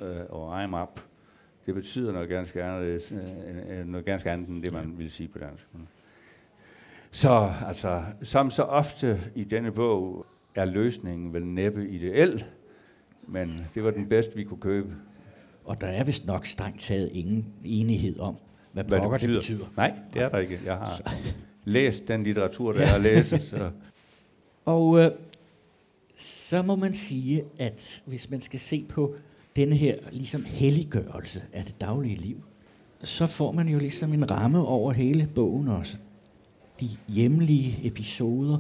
øh, 0.03 0.21
og 0.29 0.65
I'm 0.65 0.77
up, 0.83 1.01
det 1.67 1.75
betyder 1.75 2.13
noget 2.13 2.29
ganske 2.29 2.63
andet, 2.63 3.13
øh, 3.69 3.87
noget 3.87 4.05
ganske 4.05 4.31
andet 4.31 4.49
end 4.49 4.63
det, 4.63 4.73
man 4.73 4.99
vil 4.99 5.11
sige 5.11 5.29
på 5.29 5.39
dansk. 5.39 5.67
Så 7.13 7.53
altså, 7.67 8.03
som 8.23 8.51
så 8.51 8.63
ofte 8.63 9.21
i 9.35 9.45
denne 9.45 9.73
bog, 9.73 10.27
er 10.55 10.65
løsningen 10.65 11.33
vel 11.33 11.47
næppe 11.47 11.89
ideel, 11.89 12.45
men 13.29 13.67
det 13.75 13.85
var 13.85 13.91
den 13.91 14.09
bedste, 14.09 14.37
vi 14.37 14.45
kunne 14.45 14.61
købe. 14.61 14.95
Og 15.65 15.81
der 15.81 15.87
er 15.87 16.05
vist 16.05 16.27
nok 16.27 16.47
strengt 16.47 16.81
taget 16.81 17.11
ingen 17.13 17.47
enighed 17.65 18.21
om, 18.21 18.37
hvad, 18.73 18.85
hvad 18.85 18.99
pokker 18.99 19.19
det 19.19 19.29
betyder. 19.29 19.59
det 19.59 19.67
betyder. 19.67 19.77
Nej, 19.77 19.99
det 20.15 20.23
er 20.23 20.29
der 20.29 20.39
ikke. 20.39 20.61
Jeg 20.65 20.77
har 20.77 20.97
så. 20.97 21.03
læst 21.65 22.09
den 22.09 22.23
litteratur, 22.23 22.73
der 22.73 22.81
ja. 22.81 22.87
har 22.87 22.99
læst. 22.99 23.29
Så. 23.29 23.71
Og 24.65 24.99
øh, 24.99 25.11
så 26.17 26.63
må 26.63 26.77
man 26.77 26.95
sige, 26.95 27.45
at 27.59 28.03
hvis 28.07 28.31
man 28.31 28.41
skal 28.41 28.61
se 28.61 28.85
på 28.89 29.15
denne 29.57 29.77
her 29.77 29.97
ligesom 30.11 30.45
helliggørelse 30.45 31.43
af 31.53 31.65
det 31.65 31.81
daglige 31.81 32.17
liv, 32.17 32.37
så 33.03 33.27
får 33.27 33.53
man 33.53 33.69
jo 33.69 33.79
ligesom 33.79 34.13
en 34.13 34.31
ramme 34.31 34.67
over 34.67 34.93
hele 34.93 35.29
bogen 35.35 35.69
også. 35.69 35.97
De 36.83 37.13
hjemlige 37.13 37.79
episoder, 37.83 38.59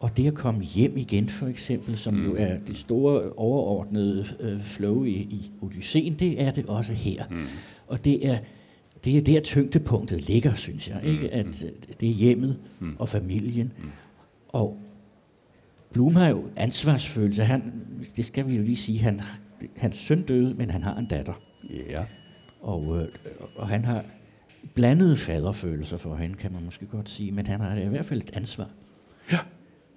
og 0.00 0.16
det 0.16 0.26
at 0.26 0.34
komme 0.34 0.64
hjem 0.64 0.96
igen, 0.96 1.28
for 1.28 1.46
eksempel, 1.46 1.98
som 1.98 2.14
mm. 2.14 2.24
jo 2.24 2.34
er 2.38 2.58
det 2.58 2.76
store 2.76 3.32
overordnede 3.32 4.26
øh, 4.40 4.62
flow 4.62 5.04
i, 5.04 5.10
i 5.10 5.50
Odysseen, 5.60 6.14
det 6.14 6.42
er 6.42 6.50
det 6.50 6.66
også 6.66 6.92
her. 6.92 7.24
Mm. 7.30 7.36
Og 7.86 8.04
det 8.04 8.28
er, 8.28 8.38
det 9.04 9.16
er 9.16 9.20
der 9.20 9.40
tyngdepunktet 9.40 10.28
ligger, 10.28 10.54
synes 10.54 10.88
jeg. 10.88 11.00
Ikke? 11.04 11.22
Mm. 11.22 11.28
At 11.32 11.46
mm. 11.46 11.66
Øh, 11.66 11.72
det 12.00 12.08
er 12.08 12.14
hjemmet 12.14 12.56
mm. 12.80 12.96
og 12.98 13.08
familien. 13.08 13.72
Mm. 13.78 13.90
Og 14.48 14.78
Blum 15.92 16.14
har 16.14 16.28
jo 16.28 16.44
ansvarsfølelse. 16.56 17.44
Han, 17.44 17.86
det 18.16 18.24
skal 18.24 18.48
vi 18.48 18.54
jo 18.54 18.62
lige 18.62 18.76
sige, 18.76 18.98
han, 18.98 19.20
hans 19.76 19.98
søn 19.98 20.22
døde, 20.22 20.54
men 20.54 20.70
han 20.70 20.82
har 20.82 20.96
en 20.96 21.06
datter. 21.06 21.40
Ja. 21.90 22.04
Og, 22.60 22.98
øh, 22.98 23.08
og 23.56 23.68
han 23.68 23.84
har 23.84 24.04
blandede 24.74 25.16
faderfølelser 25.16 25.96
for 25.96 26.16
hende, 26.16 26.34
kan 26.34 26.52
man 26.52 26.64
måske 26.64 26.86
godt 26.86 27.10
sige, 27.10 27.32
men 27.32 27.46
han 27.46 27.60
har 27.60 27.76
i 27.76 27.88
hvert 27.88 28.06
fald 28.06 28.22
et 28.22 28.30
ansvar. 28.34 28.68
Ja. 29.32 29.38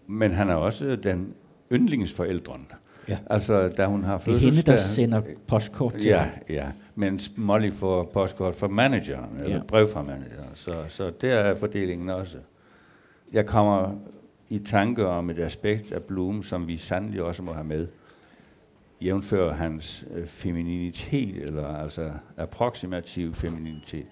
Men 0.08 0.32
han 0.32 0.50
er 0.50 0.56
også 0.56 0.96
den 0.96 1.34
yndlingsforældren. 1.72 2.68
Ja. 3.08 3.18
Altså, 3.30 3.70
da 3.70 3.86
hun 3.86 4.04
har 4.04 4.18
Det 4.18 4.34
er 4.34 4.38
hende, 4.38 4.62
der 4.62 4.78
sender 4.78 5.22
postkort 5.48 5.94
til 5.94 6.04
Ja, 6.04 6.30
ja. 6.50 6.68
Mens 6.96 7.32
Molly 7.36 7.72
får 7.72 8.04
postkort 8.04 8.56
fra 8.56 8.68
manageren, 8.68 9.38
ja. 9.40 9.44
eller 9.44 9.64
brev 9.64 9.90
fra 9.90 10.02
manageren. 10.02 10.50
Så, 10.54 10.74
så 10.90 11.12
der 11.22 11.36
er 11.36 11.56
fordelingen 11.56 12.10
også. 12.10 12.38
Jeg 13.34 13.46
kommer 13.46 13.96
i 14.50 14.60
tanke 14.60 15.08
om 15.08 15.30
et 15.30 15.40
aspekt 15.40 15.92
af 15.92 16.04
Bloom, 16.04 16.44
som 16.44 16.68
vi 16.68 16.78
sandelig 16.78 17.24
også 17.24 17.44
må 17.44 17.54
have 17.54 17.66
med. 17.66 17.88
Jævnfør 19.02 19.54
hans 19.54 20.06
øh, 20.16 20.28
femininitet, 20.28 21.44
eller 21.44 21.68
altså 21.68 22.12
approximativ 22.38 23.36
femininitet. 23.36 24.06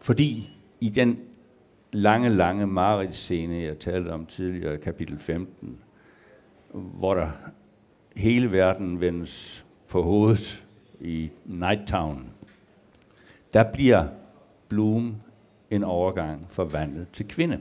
Fordi 0.00 0.56
i 0.80 0.88
den 0.88 1.18
lange, 1.92 2.28
lange 2.28 2.66
mareridsscene, 2.66 3.62
jeg 3.62 3.78
talte 3.78 4.08
om 4.08 4.26
tidligere, 4.26 4.78
kapitel 4.78 5.18
15, 5.18 5.78
hvor 6.72 7.14
der 7.14 7.28
hele 8.16 8.52
verden 8.52 9.00
vendes 9.00 9.66
på 9.88 10.02
hovedet 10.02 10.66
i 11.00 11.30
Nighttown, 11.44 12.30
der 13.52 13.72
bliver 13.72 14.06
Bloom 14.68 15.16
en 15.70 15.84
overgang 15.84 16.46
forvandlet 16.48 17.06
til 17.12 17.28
kvinde. 17.28 17.60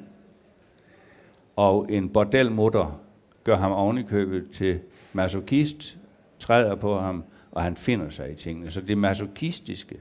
Og 1.56 1.88
en 1.90 2.10
bordelmutter 2.10 3.02
gør 3.44 3.58
ham 3.58 3.72
ovenikøbet 3.72 4.52
til 4.52 4.80
masochist, 5.14 5.98
træder 6.40 6.76
på 6.76 7.00
ham, 7.00 7.24
og 7.52 7.64
han 7.64 7.76
finder 7.76 8.10
sig 8.10 8.32
i 8.32 8.36
tingene. 8.36 8.72
Så 8.72 8.82
det 8.82 8.98
masochistiske 8.98 9.98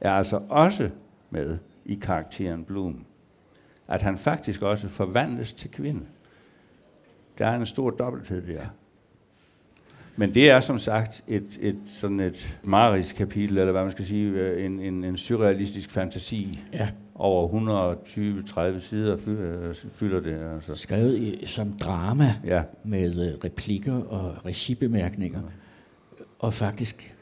er 0.00 0.12
altså 0.12 0.42
også 0.48 0.90
med 1.30 1.58
i 1.84 1.94
karakteren 1.94 2.64
Bloom 2.64 3.06
at 3.88 4.02
han 4.02 4.18
faktisk 4.18 4.62
også 4.62 4.88
forvandles 4.88 5.52
til 5.52 5.70
kvinde. 5.70 6.00
Der 7.38 7.46
er 7.46 7.56
en 7.56 7.66
stor 7.66 7.90
dobbelthed 7.90 8.46
der. 8.46 8.62
Men 10.16 10.34
det 10.34 10.50
er 10.50 10.60
som 10.60 10.78
sagt 10.78 11.24
et, 11.28 11.58
et 11.60 11.78
sådan 11.86 12.20
et 12.20 12.58
marisk 12.62 13.16
kapitel, 13.16 13.58
eller 13.58 13.72
hvad 13.72 13.82
man 13.82 13.90
skal 13.90 14.04
sige, 14.04 14.30
øh, 14.30 14.64
en, 14.64 14.80
en, 14.80 15.04
en 15.04 15.16
surrealistisk 15.16 15.90
fantasi. 15.90 16.60
Ja. 16.72 16.88
Over 17.14 17.48
120-30 18.76 18.80
sider 18.80 19.16
fylder 19.92 20.20
det. 20.20 20.54
Altså. 20.54 20.74
Skrevet 20.74 21.18
i, 21.18 21.46
som 21.46 21.72
drama, 21.72 22.24
ja. 22.44 22.62
med 22.84 23.28
øh, 23.28 23.38
replikker 23.44 23.94
og 23.94 24.46
regibemærkninger. 24.46 25.40
Ja. 25.40 26.24
Og 26.38 26.54
faktisk, 26.54 27.16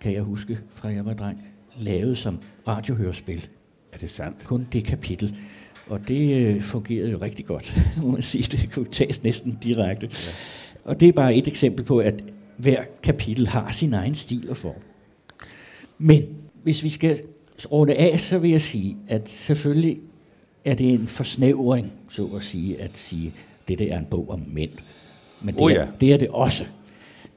kan 0.00 0.12
jeg 0.12 0.22
huske 0.22 0.58
fra 0.70 0.88
jeg 0.88 1.04
var 1.04 1.14
dreng, 1.14 1.46
lavet 1.76 2.18
som 2.18 2.38
radiohørespil. 2.68 3.48
Er 3.92 3.98
det 3.98 4.10
sandt? 4.10 4.44
Kun 4.44 4.68
det 4.72 4.84
kapitel. 4.84 5.36
Og 5.86 6.08
det 6.08 6.46
øh, 6.46 6.62
fungerede 6.62 7.10
jo 7.10 7.18
rigtig 7.18 7.44
godt, 7.44 7.74
må 8.02 8.10
man 8.10 8.22
sige. 8.22 8.56
Det 8.56 8.72
kunne 8.72 8.86
tages 8.86 9.22
næsten 9.22 9.58
direkte. 9.62 10.06
Ja. 10.12 10.32
Og 10.84 11.00
det 11.00 11.08
er 11.08 11.12
bare 11.12 11.34
et 11.34 11.48
eksempel 11.48 11.84
på, 11.84 11.98
at 11.98 12.24
hver 12.56 12.84
kapitel 13.02 13.48
har 13.48 13.70
sin 13.70 13.94
egen 13.94 14.14
stil 14.14 14.50
og 14.50 14.56
form. 14.56 14.82
Men 15.98 16.22
hvis 16.62 16.82
vi 16.82 16.88
skal 16.88 17.20
runde 17.72 17.94
af, 17.94 18.20
så 18.20 18.38
vil 18.38 18.50
jeg 18.50 18.62
sige, 18.62 18.96
at 19.08 19.28
selvfølgelig 19.28 19.98
er 20.64 20.74
det 20.74 20.92
en 20.92 21.06
forsnævring, 21.06 21.92
så 22.08 22.28
at 22.36 22.44
sige, 22.44 22.80
at 22.80 22.96
sige, 22.96 23.32
det 23.68 23.78
der 23.78 23.94
er 23.94 23.98
en 23.98 24.06
bog 24.10 24.30
om 24.30 24.42
mænd. 24.52 24.70
Men 25.40 25.54
det, 25.54 25.62
oh 25.62 25.72
ja. 25.72 25.76
er, 25.76 25.86
det 26.00 26.12
er 26.12 26.16
det 26.16 26.28
også. 26.28 26.64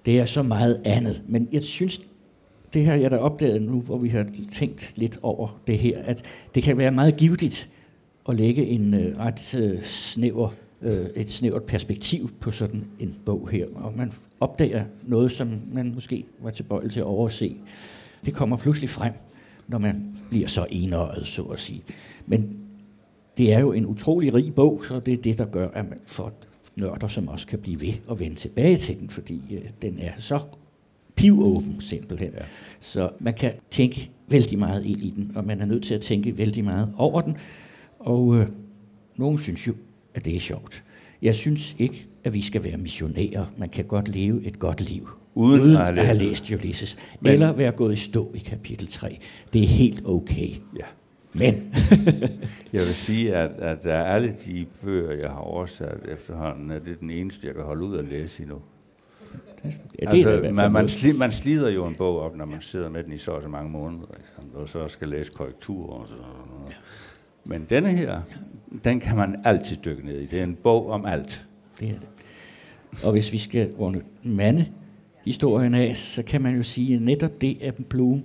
Det 0.05 0.19
er 0.19 0.25
så 0.25 0.43
meget 0.43 0.81
andet. 0.85 1.21
Men 1.27 1.47
jeg 1.51 1.63
synes, 1.63 2.01
det 2.75 2.85
har 2.85 2.95
jeg 2.95 3.11
da 3.11 3.17
opdaget 3.17 3.61
nu, 3.61 3.81
hvor 3.81 3.97
vi 3.97 4.09
har 4.09 4.25
tænkt 4.51 4.93
lidt 4.95 5.19
over 5.21 5.61
det 5.67 5.79
her, 5.79 6.01
at 6.01 6.23
det 6.55 6.63
kan 6.63 6.77
være 6.77 6.91
meget 6.91 7.17
givetigt 7.17 7.69
at 8.29 8.35
lægge 8.35 8.65
en 8.65 8.93
øh, 8.93 9.15
ret 9.17 9.55
øh, 9.55 9.83
snæver, 9.83 10.49
øh, 10.81 11.05
et 11.15 11.31
snævert 11.31 11.63
perspektiv 11.63 12.29
på 12.39 12.51
sådan 12.51 12.85
en 12.99 13.15
bog 13.25 13.49
her. 13.49 13.65
Og 13.75 13.93
man 13.97 14.13
opdager 14.39 14.83
noget, 15.03 15.31
som 15.31 15.61
man 15.73 15.91
måske 15.95 16.25
var 16.39 16.49
tilbøjelig 16.49 16.91
til 16.91 16.99
at 16.99 17.05
overse. 17.05 17.55
Det 18.25 18.33
kommer 18.33 18.57
pludselig 18.57 18.89
frem, 18.89 19.13
når 19.67 19.77
man 19.77 20.15
bliver 20.29 20.47
så 20.47 20.65
enøjet, 20.69 21.27
så 21.27 21.41
at 21.41 21.59
sige. 21.59 21.83
Men 22.25 22.57
det 23.37 23.53
er 23.53 23.59
jo 23.59 23.71
en 23.71 23.85
utrolig 23.85 24.33
rig 24.33 24.55
bog, 24.55 24.81
så 24.87 24.99
det 24.99 25.13
er 25.13 25.21
det, 25.21 25.37
der 25.37 25.45
gør, 25.45 25.67
at 25.67 25.89
man 25.89 25.99
får 26.07 26.31
nørder, 26.75 27.07
som 27.07 27.27
også 27.27 27.47
kan 27.47 27.59
blive 27.59 27.81
ved 27.81 27.93
og 28.07 28.19
vende 28.19 28.35
tilbage 28.35 28.77
til 28.77 28.99
den, 28.99 29.09
fordi 29.09 29.41
øh, 29.51 29.69
den 29.81 29.99
er 29.99 30.11
så 30.17 30.39
pivåben 31.15 31.81
simpelthen. 31.81 32.29
Ja. 32.33 32.43
Så 32.79 33.09
man 33.19 33.33
kan 33.33 33.51
tænke 33.69 34.09
vældig 34.29 34.59
meget 34.59 34.85
ind 34.85 34.99
i 34.99 35.13
den, 35.15 35.31
og 35.35 35.45
man 35.45 35.61
er 35.61 35.65
nødt 35.65 35.83
til 35.83 35.93
at 35.95 36.01
tænke 36.01 36.37
vældig 36.37 36.63
meget 36.63 36.93
over 36.97 37.21
den. 37.21 37.37
Og 37.99 38.35
øh, 38.35 38.47
nogen 39.17 39.39
synes 39.39 39.67
jo, 39.67 39.73
at 40.13 40.25
det 40.25 40.35
er 40.35 40.39
sjovt. 40.39 40.83
Jeg 41.21 41.35
synes 41.35 41.75
ikke, 41.79 42.05
at 42.23 42.33
vi 42.33 42.41
skal 42.41 42.63
være 42.63 42.77
missionærer. 42.77 43.45
Man 43.57 43.69
kan 43.69 43.85
godt 43.85 44.07
leve 44.07 44.45
et 44.45 44.59
godt 44.59 44.89
liv, 44.89 45.09
Uden 45.33 45.61
uden 45.61 45.75
at 45.75 45.77
have 45.83 45.99
at 45.99 46.05
have 46.05 46.17
læst 46.17 46.51
Ulysses. 46.51 46.97
Men- 47.21 47.31
Eller 47.31 47.53
være 47.53 47.71
gået 47.71 47.93
i 47.93 47.97
stå 47.97 48.31
i 48.35 48.39
kapitel 48.39 48.87
3. 48.87 49.19
Det 49.53 49.63
er 49.63 49.67
helt 49.67 50.01
okay. 50.05 50.49
Ja. 50.77 50.85
Men 51.33 51.53
Jeg 52.73 52.81
vil 52.85 52.95
sige, 52.95 53.35
at, 53.35 53.51
at 53.51 53.85
alle 53.85 54.35
de 54.45 54.65
bøger, 54.83 55.11
jeg 55.11 55.29
har 55.29 55.37
oversat 55.39 55.97
efterhånden, 56.11 56.71
er 56.71 56.79
det 56.79 56.99
den 56.99 57.09
eneste, 57.09 57.47
jeg 57.47 57.55
kan 57.55 57.63
holde 57.63 57.85
ud 57.85 57.97
at 57.97 58.05
læse 58.05 58.43
endnu. 58.43 58.57
Ja, 59.63 59.69
det 60.05 60.13
altså, 60.13 60.29
er 60.29 60.51
man, 60.51 60.71
man, 60.71 60.89
sli, 60.89 61.11
man 61.11 61.31
slider 61.31 61.71
jo 61.71 61.85
en 61.85 61.95
bog 61.95 62.19
op, 62.19 62.35
når 62.35 62.45
man 62.45 62.61
sidder 62.61 62.89
med 62.89 63.03
den 63.03 63.13
i 63.13 63.17
så 63.17 63.31
og 63.31 63.41
så 63.41 63.47
mange 63.47 63.69
måneder, 63.69 64.07
ikke 64.17 64.57
og 64.57 64.69
så 64.69 64.87
skal 64.87 65.07
læse 65.07 65.31
korrektur 65.31 65.89
og 65.89 66.07
sådan 66.07 66.23
noget. 66.23 66.75
Men 67.43 67.65
denne 67.69 67.91
her, 67.91 68.21
den 68.83 68.99
kan 68.99 69.17
man 69.17 69.41
altid 69.43 69.77
dykke 69.85 70.05
ned 70.05 70.19
i. 70.19 70.25
Det 70.25 70.39
er 70.39 70.43
en 70.43 70.55
bog 70.55 70.89
om 70.89 71.05
alt. 71.05 71.45
Det 71.79 71.89
er 71.89 71.93
det. 71.93 72.07
Og 73.03 73.11
hvis 73.11 73.31
vi 73.31 73.37
skal 73.37 73.71
runde 73.79 74.01
mande 74.23 74.65
historien 75.25 75.73
af, 75.73 75.95
så 75.97 76.23
kan 76.23 76.41
man 76.41 76.55
jo 76.55 76.63
sige, 76.63 76.95
at 76.95 77.01
netop 77.01 77.41
det, 77.41 77.57
at 77.61 77.75
Bloom 77.89 78.23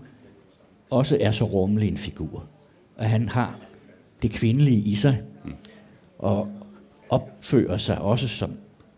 også 0.90 1.18
er 1.20 1.30
så 1.30 1.44
rummelig 1.44 1.88
en 1.88 1.96
figur. 1.96 2.46
At 2.96 3.10
han 3.10 3.28
har 3.28 3.58
det 4.22 4.30
kvindelige 4.30 4.80
i 4.80 4.94
sig, 4.94 5.22
og 6.18 6.48
opfører 7.08 7.76
sig 7.76 7.98
også 7.98 8.28
som 8.28 8.50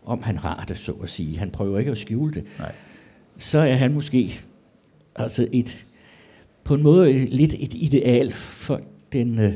om 0.05 0.23
han 0.23 0.37
har 0.37 0.65
det, 0.67 0.77
så 0.77 0.91
at 0.91 1.09
sige. 1.09 1.37
Han 1.37 1.51
prøver 1.51 1.79
ikke 1.79 1.91
at 1.91 1.97
skjule 1.97 2.33
det. 2.33 2.43
Nej. 2.59 2.71
Så 3.37 3.59
er 3.59 3.73
han 3.73 3.93
måske 3.93 4.39
altså 5.15 5.47
et, 5.51 5.85
på 6.63 6.73
en 6.73 6.83
måde 6.83 7.13
lidt 7.25 7.53
et 7.53 7.73
ideal 7.73 8.31
for 8.31 8.79
den 9.13 9.39
øh, 9.39 9.53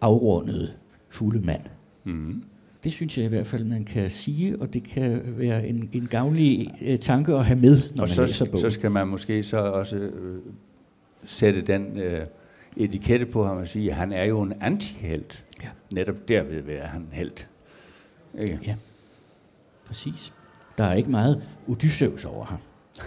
afrundede 0.00 0.72
fulde 1.08 1.40
mand. 1.46 1.62
Mm. 2.04 2.42
Det 2.84 2.92
synes 2.92 3.18
jeg 3.18 3.24
i 3.26 3.28
hvert 3.28 3.46
fald, 3.46 3.64
man 3.64 3.84
kan 3.84 4.10
sige, 4.10 4.60
og 4.60 4.74
det 4.74 4.84
kan 4.84 5.22
være 5.26 5.66
en, 5.68 5.88
en 5.92 6.06
gavnlig 6.06 6.70
øh, 6.82 6.98
tanke 6.98 7.34
at 7.34 7.46
have 7.46 7.60
med, 7.60 7.76
når 7.94 8.02
Og 8.02 8.08
man 8.16 8.26
læser 8.26 8.26
så, 8.26 8.44
bogen. 8.44 8.58
så 8.58 8.70
skal 8.70 8.90
man 8.90 9.08
måske 9.08 9.42
så 9.42 9.56
også 9.58 9.96
øh, 9.96 10.38
sætte 11.24 11.62
den 11.62 11.98
øh, 11.98 12.26
etikette 12.76 13.26
på 13.26 13.44
ham 13.46 13.56
og 13.56 13.68
sige, 13.68 13.90
at 13.90 13.96
han 13.96 14.12
er 14.12 14.24
jo 14.24 14.42
en 14.42 14.52
antihelt. 14.60 15.44
Ja. 15.62 15.68
Netop 15.92 16.28
derved 16.28 16.62
være 16.62 16.86
han 16.86 17.06
helt. 17.12 17.48
Ikke? 18.42 18.58
Ja, 18.66 18.74
præcis. 19.86 20.32
Der 20.78 20.84
er 20.84 20.94
ikke 20.94 21.10
meget 21.10 21.42
Odysseus 21.68 22.24
over 22.24 22.44
ham. 22.44 22.58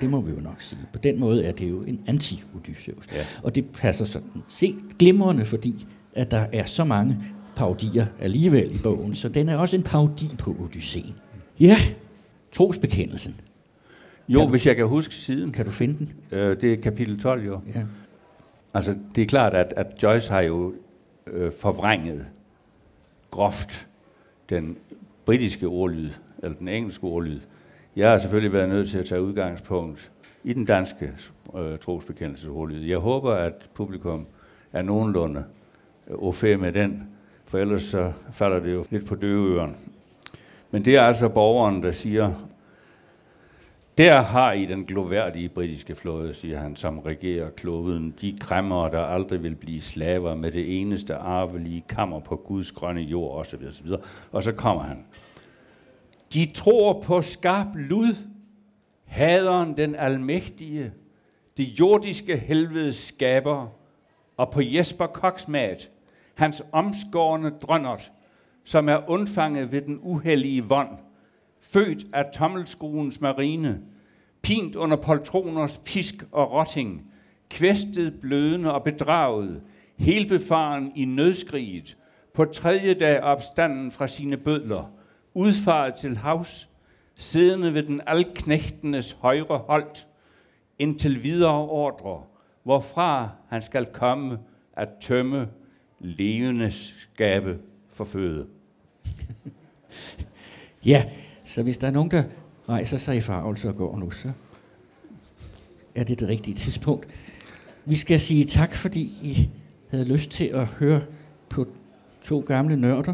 Det 0.02 0.10
må 0.10 0.22
vi 0.22 0.32
jo 0.32 0.40
nok 0.40 0.62
sige. 0.62 0.80
På 0.94 1.00
den 1.00 1.20
måde 1.20 1.44
er 1.46 1.52
det 1.52 1.70
jo 1.70 1.82
en 1.82 2.00
anti-Odysseus. 2.10 3.16
Ja. 3.16 3.26
Og 3.44 3.56
det 3.56 3.72
passer 3.74 4.06
sådan 4.06 4.44
set 4.48 4.76
glimrende, 5.00 5.46
fordi 5.46 5.88
at 6.14 6.32
der 6.32 6.46
er 6.54 6.66
så 6.66 6.84
mange 6.84 7.18
parodier 7.56 8.06
alligevel 8.20 8.76
i 8.76 8.78
bogen, 8.84 9.16
så 9.16 9.30
den 9.30 9.50
er 9.50 9.58
også 9.58 9.76
en 9.78 9.84
parodi 9.84 10.30
på 10.40 10.56
Odysseen. 10.60 11.16
Ja, 11.60 11.78
trosbekendelsen. 12.52 13.36
Jo, 14.30 14.40
Kan 14.40 14.46
du- 14.48 14.52
hvis 14.52 14.68
jeg 14.68 14.76
kan 14.76 14.88
huske 14.88 15.16
siden. 15.16 15.52
Kan 15.52 15.66
du 15.66 15.72
finde 15.72 15.98
den? 15.98 16.14
Øh, 16.32 16.62
det 16.62 16.74
er 16.74 16.82
kapitel 16.82 17.20
12 17.20 17.46
jo. 17.46 17.62
Ja. 17.76 17.84
Altså, 18.74 18.96
det 19.16 19.22
er 19.22 19.28
klart, 19.28 19.54
at, 19.54 19.74
at 19.78 20.04
Joyce 20.04 20.32
har 20.32 20.42
jo 20.42 20.74
øh, 21.28 21.52
forvrænget 21.60 22.26
groft 23.32 23.88
den 24.50 24.78
britiske 25.26 25.68
ordlyd, 25.68 26.12
eller 26.44 26.58
den 26.58 26.68
engelske 26.68 27.04
ordlyd. 27.04 27.40
Jeg 27.96 28.12
har 28.12 28.18
selvfølgelig 28.18 28.54
været 28.54 28.70
nødt 28.70 28.90
til 28.90 28.98
at 28.98 29.06
tage 29.06 29.22
udgangspunkt 29.22 30.12
i 30.44 30.54
den 30.54 30.66
danske 30.66 31.14
øh, 31.58 31.80
trosbekendelsesordlyd. 31.80 32.86
Jeg 32.86 32.98
håber, 32.98 33.34
at 33.34 33.70
publikum 33.74 34.26
er 34.74 34.82
nogenlunde 34.82 35.44
øh, 36.08 36.14
au 36.14 36.32
fait 36.32 36.60
med 36.60 36.74
den, 36.74 37.10
for 37.46 37.58
ellers 37.58 37.84
så 37.84 38.12
falder 38.32 38.60
det 38.60 38.74
jo 38.74 38.86
lidt 38.90 39.06
på 39.06 39.16
døveøren. 39.16 39.78
Men 40.72 40.86
det 40.86 40.96
er 40.96 41.02
altså 41.02 41.30
borgeren, 41.30 41.84
der 41.84 41.92
siger, 41.92 42.34
der 43.98 44.22
har 44.22 44.52
I 44.52 44.66
den 44.66 44.86
gloværdige 44.86 45.50
britiske 45.50 45.96
flåde, 45.96 46.34
siger 46.34 46.60
han, 46.60 46.76
som 46.76 47.00
regerer 47.00 47.50
kloden. 47.50 48.14
De 48.22 48.38
kræmmer, 48.40 48.90
der 48.90 49.00
aldrig 49.00 49.44
vil 49.44 49.56
blive 49.56 49.82
slaver 49.82 50.36
med 50.36 50.52
det 50.52 50.82
eneste 50.82 51.16
arvelige 51.16 51.84
kammer 51.90 52.20
på 52.20 52.36
Guds 52.36 52.72
grønne 52.72 53.02
jord, 53.02 53.40
osv. 53.40 53.60
osv. 53.68 53.88
Og 54.32 54.44
så 54.44 54.52
kommer 54.52 54.84
han. 54.84 55.06
De 56.34 56.52
tror 56.54 57.02
på 57.02 57.22
skarp 57.22 57.68
lud, 57.76 58.16
haderen 59.06 59.78
den 59.78 59.96
almægtige, 59.96 60.92
det 61.58 61.64
jordiske 61.64 62.38
helvedes 62.38 62.96
skaber, 62.96 63.68
og 64.38 64.52
på 64.52 64.62
Jesper 64.62 65.08
Koksmat, 65.08 65.90
hans 66.36 66.64
omskårende 66.72 67.50
drønnert, 67.50 68.12
som 68.64 68.90
er 68.90 69.10
undfanget 69.10 69.72
ved 69.72 69.82
den 69.82 70.00
uhellige 70.02 70.64
vond, 70.64 70.98
født 71.62 72.06
af 72.14 72.26
tommelskruens 72.34 73.22
marine, 73.22 73.82
pint 74.42 74.76
under 74.76 74.98
poltroners 74.98 75.82
pisk 75.86 76.16
og 76.32 76.52
rotting, 76.52 77.12
kvæstet, 77.50 78.20
blødende 78.22 78.74
og 78.74 78.84
bedraget, 78.84 79.64
helbefaren 79.98 80.92
i 80.96 81.06
nødskriget, 81.06 81.98
på 82.34 82.46
tredje 82.46 82.94
dag 82.94 83.22
opstanden 83.22 83.92
fra 83.92 84.08
sine 84.08 84.38
bødler, 84.38 84.92
udfaret 85.38 85.96
til 85.96 86.18
havs, 86.18 86.70
siddende 87.16 87.74
ved 87.74 87.84
den 87.84 88.02
alknægtenes 88.08 89.12
højre 89.12 89.58
holdt, 89.58 90.08
indtil 90.80 91.24
videre 91.24 91.54
ordre, 91.54 92.24
hvorfra 92.64 93.30
han 93.50 93.62
skal 93.62 93.86
komme 93.86 94.40
at 94.74 94.90
tømme 95.02 95.48
levende 96.00 96.72
skabe 96.72 97.60
for 97.90 98.06
føde. 98.06 98.48
Ja, 100.86 101.04
så 101.46 101.64
hvis 101.64 101.78
der 101.78 101.88
er 101.88 101.92
nogen, 101.92 102.12
der 102.12 102.24
rejser 102.70 102.98
sig 102.98 103.18
i 103.18 103.22
farvelse 103.22 103.70
og 103.70 103.76
går 103.76 103.98
nu, 103.98 104.12
så 104.12 104.32
er 105.96 106.04
det 106.04 106.20
det 106.20 106.28
rigtige 106.28 106.56
tidspunkt. 106.56 107.08
Vi 107.86 107.96
skal 107.96 108.20
sige 108.20 108.46
tak, 108.46 108.74
fordi 108.74 109.02
I 109.02 109.50
havde 109.90 110.06
lyst 110.06 110.32
til 110.32 110.46
at 110.46 110.66
høre 110.68 111.02
på 111.50 111.68
to 112.24 112.40
gamle 112.40 112.78
nørder, 112.78 113.14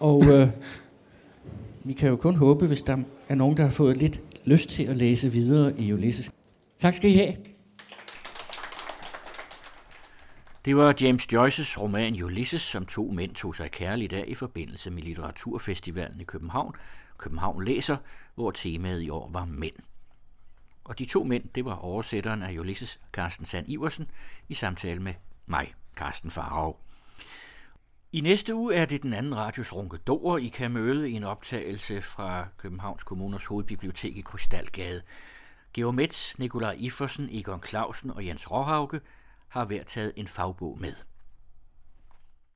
og 0.00 0.24
øh, 0.26 0.48
vi 1.84 1.92
kan 1.92 2.08
jo 2.08 2.16
kun 2.16 2.36
håbe, 2.36 2.66
hvis 2.66 2.82
der 2.82 2.96
er 3.28 3.34
nogen, 3.34 3.56
der 3.56 3.62
har 3.62 3.70
fået 3.70 3.96
lidt 3.96 4.20
lyst 4.44 4.68
til 4.68 4.84
at 4.84 4.96
læse 4.96 5.32
videre 5.32 5.80
i 5.80 5.92
Ulysses. 5.92 6.32
Tak 6.78 6.94
skal 6.94 7.10
I 7.10 7.16
have. 7.16 7.36
Det 10.64 10.76
var 10.76 10.94
James 11.00 11.32
Joyces 11.32 11.80
roman 11.80 12.22
Ulysses, 12.22 12.62
som 12.62 12.86
to 12.86 13.10
mænd 13.10 13.34
tog 13.34 13.56
sig 13.56 13.70
kærligt 13.70 14.12
af 14.12 14.24
i 14.28 14.34
forbindelse 14.34 14.90
med 14.90 15.02
Litteraturfestivalen 15.02 16.20
i 16.20 16.24
København. 16.24 16.74
København 17.18 17.64
læser, 17.64 17.96
hvor 18.34 18.50
temaet 18.50 19.02
i 19.02 19.08
år 19.08 19.30
var 19.32 19.44
mænd. 19.44 19.74
Og 20.84 20.98
de 20.98 21.04
to 21.04 21.24
mænd, 21.24 21.44
det 21.54 21.64
var 21.64 21.74
oversætteren 21.74 22.42
af 22.42 22.58
Ulysses, 22.58 23.00
Carsten 23.12 23.46
Sand 23.46 23.66
Iversen, 23.68 24.10
i 24.48 24.54
samtale 24.54 25.02
med 25.02 25.14
mig, 25.46 25.74
Carsten 25.96 26.30
Farag. 26.30 26.74
I 28.14 28.20
næste 28.20 28.54
uge 28.54 28.74
er 28.74 28.84
det 28.84 29.02
den 29.02 29.12
anden 29.12 29.36
radios 29.36 29.72
Runkedor, 29.72 30.38
I 30.38 30.48
kan 30.48 30.70
møde 30.70 31.10
en 31.10 31.24
optagelse 31.24 32.02
fra 32.02 32.48
Københavns 32.56 33.04
Kommuners 33.04 33.46
hovedbibliotek 33.46 34.16
i 34.16 34.20
Krystalgade. 34.20 35.02
Georg 35.72 35.94
Metz, 35.94 36.38
Nikolaj 36.38 36.76
Iffersen, 36.78 37.28
Egon 37.32 37.62
Clausen 37.62 38.10
og 38.10 38.26
Jens 38.26 38.50
Råhauke 38.50 39.00
har 39.48 39.64
hver 39.64 39.82
taget 39.82 40.12
en 40.16 40.28
fagbog 40.28 40.78
med. 40.80 40.92